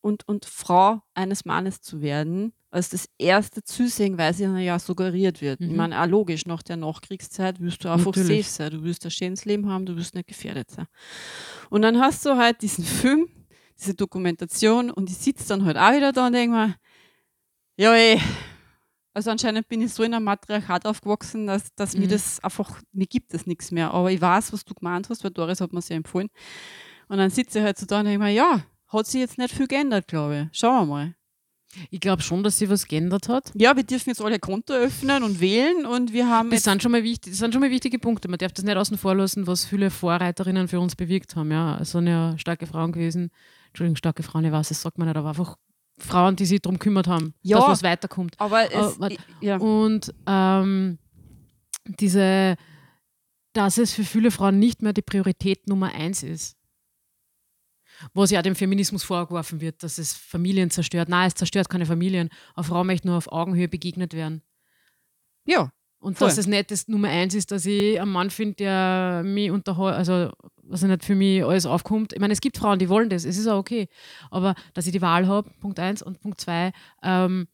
und, 0.00 0.26
und 0.26 0.46
Frau 0.46 1.02
eines 1.12 1.44
Mannes 1.44 1.82
zu 1.82 2.00
werden, 2.00 2.54
als 2.70 2.88
das 2.88 3.06
erste 3.18 3.62
Zusehen, 3.62 4.16
weil 4.16 4.32
sie 4.32 4.44
ihnen 4.44 4.56
ja 4.58 4.78
suggeriert 4.78 5.42
wird. 5.42 5.60
Ich 5.60 5.68
Mhm. 5.68 5.76
meine, 5.76 6.00
auch 6.02 6.06
logisch, 6.06 6.46
nach 6.46 6.62
der 6.62 6.76
Nachkriegszeit 6.78 7.60
willst 7.60 7.84
du 7.84 7.90
einfach 7.90 8.16
Natürlich. 8.16 8.46
safe 8.46 8.56
sein, 8.56 8.70
du 8.72 8.82
willst 8.82 9.04
ein 9.04 9.10
schönes 9.10 9.44
Leben 9.44 9.68
haben, 9.70 9.84
du 9.84 9.94
willst 9.94 10.14
nicht 10.14 10.26
gefährdet 10.26 10.70
sein. 10.70 10.86
Und 11.68 11.82
dann 11.82 12.00
hast 12.00 12.24
du 12.24 12.36
halt 12.36 12.62
diesen 12.62 12.84
Film, 12.84 13.28
diese 13.78 13.94
Dokumentation 13.94 14.90
und 14.90 15.10
ich 15.10 15.18
sitze 15.18 15.48
dann 15.48 15.66
halt 15.66 15.76
auch 15.76 15.92
wieder 15.92 16.12
da 16.12 16.26
und 16.28 16.32
denke 16.32 16.56
mir, 16.56 16.74
ja 17.76 17.94
ey, 17.94 18.18
also 19.14 19.30
anscheinend 19.30 19.68
bin 19.68 19.80
ich 19.80 19.92
so 19.92 20.02
in 20.02 20.12
einem 20.12 20.24
Matriarchat 20.24 20.84
aufgewachsen, 20.86 21.46
dass, 21.46 21.72
dass 21.74 21.96
mir 21.96 22.06
Mhm. 22.06 22.10
das 22.10 22.42
einfach, 22.44 22.80
mir 22.92 23.06
gibt 23.06 23.32
es 23.32 23.46
nichts 23.46 23.70
mehr. 23.70 23.92
Aber 23.92 24.10
ich 24.10 24.20
weiß, 24.20 24.52
was 24.52 24.64
du 24.64 24.74
gemeint 24.74 25.08
hast, 25.08 25.24
weil 25.24 25.30
Doris 25.30 25.60
hat 25.60 25.72
mir 25.72 25.80
ja 25.88 25.96
empfohlen. 25.96 26.28
Und 27.08 27.18
dann 27.18 27.30
sitze 27.30 27.58
ich 27.60 27.64
halt 27.64 27.78
so 27.78 27.86
da 27.86 28.00
und 28.00 28.06
denke 28.06 28.22
mir, 28.22 28.30
ja, 28.30 28.64
hat 28.88 29.06
sich 29.06 29.20
jetzt 29.20 29.38
nicht 29.38 29.54
viel 29.54 29.66
geändert, 29.68 30.08
glaube 30.08 30.48
ich. 30.52 30.58
Schauen 30.58 30.86
wir 30.88 30.94
mal. 30.94 31.14
Ich 31.90 31.98
glaube 31.98 32.22
schon, 32.22 32.44
dass 32.44 32.58
sie 32.58 32.70
was 32.70 32.86
geändert 32.86 33.28
hat. 33.28 33.50
Ja, 33.56 33.74
wir 33.76 33.82
dürfen 33.82 34.10
jetzt 34.10 34.20
alle 34.22 34.38
Konto 34.38 34.72
öffnen 34.72 35.24
und 35.24 35.40
wählen 35.40 35.86
und 35.86 36.12
wir 36.12 36.28
haben 36.28 36.50
Das 36.50 36.62
sind, 36.62 36.80
schon 36.82 36.92
mal 36.92 37.02
wichtig, 37.02 37.32
das 37.32 37.38
sind 37.40 37.52
schon 37.52 37.60
mal 37.60 37.70
wichtige 37.70 37.98
Punkte. 37.98 38.28
Man 38.28 38.38
darf 38.38 38.52
das 38.52 38.64
nicht 38.64 38.76
außen 38.76 38.96
vor 38.96 39.16
lassen, 39.16 39.46
was 39.48 39.64
viele 39.64 39.90
Vorreiterinnen 39.90 40.68
für 40.68 40.78
uns 40.78 40.94
bewirkt 40.94 41.34
haben. 41.34 41.50
Ja. 41.50 41.76
Es 41.80 41.90
sind 41.90 42.06
ja 42.06 42.38
starke 42.38 42.66
Frauen 42.66 42.92
gewesen. 42.92 43.30
Entschuldigung, 43.68 43.96
starke 43.96 44.22
Frauen, 44.22 44.44
ich 44.44 44.52
weiß, 44.52 44.68
das 44.68 44.82
sagt 44.82 44.98
man 44.98 45.08
nicht, 45.08 45.16
aber 45.16 45.30
einfach 45.30 45.56
Frauen, 45.98 46.36
die 46.36 46.44
sich 46.46 46.60
darum 46.60 46.78
gekümmert 46.78 47.06
haben, 47.06 47.34
Ja. 47.42 47.58
dass 47.58 47.68
was 47.68 47.82
weiterkommt. 47.82 48.34
aber 48.40 48.72
es, 48.72 48.98
wart. 48.98 49.14
ja. 49.40 49.56
Und 49.58 50.12
ähm, 50.26 50.98
diese, 51.86 52.56
dass 53.52 53.78
es 53.78 53.92
für 53.92 54.04
viele 54.04 54.30
Frauen 54.30 54.58
nicht 54.58 54.82
mehr 54.82 54.92
die 54.92 55.02
Priorität 55.02 55.68
Nummer 55.68 55.92
eins 55.92 56.22
ist. 56.22 56.56
Was 58.12 58.32
ja 58.32 58.42
dem 58.42 58.56
Feminismus 58.56 59.04
vorgeworfen 59.04 59.60
wird, 59.60 59.82
dass 59.84 59.98
es 59.98 60.14
Familien 60.14 60.68
zerstört. 60.70 61.08
Nein, 61.08 61.28
es 61.28 61.34
zerstört 61.34 61.68
keine 61.68 61.86
Familien. 61.86 62.28
Eine 62.56 62.64
Frau 62.64 62.82
möchte 62.82 63.06
nur 63.06 63.16
auf 63.16 63.30
Augenhöhe 63.30 63.68
begegnet 63.68 64.14
werden. 64.14 64.42
ja, 65.46 65.70
Und 66.00 66.18
Voll. 66.18 66.28
dass 66.28 66.38
es 66.38 66.46
nicht 66.48 66.70
das 66.72 66.88
Nummer 66.88 67.08
eins 67.08 67.34
ist, 67.34 67.52
dass 67.52 67.64
ich 67.66 68.00
einen 68.00 68.10
Mann 68.10 68.30
finde, 68.30 68.56
der 68.56 69.22
mich 69.24 69.50
unterhält, 69.52 69.94
also 69.94 70.32
was 70.68 70.82
nicht 70.82 71.04
für 71.04 71.14
mich 71.14 71.44
alles 71.44 71.66
aufkommt. 71.66 72.12
Ich 72.12 72.20
meine, 72.20 72.32
es 72.32 72.40
gibt 72.40 72.56
Frauen, 72.58 72.78
die 72.78 72.88
wollen 72.88 73.08
das, 73.10 73.24
es 73.24 73.36
ist 73.38 73.46
auch 73.46 73.58
okay. 73.58 73.88
Aber 74.30 74.54
dass 74.72 74.86
ich 74.86 74.92
die 74.92 75.02
Wahl 75.02 75.26
habe, 75.28 75.50
Punkt 75.60 75.78
eins 75.78 76.02
und 76.02 76.20
Punkt 76.20 76.40
zwei, 76.40 76.72
ähm, 77.02 77.46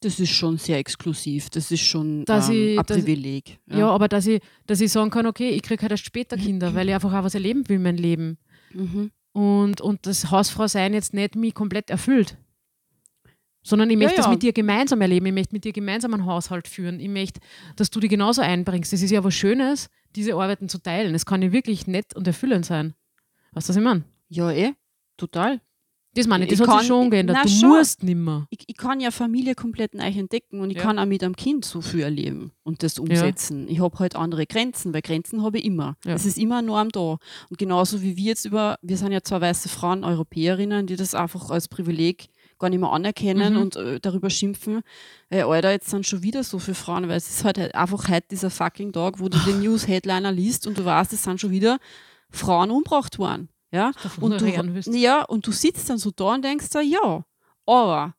das 0.00 0.20
ist 0.20 0.30
schon 0.30 0.58
sehr 0.58 0.78
exklusiv. 0.78 1.48
Das 1.50 1.70
ist 1.70 1.80
schon 1.80 2.24
Dass 2.26 2.48
ähm, 2.50 2.54
ich- 2.72 2.78
ein 2.78 2.84
Privileg. 2.84 3.58
ja. 3.66 3.88
aber 3.88 4.08
dass 4.08 4.26
ich, 4.26 4.42
dass 4.66 4.80
ich 4.80 4.92
sagen 4.92 5.10
kann, 5.10 5.26
okay, 5.26 5.50
ich 5.50 5.62
kriege 5.62 5.80
halt 5.82 5.92
erst 5.92 6.04
später 6.04 6.36
Kinder, 6.36 6.74
weil 6.74 6.88
ich 6.88 6.94
einfach 6.94 7.12
auch 7.12 7.24
was 7.24 7.34
erleben 7.34 7.66
will, 7.68 7.78
mein 7.78 7.96
Leben. 7.96 8.36
Mhm. 8.74 9.10
Und, 9.32 9.80
und 9.80 10.06
das 10.06 10.30
Hausfrau 10.30 10.66
sein 10.66 10.92
jetzt 10.94 11.14
nicht 11.14 11.34
mich 11.34 11.54
komplett 11.54 11.90
erfüllt. 11.90 12.36
Sondern 13.66 13.90
ich 13.90 13.96
möchte 13.96 14.12
Ja, 14.14 14.16
das 14.18 14.26
ja. 14.26 14.30
mit 14.32 14.42
dir 14.42 14.52
gemeinsam 14.52 15.00
erleben. 15.00 15.26
Ich 15.26 15.32
möchte 15.32 15.52
mit 15.54 15.64
dir 15.64 15.72
gemeinsam 15.72 16.14
einen 16.14 16.24
Haushalt 16.24 16.68
führen. 16.68 17.00
Ich 17.00 17.08
möchte, 17.08 17.40
dass 17.74 17.90
du 17.90 17.98
dich 18.00 18.10
genauso 18.10 18.40
einbringst. 18.42 18.92
Das 18.92 19.02
ist 19.02 19.10
ja 19.10 19.24
was 19.24 19.34
Schönes, 19.34 19.88
diese 20.14 20.34
Arbeiten 20.34 20.68
zu 20.68 20.78
teilen. 20.78 21.14
Es 21.14 21.26
kann 21.26 21.42
ja 21.42 21.50
wirklich 21.52 21.86
nett 21.86 22.14
und 22.14 22.26
erfüllend 22.26 22.64
sein. 22.64 22.94
Weißt 23.52 23.68
du, 23.68 23.70
was 23.70 23.76
ich 23.76 23.82
meine? 23.82 24.04
Ja, 24.28 24.50
eh, 24.52 24.72
total. 25.16 25.60
Das 26.14 26.26
meine 26.26 26.44
ich, 26.44 26.50
das 26.50 26.60
Ich 26.60 26.62
hat 26.62 26.70
kann- 26.70 26.78
sich 26.78 26.88
schon 26.88 27.10
geändert. 27.10 27.36
na, 27.38 27.42
Du 27.42 27.48
schon. 27.50 27.68
musst 27.68 28.02
nimmer. 28.02 28.46
Ich, 28.48 28.60
ich 28.68 28.76
kann 28.78 29.00
ja 29.00 29.10
Familie 29.10 29.54
komplett 29.54 29.92
neu 29.94 30.06
entdecken 30.06 30.60
und 30.60 30.70
ich 30.70 30.76
Ja. 30.78 30.82
kann 30.84 30.98
auch 30.98 31.04
mit 31.04 31.22
einem 31.22 31.36
Kind 31.36 31.64
so 31.66 31.82
viel 31.82 32.00
erleben 32.00 32.52
und 32.62 32.82
das 32.82 32.98
umsetzen. 32.98 33.68
Ich 33.68 33.80
habe 33.80 33.98
halt 33.98 34.16
andere 34.16 34.46
Grenzen, 34.46 34.94
weil 34.94 35.02
Grenzen 35.02 35.42
habe 35.42 35.58
ich 35.58 35.66
immer. 35.66 35.96
Es 36.06 36.24
ist 36.24 36.38
immer 36.38 36.58
eine 36.58 36.68
Norm 36.68 36.88
da. 36.88 37.18
Und 37.50 37.58
genauso 37.58 38.00
wie 38.00 38.16
wir 38.16 38.24
jetzt 38.24 38.46
über, 38.46 38.78
wir 38.80 38.96
sind 38.96 39.12
ja 39.12 39.20
zwei 39.22 39.42
weiße 39.42 39.68
Frauen, 39.68 40.04
Europäerinnen, 40.04 40.86
die 40.86 40.96
das 40.96 41.14
einfach 41.14 41.50
als 41.50 41.68
Privileg 41.68 42.28
gar 42.58 42.70
nicht 42.70 42.80
mehr 42.80 42.90
anerkennen 42.92 43.54
Mhm. 43.54 43.60
und 43.60 43.76
äh, 43.76 44.00
darüber 44.00 44.30
schimpfen, 44.30 44.82
äh, 45.30 45.42
Alter, 45.42 45.70
jetzt 45.72 45.90
sind 45.90 46.06
schon 46.06 46.22
wieder 46.22 46.42
so 46.44 46.58
viele 46.58 46.74
Frauen, 46.74 47.08
weil 47.08 47.16
es 47.16 47.28
ist 47.28 47.44
halt 47.44 47.74
einfach 47.74 48.08
heute 48.08 48.26
dieser 48.30 48.50
fucking 48.50 48.92
Tag, 48.92 49.20
wo 49.20 49.28
du 49.28 49.38
den 49.38 49.60
News-Headliner 49.62 50.32
liest 50.32 50.66
und 50.66 50.78
du 50.78 50.84
weißt, 50.84 51.12
es 51.12 51.22
sind 51.22 51.40
schon 51.40 51.50
wieder 51.50 51.78
Frauen 52.30 52.70
umgebracht 52.70 53.18
worden. 53.18 53.48
Ja? 53.72 53.92
Und 54.20 54.40
du, 54.40 54.46
ja, 54.96 55.22
und 55.24 55.46
du 55.46 55.52
sitzt 55.52 55.90
dann 55.90 55.98
so 55.98 56.10
da 56.10 56.34
und 56.34 56.44
denkst 56.44 56.70
da, 56.70 56.80
ja, 56.80 57.24
aber 57.66 58.14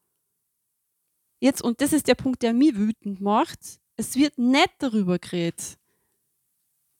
jetzt, 1.39 1.61
und 1.61 1.81
das 1.81 1.93
ist 1.93 2.07
der 2.07 2.15
Punkt, 2.15 2.41
der 2.43 2.53
mich 2.53 2.75
wütend 2.75 3.21
macht, 3.21 3.59
es 3.95 4.15
wird 4.15 4.37
nicht 4.37 4.71
darüber 4.79 5.17
geredet, 5.19 5.77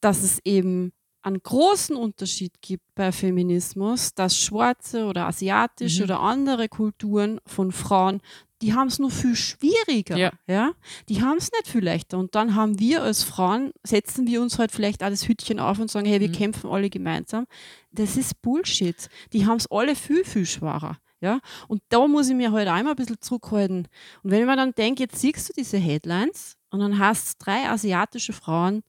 dass 0.02 0.23
es 0.23 0.39
eben 0.43 0.91
einen 1.27 1.43
großen 1.43 1.95
Unterschied 1.95 2.61
gibt 2.61 2.83
bei 2.95 3.11
Feminismus, 3.11 4.13
dass 4.13 4.37
schwarze 4.37 5.05
oder 5.05 5.27
asiatische 5.27 5.99
Mhm. 5.99 6.03
oder 6.05 6.19
andere 6.21 6.67
Kulturen 6.69 7.39
von 7.45 7.71
Frauen, 7.71 8.21
die 8.63 8.73
haben 8.73 8.87
es 8.87 8.97
nur 8.97 9.11
viel 9.11 9.35
schwieriger. 9.35 10.17
Ja. 10.17 10.31
Ja? 10.47 10.71
Die 11.09 11.21
haben 11.21 11.37
es 11.37 11.51
nicht 11.51 11.67
viel 11.67 11.83
leichter. 11.83 12.17
Und 12.17 12.33
dann 12.33 12.55
haben 12.55 12.79
wir 12.79 13.03
als 13.03 13.23
Frauen, 13.23 13.71
setzen 13.83 14.25
wir 14.25 14.41
uns 14.41 14.57
halt 14.57 14.71
vielleicht 14.71 15.01
das 15.03 15.27
Hütchen 15.27 15.59
auf 15.59 15.77
und 15.77 15.91
sagen, 15.91 16.07
hey, 16.07 16.19
wir 16.19 16.29
Mhm. 16.29 16.33
kämpfen 16.33 16.69
alle 16.71 16.89
gemeinsam. 16.89 17.45
Das 17.91 18.17
ist 18.17 18.41
Bullshit. 18.41 19.09
Die 19.33 19.45
haben 19.45 19.57
es 19.57 19.69
alle 19.69 19.95
viel, 19.95 20.25
viel 20.25 20.47
schwerer. 20.47 20.97
Ja? 21.21 21.39
Und 21.67 21.83
da 21.89 22.07
muss 22.07 22.29
ich 22.29 22.35
mir 22.35 22.51
halt 22.51 22.67
immer 22.67 22.91
ein 22.91 22.95
bisschen 22.95 23.21
zurückhalten. 23.21 23.87
Und 24.23 24.31
wenn 24.31 24.39
ich 24.41 24.47
mir 24.47 24.55
dann 24.55 24.73
denke, 24.73 25.03
jetzt 25.03 25.19
siehst 25.19 25.49
du 25.49 25.53
diese 25.53 25.77
Headlines 25.77 26.55
und 26.71 26.79
dann 26.79 26.97
hast 26.97 27.37
drei 27.39 27.69
asiatische 27.69 28.33
Frauen 28.33 28.81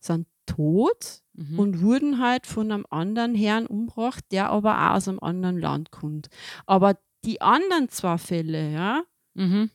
sind 0.00 0.26
tot 0.46 1.20
Mhm. 1.36 1.58
und 1.58 1.80
wurden 1.82 2.20
halt 2.20 2.46
von 2.46 2.70
einem 2.70 2.86
anderen 2.90 3.34
Herrn 3.34 3.66
umgebracht, 3.66 4.24
der 4.30 4.50
aber 4.50 4.76
auch 4.78 4.94
aus 4.96 5.08
einem 5.08 5.20
anderen 5.20 5.58
Land 5.58 5.90
kommt. 5.90 6.28
Aber 6.66 6.96
die 7.24 7.40
anderen 7.40 7.88
zwei 7.88 8.18
Fälle, 8.18 8.70
ja, 8.72 9.02
Mhm. 9.34 9.70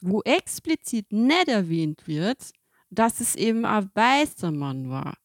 wo 0.00 0.22
explizit 0.22 1.12
nicht 1.12 1.48
erwähnt 1.48 2.06
wird, 2.06 2.52
dass 2.90 3.20
es 3.20 3.34
eben 3.36 3.64
ein 3.66 3.90
weißer 3.94 4.50
Mann 4.50 4.88
war. 4.88 5.16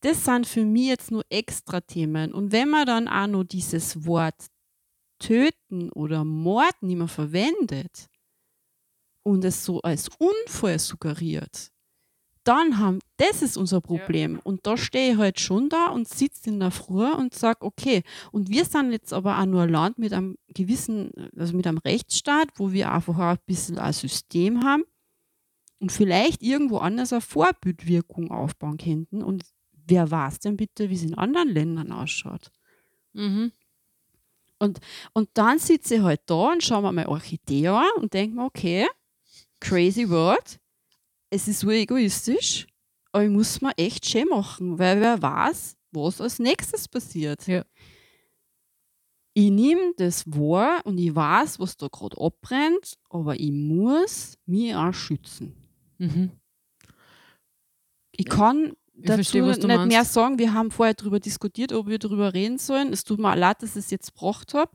Das 0.00 0.24
sind 0.24 0.46
für 0.46 0.64
mich 0.64 0.88
jetzt 0.88 1.10
nur 1.12 1.24
extra 1.28 1.80
Themen. 1.80 2.32
Und 2.34 2.50
wenn 2.52 2.68
man 2.68 2.86
dann 2.86 3.06
auch 3.08 3.26
noch 3.28 3.44
dieses 3.44 4.06
Wort 4.06 4.46
töten 5.20 5.90
oder 5.92 6.24
Mord 6.24 6.82
nicht 6.82 6.96
mehr 6.96 7.08
verwendet 7.08 8.06
und 9.24 9.44
es 9.44 9.64
so 9.64 9.80
als 9.82 10.08
Unfall 10.18 10.78
suggeriert, 10.78 11.70
dann 12.48 12.78
haben, 12.78 13.00
das 13.18 13.42
ist 13.42 13.58
unser 13.58 13.80
Problem. 13.82 14.40
Und 14.42 14.66
da 14.66 14.78
stehe 14.78 15.12
ich 15.12 15.18
halt 15.18 15.38
schon 15.38 15.68
da 15.68 15.88
und 15.88 16.08
sitze 16.08 16.48
in 16.48 16.60
der 16.60 16.70
Früh 16.70 17.10
und 17.12 17.34
sage, 17.34 17.60
okay, 17.60 18.02
und 18.32 18.48
wir 18.48 18.64
sind 18.64 18.90
jetzt 18.92 19.12
aber 19.12 19.38
auch 19.38 19.44
nur 19.44 19.62
ein 19.62 19.68
Land 19.68 19.98
mit 19.98 20.14
einem 20.14 20.38
gewissen, 20.48 21.10
also 21.36 21.54
mit 21.54 21.66
einem 21.66 21.78
Rechtsstaat, 21.78 22.48
wo 22.56 22.72
wir 22.72 22.90
einfach 22.90 23.18
auch 23.18 23.32
ein 23.32 23.38
bisschen 23.44 23.78
ein 23.78 23.92
System 23.92 24.64
haben 24.64 24.84
und 25.78 25.92
vielleicht 25.92 26.42
irgendwo 26.42 26.78
anders 26.78 27.12
eine 27.12 27.20
Vorbildwirkung 27.20 28.30
aufbauen 28.30 28.78
könnten. 28.78 29.22
Und 29.22 29.44
wer 29.86 30.10
weiß 30.10 30.38
denn 30.40 30.56
bitte, 30.56 30.88
wie 30.88 30.94
es 30.94 31.02
in 31.02 31.14
anderen 31.14 31.50
Ländern 31.50 31.92
ausschaut? 31.92 32.50
Mhm. 33.12 33.52
Und 34.58 34.80
dann 35.34 35.58
sitze 35.58 35.96
ich 35.96 36.02
halt 36.02 36.22
da 36.26 36.52
und 36.52 36.64
schaue 36.64 36.82
mir 36.82 36.92
meine 36.92 37.08
Orchidee 37.08 37.68
an 37.68 37.84
und 37.96 38.14
denke 38.14 38.36
mir, 38.36 38.44
okay, 38.44 38.86
crazy 39.60 40.08
word. 40.08 40.58
Es 41.30 41.46
ist 41.48 41.60
so 41.60 41.70
egoistisch, 41.70 42.66
aber 43.12 43.24
ich 43.24 43.30
muss 43.30 43.60
mir 43.60 43.76
echt 43.76 44.06
schön 44.06 44.28
machen, 44.28 44.78
weil 44.78 45.00
wer 45.00 45.20
weiß, 45.20 45.76
was 45.92 46.20
als 46.20 46.38
nächstes 46.38 46.88
passiert. 46.88 47.46
Ja. 47.46 47.64
Ich 49.34 49.50
nehme 49.50 49.92
das 49.96 50.26
wahr 50.26 50.80
und 50.84 50.98
ich 50.98 51.14
weiß, 51.14 51.60
was 51.60 51.76
da 51.76 51.88
gerade 51.88 52.20
abbrennt, 52.20 52.98
aber 53.08 53.38
ich 53.38 53.52
muss 53.52 54.38
mich 54.46 54.74
auch 54.74 54.92
schützen. 54.92 55.54
Mhm. 55.98 56.32
Ich 58.12 58.26
kann 58.26 58.72
Ich 59.00 59.04
dazu 59.06 59.14
verstehe, 59.16 59.46
was 59.46 59.58
nicht 59.58 59.66
meinst. 59.68 59.86
mehr 59.88 60.04
sagen. 60.04 60.38
Wir 60.38 60.52
haben 60.54 60.70
vorher 60.70 60.94
darüber 60.94 61.20
diskutiert, 61.20 61.72
ob 61.72 61.86
wir 61.86 61.98
darüber 61.98 62.34
reden 62.34 62.58
sollen. 62.58 62.92
Es 62.92 63.04
tut 63.04 63.18
mir 63.20 63.36
leid, 63.36 63.62
dass 63.62 63.70
ich 63.76 63.84
es 63.84 63.90
jetzt 63.90 64.12
gebracht 64.14 64.54
habe. 64.54 64.72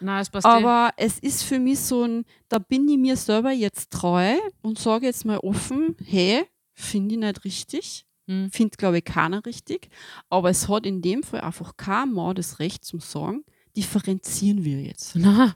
Nein, 0.00 0.20
es 0.22 0.28
passt 0.30 0.44
eh. 0.46 0.50
Aber 0.50 0.90
es 0.96 1.18
ist 1.18 1.42
für 1.42 1.58
mich 1.58 1.80
so 1.80 2.04
ein, 2.04 2.24
da 2.48 2.58
bin 2.58 2.86
ich 2.88 2.98
mir 2.98 3.16
selber 3.16 3.50
jetzt 3.50 3.90
treu 3.90 4.34
und 4.60 4.78
sage 4.78 5.06
jetzt 5.06 5.24
mal 5.24 5.38
offen, 5.38 5.96
hey, 6.04 6.44
finde 6.74 7.14
ich 7.14 7.20
nicht 7.20 7.44
richtig. 7.44 8.04
Mhm. 8.26 8.50
Finde, 8.50 8.76
glaube 8.76 8.98
ich, 8.98 9.04
keiner 9.04 9.44
richtig. 9.46 9.88
Aber 10.28 10.50
es 10.50 10.68
hat 10.68 10.84
in 10.86 11.00
dem 11.02 11.22
Fall 11.22 11.40
einfach 11.40 11.76
kein 11.76 12.12
Mann 12.12 12.34
das 12.36 12.58
Recht 12.58 12.84
zum 12.84 13.00
Sagen, 13.00 13.42
differenzieren 13.76 14.64
wir 14.64 14.80
jetzt. 14.80 15.16
Na, 15.16 15.54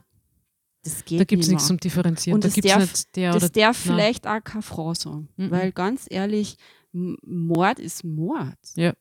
Das 0.83 1.05
geht 1.05 1.19
da 1.19 1.23
gibt 1.23 1.43
es 1.43 1.47
nicht 1.49 1.55
nichts 1.55 1.67
zum 1.67 1.77
Differenzieren. 1.79 2.35
Und 2.35 2.43
da 2.43 2.47
das 2.49 2.55
darf- 2.57 2.79
nicht 2.79 3.15
der 3.15 3.33
Das 3.33 3.43
oder 3.43 3.49
darf 3.49 3.85
nein. 3.85 3.95
vielleicht 3.95 4.27
auch 4.27 4.43
keine 4.43 4.61
Frau 4.63 4.93
sagen. 4.93 5.29
Mhm. 5.37 5.51
Weil 5.51 5.71
ganz 5.71 6.07
ehrlich, 6.09 6.57
Mord 6.91 7.79
ist 7.79 8.03
Mord. 8.03 8.57
Ja. 8.75 8.93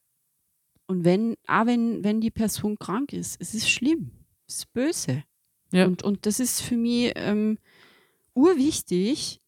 Und 0.86 1.04
wenn, 1.04 1.36
auch 1.46 1.66
wenn, 1.66 2.04
wenn 2.04 2.20
die 2.20 2.30
Person 2.30 2.78
krank 2.78 3.12
ist, 3.12 3.40
es 3.40 3.54
ist 3.54 3.68
schlimm. 3.68 4.10
Es 4.46 4.58
ist 4.58 4.72
böse. 4.72 5.24
Ja. 5.72 5.86
Und, 5.86 6.02
und 6.02 6.26
das 6.26 6.38
ist 6.38 6.60
für 6.62 6.76
mich 6.76 7.12
ähm, 7.16 7.58
urwichtig, 8.34 9.40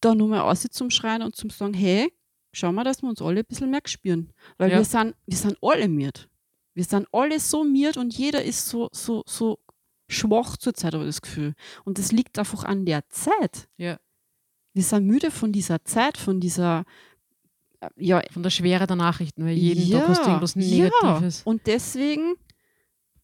da 0.00 0.14
nur 0.14 0.28
mal 0.28 0.40
raus 0.40 0.66
zum 0.70 0.90
Schreien 0.90 1.22
und 1.22 1.36
zum 1.36 1.50
sagen, 1.50 1.74
hey, 1.74 2.12
schau 2.52 2.72
mal, 2.72 2.84
dass 2.84 3.02
wir 3.02 3.08
uns 3.08 3.20
alle 3.22 3.40
ein 3.40 3.46
bisschen 3.46 3.70
mehr 3.70 3.82
spüren. 3.84 4.32
Weil 4.58 4.70
Ja. 4.70 4.78
wir, 4.78 4.84
sind, 4.84 5.14
wir 5.26 5.36
sind 5.36 5.56
alle 5.60 5.88
miert. 5.88 6.28
Wir 6.74 6.84
sind 6.84 7.06
alle 7.12 7.38
so 7.38 7.64
miert 7.64 7.96
und 7.96 8.16
jeder 8.16 8.42
ist 8.42 8.66
so, 8.68 8.88
so, 8.92 9.22
so 9.26 9.58
schwach 10.08 10.56
zurzeit, 10.56 10.94
habe 10.94 11.04
ich 11.04 11.10
das 11.10 11.22
Gefühl. 11.22 11.54
Und 11.84 11.98
das 11.98 12.12
liegt 12.12 12.38
einfach 12.38 12.64
an 12.64 12.86
der 12.86 13.08
Zeit. 13.10 13.68
Ja. 13.76 13.98
Wir 14.72 14.82
sind 14.82 15.06
müde 15.06 15.30
von 15.30 15.52
dieser 15.52 15.84
Zeit, 15.84 16.16
von 16.16 16.40
dieser, 16.40 16.84
ja, 17.96 18.22
Von 18.30 18.42
der 18.42 18.50
Schwere 18.50 18.86
der 18.86 18.96
Nachrichten, 18.96 19.44
weil 19.44 19.54
jeden 19.54 19.86
ja, 19.86 20.00
Tag 20.00 20.08
hast 20.08 20.22
du 20.22 20.28
irgendwas 20.28 20.56
Negatives. 20.56 21.38
Ja. 21.38 21.50
Und 21.50 21.66
deswegen 21.66 22.34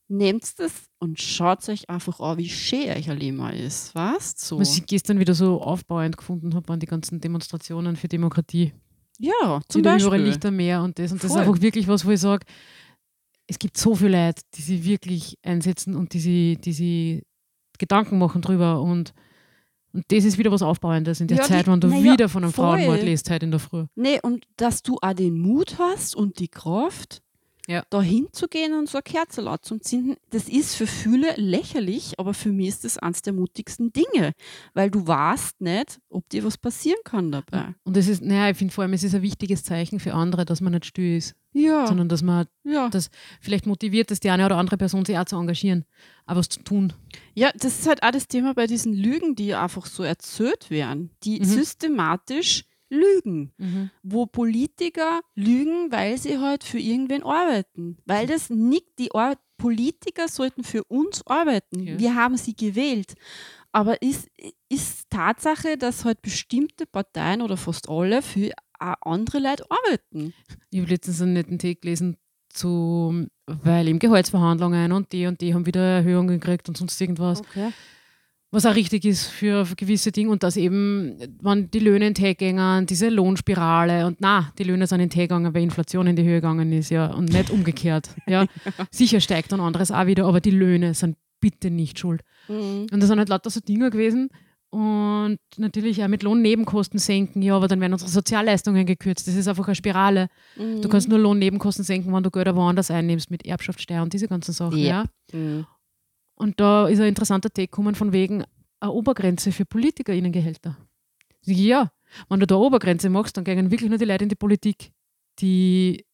nehmt 0.08 0.58
das 0.58 0.72
und 0.98 1.20
schaut 1.20 1.68
euch 1.68 1.88
einfach 1.88 2.18
an, 2.20 2.38
wie 2.38 2.48
schön 2.48 2.90
euch 2.90 3.10
ein 3.10 3.18
Leben 3.18 3.40
ist. 3.50 3.94
Was? 3.94 4.34
So. 4.36 4.58
Was 4.58 4.76
ich 4.76 4.86
gestern 4.86 5.20
wieder 5.20 5.34
so 5.34 5.60
aufbauend 5.60 6.16
gefunden 6.16 6.54
habe, 6.54 6.68
waren 6.68 6.80
die 6.80 6.86
ganzen 6.86 7.20
Demonstrationen 7.20 7.96
für 7.96 8.08
Demokratie. 8.08 8.72
Ja, 9.18 9.60
zum 9.68 9.80
überall 9.80 9.98
Beispiel. 9.98 10.22
Lichtermeer 10.22 10.82
und 10.82 10.98
das. 10.98 11.12
Und 11.12 11.22
das 11.22 11.30
Voll. 11.30 11.40
ist 11.40 11.46
einfach 11.46 11.60
wirklich 11.60 11.88
was, 11.88 12.04
wo 12.04 12.10
ich 12.10 12.20
sage, 12.20 12.46
es 13.46 13.58
gibt 13.58 13.76
so 13.76 13.94
viele 13.94 14.26
Leute, 14.26 14.42
die 14.54 14.62
sich 14.62 14.84
wirklich 14.84 15.38
einsetzen 15.42 15.94
und 15.94 16.12
die 16.14 16.20
sich, 16.20 16.58
die 16.60 16.72
sich 16.72 17.22
Gedanken 17.78 18.18
machen 18.18 18.42
drüber. 18.42 18.80
Und, 18.80 19.12
und 19.98 20.04
das 20.12 20.24
ist 20.24 20.38
wieder 20.38 20.50
was 20.52 20.62
Aufbauendes 20.62 21.20
in 21.20 21.26
der 21.28 21.38
Ja, 21.38 21.42
die- 21.44 21.48
Zeit, 21.48 21.66
wenn 21.66 21.80
du 21.80 21.88
ja, 21.88 22.02
wieder 22.02 22.28
von 22.28 22.44
einem 22.44 22.52
voll. 22.52 22.76
Frauenmord 22.78 23.02
liest 23.02 23.28
heute 23.30 23.44
in 23.46 23.50
der 23.50 23.60
Früh. 23.60 23.84
Nee, 23.96 24.20
und 24.22 24.46
dass 24.56 24.82
du 24.82 24.96
auch 25.02 25.12
den 25.12 25.38
Mut 25.38 25.76
hast 25.78 26.14
und 26.16 26.38
die 26.38 26.48
Kraft, 26.48 27.20
Ja. 27.66 27.82
da 27.90 28.00
hinzugehen 28.00 28.72
und 28.72 28.88
so 28.88 28.96
eine 28.98 29.02
Kerze 29.02 29.42
laut 29.42 29.64
zu 29.64 29.78
zünden, 29.78 30.16
das 30.30 30.48
ist 30.48 30.74
für 30.76 30.86
viele 30.86 31.34
lächerlich, 31.36 32.14
aber 32.18 32.32
für 32.32 32.50
mich 32.50 32.68
ist 32.68 32.84
das 32.84 32.96
eines 32.96 33.20
der 33.22 33.32
mutigsten 33.34 33.92
Dinge, 33.92 34.32
weil 34.72 34.90
du 34.90 35.06
weißt 35.06 35.60
nicht, 35.60 36.00
ob 36.08 36.26
dir 36.30 36.44
was 36.44 36.56
passieren 36.56 37.00
kann 37.04 37.30
dabei. 37.30 37.74
Und 37.84 37.96
das 37.96 38.08
ist, 38.08 38.22
naja, 38.22 38.50
ich 38.50 38.56
finde 38.56 38.72
vor 38.72 38.82
allem, 38.84 38.94
es 38.94 39.02
ist 39.04 39.14
ein 39.14 39.20
wichtiges 39.22 39.64
Zeichen 39.64 40.00
für 40.00 40.14
andere, 40.14 40.44
dass 40.46 40.60
man 40.62 40.72
nicht 40.72 40.86
still 40.86 41.16
ist, 41.18 41.34
Ja, 41.58 41.86
sondern 41.86 42.08
dass 42.08 42.22
man 42.22 42.46
ja. 42.64 42.88
das 42.88 43.10
vielleicht 43.40 43.66
motiviert, 43.66 44.10
dass 44.10 44.20
die 44.20 44.30
eine 44.30 44.46
oder 44.46 44.56
andere 44.56 44.76
Person 44.76 45.04
sich 45.04 45.18
auch 45.18 45.24
zu 45.24 45.36
engagieren, 45.36 45.84
auch 46.26 46.36
was 46.36 46.48
zu 46.48 46.60
tun. 46.62 46.92
Ja, 47.34 47.50
das 47.54 47.78
ist 47.80 47.86
halt 47.88 48.02
auch 48.02 48.10
das 48.10 48.28
Thema 48.28 48.54
bei 48.54 48.66
diesen 48.66 48.94
Lügen, 48.94 49.34
die 49.34 49.54
einfach 49.54 49.86
so 49.86 50.02
erzählt 50.02 50.70
werden, 50.70 51.10
die 51.24 51.40
Mhm. 51.40 51.44
systematisch 51.44 52.64
lügen, 52.90 53.52
wo 54.02 54.24
Politiker 54.24 55.20
lügen, 55.34 55.92
weil 55.92 56.16
sie 56.16 56.38
halt 56.38 56.64
für 56.64 56.78
irgendwen 56.78 57.22
arbeiten. 57.22 57.98
Weil 58.06 58.26
das 58.26 58.48
nicht 58.50 58.86
die 58.98 59.14
Ar 59.14 59.36
Politiker 59.58 60.28
sollten 60.28 60.62
für 60.62 60.84
uns 60.84 61.26
arbeiten. 61.26 61.80
Ja. 61.82 61.98
Wir 61.98 62.14
haben 62.14 62.36
sie 62.36 62.54
gewählt. 62.54 63.14
Aber 63.72 64.00
ist, 64.00 64.28
ist 64.68 65.10
Tatsache, 65.10 65.76
dass 65.76 66.04
halt 66.04 66.22
bestimmte 66.22 66.86
Parteien 66.86 67.42
oder 67.42 67.56
fast 67.56 67.88
alle 67.88 68.22
für 68.22 68.52
auch 68.78 69.12
andere 69.12 69.38
Leute 69.38 69.64
arbeiten. 69.68 70.34
Ich 70.70 70.80
habe 70.80 70.90
letztens 70.90 71.22
einen 71.22 71.32
netten 71.34 71.58
Take 71.58 71.76
gelesen 71.76 72.16
zu, 72.48 73.26
weil 73.46 73.88
eben 73.88 73.98
Gehaltsverhandlungen 73.98 74.92
und 74.92 75.12
die 75.12 75.26
und 75.26 75.40
die 75.40 75.54
haben 75.54 75.66
wieder 75.66 75.80
Erhöhungen 75.80 76.40
gekriegt 76.40 76.68
und 76.68 76.76
sonst 76.76 77.00
irgendwas. 77.00 77.40
Okay. 77.40 77.72
was 78.50 78.64
auch 78.64 78.74
richtig 78.74 79.04
ist 79.04 79.26
für, 79.26 79.66
gewisse 79.76 80.10
Dinge 80.10 80.30
und 80.30 80.42
dass 80.42 80.56
eben, 80.56 81.18
wenn 81.42 81.70
die 81.70 81.80
Löhne 81.80 82.06
in 82.08 82.14
Höhe 82.14 82.34
gehen, 82.34 82.86
diese 82.86 83.10
Lohnspirale 83.10 84.06
und 84.06 84.18
na, 84.20 84.52
die 84.58 84.64
Löhne 84.64 84.86
sind 84.86 85.00
in 85.00 85.10
Höhe 85.10 85.24
gegangen, 85.24 85.52
weil 85.54 85.62
Inflation 85.62 86.06
in 86.06 86.16
die 86.16 86.24
Höhe 86.24 86.36
gegangen 86.36 86.72
ist, 86.72 86.90
ja, 86.90 87.06
und 87.12 87.30
nicht 87.30 87.50
umgekehrt. 87.50 88.08
Ja. 88.26 88.46
Sicher 88.90 89.20
steigt 89.20 89.52
dann 89.52 89.60
anderes 89.60 89.90
auch 89.90 90.06
wieder, 90.06 90.26
aber 90.26 90.40
die 90.40 90.50
Löhne 90.50 90.92
sind 90.92 91.16
bitte 91.40 91.70
nicht 91.70 91.98
schuld. 91.98 92.22
Mhm. 92.48 92.86
Und 92.92 93.00
das 93.00 93.08
sind 93.08 93.18
halt 93.18 93.28
lauter 93.28 93.48
so 93.50 93.60
Dinge 93.60 93.90
gewesen. 93.90 94.30
Und 94.70 95.38
natürlich 95.56 96.02
auch 96.04 96.08
mit 96.08 96.22
Lohnnebenkosten 96.22 96.98
senken, 96.98 97.40
ja, 97.40 97.56
aber 97.56 97.68
dann 97.68 97.80
werden 97.80 97.94
unsere 97.94 98.10
Sozialleistungen 98.10 98.84
gekürzt. 98.84 99.26
Das 99.26 99.34
ist 99.34 99.48
einfach 99.48 99.66
eine 99.66 99.74
Spirale. 99.74 100.28
Mhm. 100.56 100.82
Du 100.82 100.88
kannst 100.90 101.08
nur 101.08 101.18
Lohnnebenkosten 101.18 101.84
senken, 101.84 102.12
wenn 102.12 102.22
du 102.22 102.30
Gelder 102.30 102.54
woanders 102.54 102.90
einnimmst, 102.90 103.30
mit 103.30 103.46
Erbschaftssteuer 103.46 104.02
und 104.02 104.12
diese 104.12 104.28
ganzen 104.28 104.52
Sachen. 104.52 104.76
Yep. 104.78 104.86
Ja. 104.86 105.04
Mhm. 105.32 105.66
Und 106.34 106.60
da 106.60 106.86
ist 106.86 107.00
ein 107.00 107.08
interessanter 107.08 107.48
Take 107.50 107.68
gekommen 107.68 107.94
von 107.94 108.12
wegen 108.12 108.44
eine 108.80 108.92
Obergrenze 108.92 109.52
für 109.52 109.64
PolitikerInnengehälter. 109.64 110.76
Ja, 111.44 111.90
wenn 112.28 112.40
du 112.40 112.46
da 112.46 112.56
eine 112.56 112.64
Obergrenze 112.64 113.08
machst, 113.08 113.36
dann 113.36 113.44
gehen 113.44 113.70
wirklich 113.70 113.88
nur 113.88 113.98
die 113.98 114.04
Leute 114.04 114.24
in 114.24 114.28
die 114.28 114.34
Politik, 114.36 114.92
die 115.40 116.04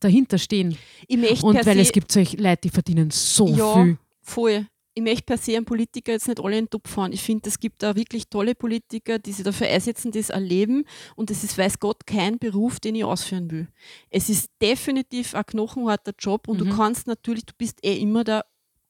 dahinter 0.00 0.38
stehen. 0.38 0.76
Und 1.42 1.66
weil 1.66 1.78
es 1.80 1.92
gibt 1.92 2.12
solche 2.12 2.36
Leute, 2.36 2.60
die 2.64 2.70
verdienen 2.70 3.10
so 3.10 3.48
Ja. 3.48 3.74
viel. 3.82 3.98
voll. 4.22 4.66
Ich 4.94 5.02
möchte 5.02 5.24
per 5.24 5.36
se 5.38 5.56
einen 5.56 5.64
Politiker 5.64 6.12
jetzt 6.12 6.28
nicht 6.28 6.40
alle 6.40 6.56
in 6.58 6.64
den 6.66 6.70
Topf 6.70 6.88
fahren. 6.90 7.12
Ich 7.12 7.22
finde, 7.22 7.48
es 7.48 7.58
gibt 7.58 7.82
da 7.82 7.96
wirklich 7.96 8.28
tolle 8.28 8.54
Politiker, 8.54 9.18
die 9.18 9.32
sich 9.32 9.44
dafür 9.44 9.66
einsetzen, 9.68 10.12
das 10.12 10.30
erleben. 10.30 10.84
Und 11.16 11.30
es 11.32 11.42
ist, 11.42 11.58
weiß 11.58 11.80
Gott, 11.80 12.06
kein 12.06 12.38
Beruf, 12.38 12.78
den 12.78 12.94
ich 12.94 13.04
ausführen 13.04 13.50
will. 13.50 13.68
Es 14.10 14.28
ist 14.28 14.50
definitiv 14.62 15.34
ein 15.34 15.44
knochenharter 15.46 16.12
Job 16.18 16.46
und 16.48 16.60
Mhm. 16.60 16.70
du 16.70 16.76
kannst 16.76 17.06
natürlich, 17.08 17.44
du 17.44 17.54
bist 17.58 17.84
eh 17.84 17.96
immer 17.98 18.22
der 18.24 18.44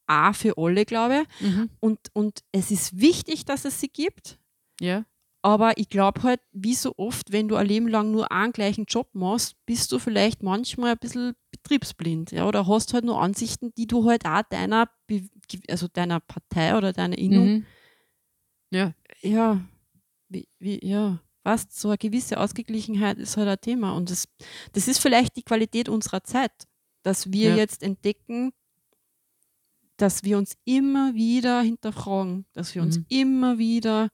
A 0.07 0.35
für 0.35 0.59
alle, 0.59 0.85
glaube 0.85 1.23
ich. 1.41 1.47
Mhm. 1.49 1.71
Und, 1.81 1.99
und 2.13 2.41
es 2.53 2.71
ist 2.71 3.01
wichtig, 3.01 3.47
dass 3.47 3.65
es 3.65 3.81
sie 3.81 3.89
gibt. 3.89 4.39
Ja. 4.81 5.07
Aber 5.45 5.77
ich 5.77 5.91
glaube 5.91 6.23
halt, 6.23 6.41
wie 6.53 6.75
so 6.75 6.95
oft, 6.97 7.31
wenn 7.31 7.49
du 7.49 7.57
ein 7.57 7.67
Leben 7.67 7.87
lang 7.87 8.11
nur 8.11 8.33
einen 8.33 8.55
gleichen 8.55 8.87
Job 8.87 9.11
machst, 9.13 9.57
bist 9.67 9.93
du 9.93 9.99
vielleicht 9.99 10.43
manchmal 10.43 10.93
ein 10.93 10.99
bisschen 10.99 11.35
betriebsblind. 11.51 12.33
Ja? 12.33 12.49
Oder 12.49 12.67
hast 12.67 12.95
halt 12.95 13.05
nur 13.05 13.21
Ansichten, 13.21 13.71
die 13.77 13.87
du 13.87 14.09
halt 14.09 14.25
auch 14.25 14.41
deiner, 14.49 14.89
also 15.69 15.87
deiner 15.89 16.21
Partei 16.21 16.75
oder 16.79 16.95
deiner 16.95 17.19
Innung, 17.19 17.45
Mhm. 17.47 17.67
Ja. 18.71 18.95
ja, 19.21 19.61
wie, 20.31 20.49
wie, 20.59 20.81
ja, 20.83 21.21
weißt, 21.43 21.79
so 21.79 21.89
eine 21.89 21.99
gewisse 21.99 22.41
Ausgeglichenheit 22.41 23.19
ist 23.19 23.37
halt 23.37 23.47
ein 23.49 23.61
Thema. 23.61 23.93
Und 23.95 24.09
das, 24.11 24.27
das 24.73 24.89
ist 24.89 24.99
vielleicht 24.99 25.37
die 25.37 25.43
Qualität 25.43 25.91
unserer 25.91 26.25
Zeit, 26.25 26.53
dass 27.03 27.31
wir 27.33 27.51
Ja. 27.51 27.57
jetzt 27.57 27.83
entdecken, 27.83 28.55
dass 29.99 30.25
wir 30.25 30.39
uns 30.39 30.57
immer 30.65 31.15
wieder 31.15 31.61
hinterfragen, 31.61 32.47
dass 32.55 32.75
wir 32.75 32.81
uns 32.81 32.97
Mhm. 32.99 33.05
immer 33.11 33.59
wieder 33.59 34.09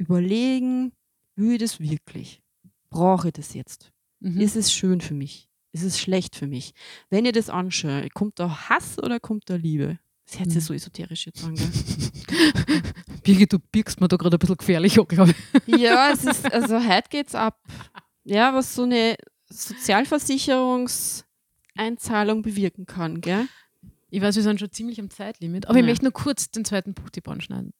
überlegen, 0.00 0.92
will 1.36 1.52
ich 1.52 1.58
das 1.60 1.78
wirklich? 1.80 2.42
Brauche 2.88 3.28
ich 3.28 3.34
das 3.34 3.54
jetzt? 3.54 3.92
Mhm. 4.20 4.40
Ist 4.40 4.56
es 4.56 4.72
schön 4.72 5.00
für 5.00 5.14
mich? 5.14 5.48
Ist 5.72 5.84
es 5.84 6.00
schlecht 6.00 6.34
für 6.34 6.48
mich? 6.48 6.72
Wenn 7.10 7.24
ihr 7.24 7.30
das 7.32 7.48
anschaut, 7.50 8.12
kommt 8.14 8.38
da 8.40 8.68
Hass 8.68 8.98
oder 8.98 9.20
kommt 9.20 9.48
da 9.48 9.54
Liebe? 9.54 9.98
Das 10.26 10.38
hört 10.40 10.50
sich 10.50 10.62
Mhm. 10.62 10.66
so 10.66 10.74
esoterisch 10.74 11.26
jetzt 11.26 11.44
an, 11.44 11.54
gell? 11.54 11.70
Birgit, 13.22 13.52
du 13.52 13.58
birgst 13.58 14.00
mir 14.00 14.08
da 14.08 14.16
gerade 14.16 14.36
ein 14.36 14.38
bisschen 14.38 14.56
gefährlich 14.56 14.98
an, 14.98 15.06
glaube 15.06 15.34
ich. 15.66 15.76
Ja, 15.78 16.10
es 16.12 16.24
ist, 16.24 16.50
also 16.52 16.82
heute 16.82 17.08
geht's 17.10 17.34
ab. 17.34 17.60
Ja, 18.24 18.54
was 18.54 18.74
so 18.74 18.82
eine 18.84 19.16
Sozialversicherungseinzahlung 19.48 22.42
bewirken 22.42 22.86
kann, 22.86 23.20
gell? 23.20 23.46
Ich 24.10 24.20
weiß, 24.20 24.36
wir 24.36 24.42
sind 24.42 24.58
schon 24.60 24.70
ziemlich 24.72 25.00
am 25.00 25.10
Zeitlimit, 25.10 25.66
aber 25.66 25.78
ich 25.78 25.82
Ja. 25.84 25.88
möchte 25.88 26.04
nur 26.04 26.12
kurz 26.12 26.50
den 26.50 26.64
zweiten 26.64 26.94
Buchtipp 26.94 27.28
anschneiden. 27.28 27.72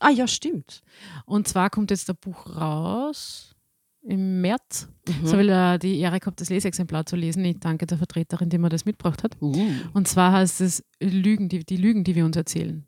Ah 0.00 0.10
ja, 0.10 0.26
stimmt. 0.26 0.82
Und 1.26 1.48
zwar 1.48 1.70
kommt 1.70 1.90
jetzt 1.90 2.08
der 2.08 2.14
Buch 2.14 2.56
raus 2.56 3.54
im 4.02 4.40
März. 4.42 4.88
Mhm. 5.08 5.26
So 5.26 5.38
will 5.38 5.48
er 5.48 5.78
die 5.78 5.98
Ehre 5.98 6.20
gehabt, 6.20 6.40
das 6.40 6.50
Lesexemplar 6.50 7.06
zu 7.06 7.16
lesen. 7.16 7.44
Ich 7.44 7.58
danke 7.58 7.86
der 7.86 7.96
Vertreterin, 7.98 8.50
die 8.50 8.58
mir 8.58 8.68
das 8.68 8.84
mitgebracht 8.84 9.22
hat. 9.22 9.36
Uh. 9.40 9.66
Und 9.94 10.08
zwar 10.08 10.32
heißt 10.32 10.60
es 10.60 10.84
Lügen, 11.00 11.48
die, 11.48 11.64
die 11.64 11.76
Lügen, 11.78 12.04
die 12.04 12.14
wir 12.14 12.24
uns 12.24 12.36
erzählen. 12.36 12.84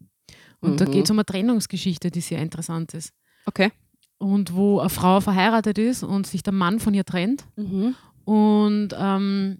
Und 0.61 0.81
da 0.81 0.87
Mhm. 0.87 0.91
geht 0.93 1.05
es 1.05 1.11
um 1.11 1.19
eine 1.19 1.25
Trennungsgeschichte, 1.27 2.11
die 2.11 2.21
sehr 2.21 2.41
interessant 2.41 2.93
ist. 2.95 3.13
Okay. 3.47 3.73
Und 4.19 4.55
wo 4.55 4.79
eine 4.81 4.89
Frau 4.91 5.21
verheiratet 5.21 5.79
ist 5.79 6.03
und 6.03 6.27
sich 6.27 6.43
der 6.43 6.53
Mann 6.53 6.81
von 6.81 6.95
ihr 6.95 7.05
trennt. 7.05 7.45
Mhm. 7.57 7.95
Und 8.25 8.89
ähm, 8.99 9.59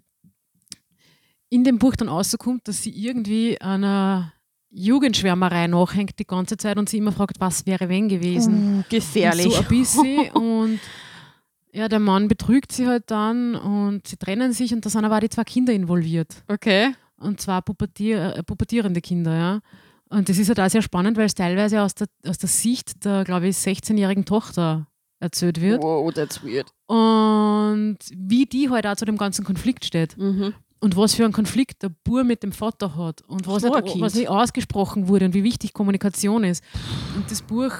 in 1.49 1.63
dem 1.63 1.79
Buch 1.79 1.95
dann 1.95 2.09
rauskommt, 2.09 2.67
dass 2.67 2.83
sie 2.83 2.91
irgendwie 2.91 3.59
einer 3.61 4.33
Jugendschwärmerei 4.77 5.67
nachhängt 5.67 6.19
die 6.19 6.27
ganze 6.27 6.55
Zeit 6.55 6.77
und 6.77 6.87
sie 6.87 6.97
immer 6.97 7.11
fragt, 7.11 7.39
was 7.39 7.65
wäre 7.65 7.89
wenn 7.89 8.07
gewesen. 8.07 8.79
Uh, 8.79 8.83
gefährlich. 8.89 9.47
Und 9.47 9.53
so 9.53 9.59
ein 9.59 9.67
bisschen. 9.67 10.29
und 10.33 10.79
ja, 11.71 11.87
der 11.87 11.99
Mann 11.99 12.27
betrügt 12.27 12.71
sie 12.71 12.87
halt 12.87 13.09
dann 13.09 13.55
und 13.55 14.07
sie 14.07 14.17
trennen 14.17 14.53
sich 14.53 14.73
und 14.73 14.85
da 14.85 14.89
sind 14.89 15.03
aber 15.03 15.15
auch 15.17 15.19
die 15.19 15.29
zwei 15.29 15.43
Kinder 15.43 15.73
involviert. 15.73 16.43
Okay. 16.47 16.93
Und 17.19 17.41
zwar 17.41 17.63
pubertier 17.63 18.35
äh, 18.35 18.43
pubertierende 18.43 19.01
Kinder, 19.01 19.35
ja. 19.35 19.59
Und 20.09 20.29
das 20.29 20.37
ist 20.37 20.47
halt 20.47 20.59
auch 20.59 20.69
sehr 20.69 20.83
spannend, 20.83 21.17
weil 21.17 21.25
es 21.25 21.33
teilweise 21.33 21.81
aus 21.81 21.95
der, 21.95 22.07
aus 22.25 22.37
der 22.37 22.47
Sicht 22.47 23.03
der, 23.03 23.23
glaube 23.23 23.47
ich, 23.47 23.57
16-jährigen 23.57 24.25
Tochter 24.25 24.87
erzählt 25.19 25.59
wird. 25.59 25.81
Wow, 25.81 26.13
that's 26.13 26.43
weird. 26.43 26.71
Und 26.85 27.97
wie 28.15 28.45
die 28.45 28.69
halt 28.69 28.85
auch 28.85 28.95
zu 28.95 29.05
dem 29.05 29.17
ganzen 29.17 29.43
Konflikt 29.43 29.85
steht. 29.85 30.15
Mhm. 30.17 30.53
Und 30.79 30.95
was 30.95 31.15
für 31.15 31.23
einen 31.23 31.33
Konflikt 31.33 31.81
der 31.81 31.89
Bur 31.89 32.23
mit 32.23 32.43
dem 32.43 32.51
Vater 32.51 32.95
hat. 32.95 33.21
Und 33.23 33.47
was, 33.47 33.63
nicht, 33.63 33.99
was 33.99 34.13
nicht 34.13 34.29
ausgesprochen 34.29 35.07
wurde 35.07 35.25
und 35.25 35.33
wie 35.33 35.43
wichtig 35.43 35.73
Kommunikation 35.73 36.43
ist. 36.43 36.63
Und 37.15 37.29
das 37.31 37.41
Buch, 37.41 37.71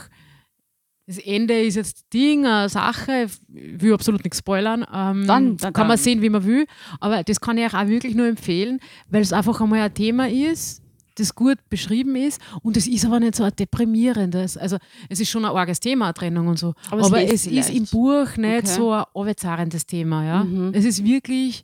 das 1.06 1.20
Ende 1.20 1.62
ist 1.62 1.76
jetzt 1.76 2.12
Ding, 2.14 2.46
eine 2.46 2.70
Sache, 2.70 3.28
ich 3.54 3.82
will 3.82 3.94
absolut 3.94 4.24
nichts 4.24 4.40
spoilern. 4.40 4.86
Ähm, 4.92 5.26
Dann, 5.28 5.58
dann, 5.58 5.74
kann 5.74 5.88
man 5.88 5.98
sehen, 5.98 6.22
wie 6.22 6.30
man 6.30 6.44
will. 6.44 6.66
Aber 7.00 7.24
das 7.24 7.40
kann 7.40 7.58
ich 7.58 7.74
auch 7.74 7.88
wirklich 7.88 8.16
nur 8.16 8.28
empfehlen, 8.28 8.80
weil 9.10 9.22
es 9.22 9.32
einfach 9.32 9.62
einmal 9.62 9.80
ein 9.82 9.94
Thema 9.94 10.28
ist, 10.28 10.82
das 11.16 11.34
gut 11.34 11.58
beschrieben 11.70 12.16
ist 12.16 12.40
und 12.62 12.78
es 12.78 12.88
ist 12.88 13.06
aber 13.06 13.20
nicht 13.20 13.36
so 13.36 13.44
ein 13.44 13.52
deprimierendes. 13.58 14.58
Also 14.58 14.78
es 15.10 15.20
ist 15.20 15.30
schon 15.30 15.46
ein 15.46 15.52
arges 15.52 15.80
Thema, 15.80 16.14
Trennung 16.14 16.48
und 16.48 16.60
so. 16.60 16.74
Aber 16.92 17.06
Aber, 17.06 17.22
es 17.24 17.48
ist 17.48 17.70
im. 17.70 17.86
Buch 17.86 18.38
nicht 18.38 18.58
Okay. 18.58 18.68
so 18.68 18.92
ein 18.92 19.04
abzahrendes 19.14 19.86
Thema. 19.86 20.26
Ja? 20.26 20.44
Mhm. 20.44 20.72
Es 20.74 20.86
ist 20.86 21.04
wirklich, 21.04 21.64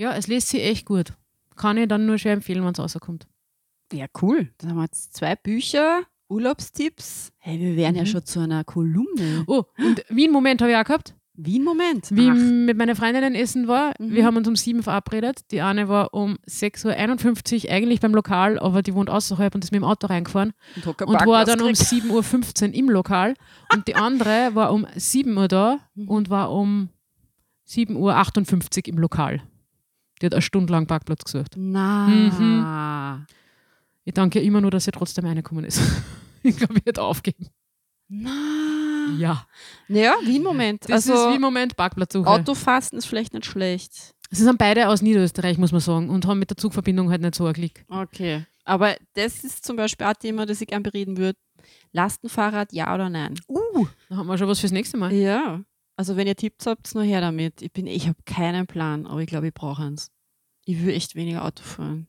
ja, 0.00 0.14
es 0.16 0.26
lässt 0.26 0.48
sich 0.48 0.62
echt 0.62 0.86
gut. 0.86 1.12
Kann 1.56 1.76
ich 1.76 1.88
dann 1.88 2.06
nur 2.06 2.16
schwer 2.18 2.32
empfehlen, 2.32 2.64
wenn 2.64 2.72
es 2.72 2.78
rauskommt. 2.78 3.26
Ja, 3.92 4.06
cool. 4.22 4.48
Dann 4.58 4.70
haben 4.70 4.76
wir 4.78 4.84
jetzt 4.84 5.14
zwei 5.14 5.36
Bücher, 5.36 6.02
Urlaubstipps. 6.28 7.32
Hey, 7.38 7.58
wir 7.60 7.76
wären 7.76 7.94
ja 7.96 8.02
Mhm. 8.02 8.06
schon 8.06 8.24
zu 8.24 8.40
einer 8.40 8.64
Kolumne. 8.64 9.44
Oh, 9.46 9.64
und 9.78 10.04
Wien-Moment 10.08 10.62
habe 10.62 10.70
ich 10.72 10.76
auch 10.78 10.84
gehabt. 10.84 11.14
Wie 11.34 11.58
ein 11.58 11.64
Moment. 11.64 12.08
Wie 12.10 12.26
ich 12.28 12.34
mit 12.66 12.76
meinen 12.76 12.94
Freundinnen 12.94 13.34
essen 13.34 13.66
war. 13.66 13.94
Mhm. 13.98 14.12
Wir 14.12 14.24
haben 14.26 14.36
uns 14.36 14.46
um 14.46 14.56
sieben 14.56 14.82
verabredet. 14.82 15.50
Die 15.50 15.60
eine 15.62 15.88
war 15.88 16.12
um 16.12 16.36
6.51 16.46 17.64
Uhr 17.66 17.70
eigentlich 17.72 18.00
beim 18.00 18.14
Lokal, 18.14 18.58
aber 18.58 18.82
die 18.82 18.94
wohnt 18.94 19.08
außerhalb 19.10 19.54
und 19.54 19.64
ist 19.64 19.70
mit 19.72 19.80
dem 19.80 19.84
Auto 19.84 20.06
reingefahren. 20.06 20.52
und 20.76 20.86
Und 21.02 21.26
war 21.26 21.44
dann 21.46 21.60
um 21.60 21.68
gekriegt. 21.68 21.90
7.15 21.90 22.68
Uhr 22.68 22.74
im 22.74 22.90
Lokal. 22.90 23.34
Und 23.72 23.88
die 23.88 23.94
andere 23.96 24.54
war 24.54 24.72
um 24.72 24.86
7 24.96 25.36
Uhr 25.36 25.48
da 25.48 25.78
Mhm. 25.94 26.08
und 26.08 26.30
war 26.30 26.52
um 26.52 26.90
7.58 27.66 28.88
Uhr 28.88 28.94
im 28.94 28.98
Lokal. 28.98 29.42
Die 30.20 30.26
hat 30.26 30.34
eine 30.34 30.42
Stunde 30.42 30.72
lang 30.72 30.86
Parkplatz 30.86 31.24
gesucht. 31.24 31.54
Na. 31.56 33.26
Ich 34.04 34.14
danke 34.14 34.40
ihr 34.40 34.44
immer 34.44 34.60
nur, 34.60 34.70
dass 34.70 34.84
sie 34.84 34.90
trotzdem 34.90 35.24
reingekommen 35.24 35.64
ist. 35.64 35.80
ich 36.42 36.56
glaube, 36.56 36.74
ich 36.78 36.86
hätte 36.86 37.02
aufgeben. 37.02 37.48
Na. 38.08 38.30
Ja. 39.18 39.46
Naja, 39.88 40.14
wie 40.24 40.38
ein 40.38 40.42
Moment. 40.42 40.84
Das 40.84 41.08
also, 41.08 41.14
ist 41.14 41.30
wie 41.30 41.36
im 41.36 41.40
Moment 41.40 41.76
Parkplatzsuche. 41.76 42.28
Autofasten 42.28 42.98
ist 42.98 43.06
vielleicht 43.06 43.34
nicht 43.34 43.46
schlecht. 43.46 44.14
Sie 44.30 44.44
sind 44.44 44.58
beide 44.58 44.88
aus 44.88 45.02
Niederösterreich, 45.02 45.58
muss 45.58 45.72
man 45.72 45.80
sagen, 45.80 46.08
und 46.08 46.26
haben 46.26 46.38
mit 46.38 46.50
der 46.50 46.56
Zugverbindung 46.56 47.10
halt 47.10 47.22
nicht 47.22 47.34
so 47.34 47.44
einen 47.44 47.54
Klick. 47.54 47.84
Okay. 47.88 48.44
Aber 48.64 48.94
das 49.14 49.42
ist 49.42 49.64
zum 49.64 49.76
Beispiel 49.76 50.06
auch 50.06 50.10
ein 50.10 50.18
Thema, 50.20 50.46
das 50.46 50.60
ich 50.60 50.68
gern 50.68 50.82
bereden 50.82 51.16
würde. 51.16 51.38
Lastenfahrrad, 51.92 52.72
ja 52.72 52.94
oder 52.94 53.08
nein? 53.08 53.34
Uh, 53.48 53.86
da 54.08 54.16
haben 54.16 54.28
wir 54.28 54.38
schon 54.38 54.48
was 54.48 54.60
fürs 54.60 54.72
nächste 54.72 54.96
Mal. 54.96 55.12
Ja. 55.12 55.60
Also 56.00 56.16
wenn 56.16 56.26
ihr 56.26 56.34
Tipps 56.34 56.64
habt, 56.64 56.94
nur 56.94 57.04
her 57.04 57.20
damit. 57.20 57.60
Ich 57.60 57.72
bin, 57.74 57.86
ich 57.86 58.08
habe 58.08 58.16
keinen 58.24 58.66
Plan, 58.66 59.06
aber 59.06 59.20
ich 59.20 59.26
glaube, 59.26 59.48
ich 59.48 59.52
brauche 59.52 59.82
eins. 59.82 60.10
Ich 60.64 60.82
will 60.82 60.94
echt 60.94 61.14
weniger 61.14 61.44
Auto 61.44 61.62
fahren. 61.62 62.06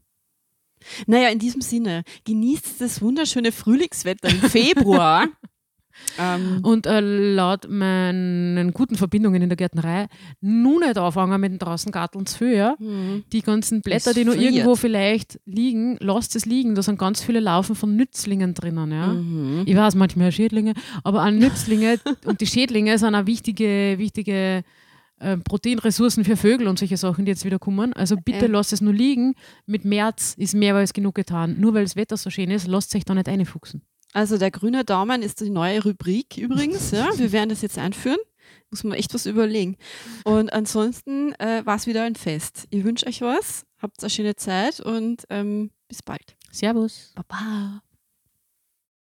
Naja, 1.08 1.28
in 1.28 1.40
diesem 1.40 1.60
Sinne, 1.60 2.04
genießt 2.24 2.80
das 2.80 3.02
wunderschöne 3.02 3.52
Frühlingswetter 3.52 4.30
im 4.30 4.40
Februar. 4.44 5.28
ähm, 6.20 6.60
Und 6.64 6.86
äh, 6.88 7.00
laut 7.00 7.68
meinen 7.70 8.74
guten 8.74 8.96
Verbindungen 8.96 9.42
in 9.42 9.50
der 9.50 9.56
Gärtnerei, 9.58 10.08
nun 10.42 10.80
nicht 10.82 10.98
anfangen 10.98 11.40
mit 11.42 11.52
dem 11.52 11.60
draußen 11.60 11.92
Garteln 11.92 12.26
zu 12.26 12.38
viel, 12.40 12.56
ja. 12.56 12.76
hm. 12.78 13.24
Die 13.32 13.42
ganzen 13.42 13.82
Blätter, 13.82 14.12
Es 14.12 14.16
die 14.16 14.26
noch 14.26 14.34
friert. 14.34 14.54
irgendwo 14.54 14.76
vielleicht 14.76 15.40
liegen, 15.46 15.98
lasst 16.00 16.36
es 16.36 16.46
liegen. 16.46 16.76
Da 16.76 16.82
sind 16.82 16.98
ganz 17.00 17.22
viele 17.24 17.40
Laufen 17.40 17.76
von 17.76 17.96
Nützlingen 17.96 18.54
drinnen, 18.54 18.92
ja. 18.92 19.08
Mhm. 19.08 19.64
Ich 19.66 19.76
weiß 19.76 19.96
manchmal 19.96 20.32
Schädlinge, 20.32 20.74
aber 21.04 21.22
an 21.22 21.38
Nützlinge 21.40 22.00
und 22.26 22.42
die 22.42 22.48
Schädlinge 22.48 22.98
sind 22.98 23.16
auch 23.16 23.26
wichtige, 23.26 23.96
wichtige 23.98 24.64
äh, 25.20 25.38
Proteinressourcen 25.38 26.26
für 26.26 26.36
Vögel 26.36 26.68
und 26.68 26.80
solche 26.80 26.98
Sachen, 26.98 27.26
die 27.26 27.30
jetzt 27.32 27.46
wieder 27.46 27.60
kommen. 27.60 27.94
Also 27.94 28.16
bitte 28.18 28.46
Ja. 28.48 28.52
lasst 28.52 28.74
es 28.74 28.82
nur 28.82 28.94
liegen. 28.94 29.36
Mit 29.68 29.86
März 29.86 30.34
ist 30.38 30.56
mehr 30.56 30.76
als 30.76 30.94
genug 30.94 31.14
getan. 31.16 31.58
Nur 31.60 31.74
weil 31.76 31.84
das 31.84 31.96
Wetter 31.96 32.18
so 32.18 32.30
schön 32.32 32.50
ist, 32.50 32.68
lasst 32.68 32.96
euch 32.96 33.06
da 33.06 33.14
nicht 33.14 33.30
einfuchsen. 33.30 33.82
Also 34.14 34.38
der 34.38 34.52
grüne 34.52 34.84
Daumen 34.84 35.22
ist 35.22 35.42
die 35.42 35.50
neue 35.50 35.84
Rubrik 35.84 36.38
übrigens. 36.38 36.92
Ja. 36.92 37.10
Wir 37.18 37.32
werden 37.32 37.50
das 37.50 37.62
jetzt 37.62 37.78
einführen. 37.78 38.20
Muss 38.70 38.84
man 38.84 38.98
echt 38.98 39.14
was 39.14 39.26
überlegen. 39.26 39.78
Und 40.24 40.52
ansonsten 40.52 41.34
äh, 41.34 41.66
war 41.66 41.76
es 41.76 41.88
wieder 41.88 42.04
ein 42.04 42.16
Fest. 42.16 42.68
Ich 42.70 42.84
wünsche 42.84 43.06
euch 43.06 43.22
was, 43.22 43.66
habt 43.82 44.02
eine 44.02 44.10
schöne 44.10 44.36
Zeit 44.36 44.80
und 44.80 45.24
ähm, 45.30 45.72
bis 45.88 46.02
bald. 46.02 46.36
Servus. 46.52 47.14
Baba. 47.16 47.82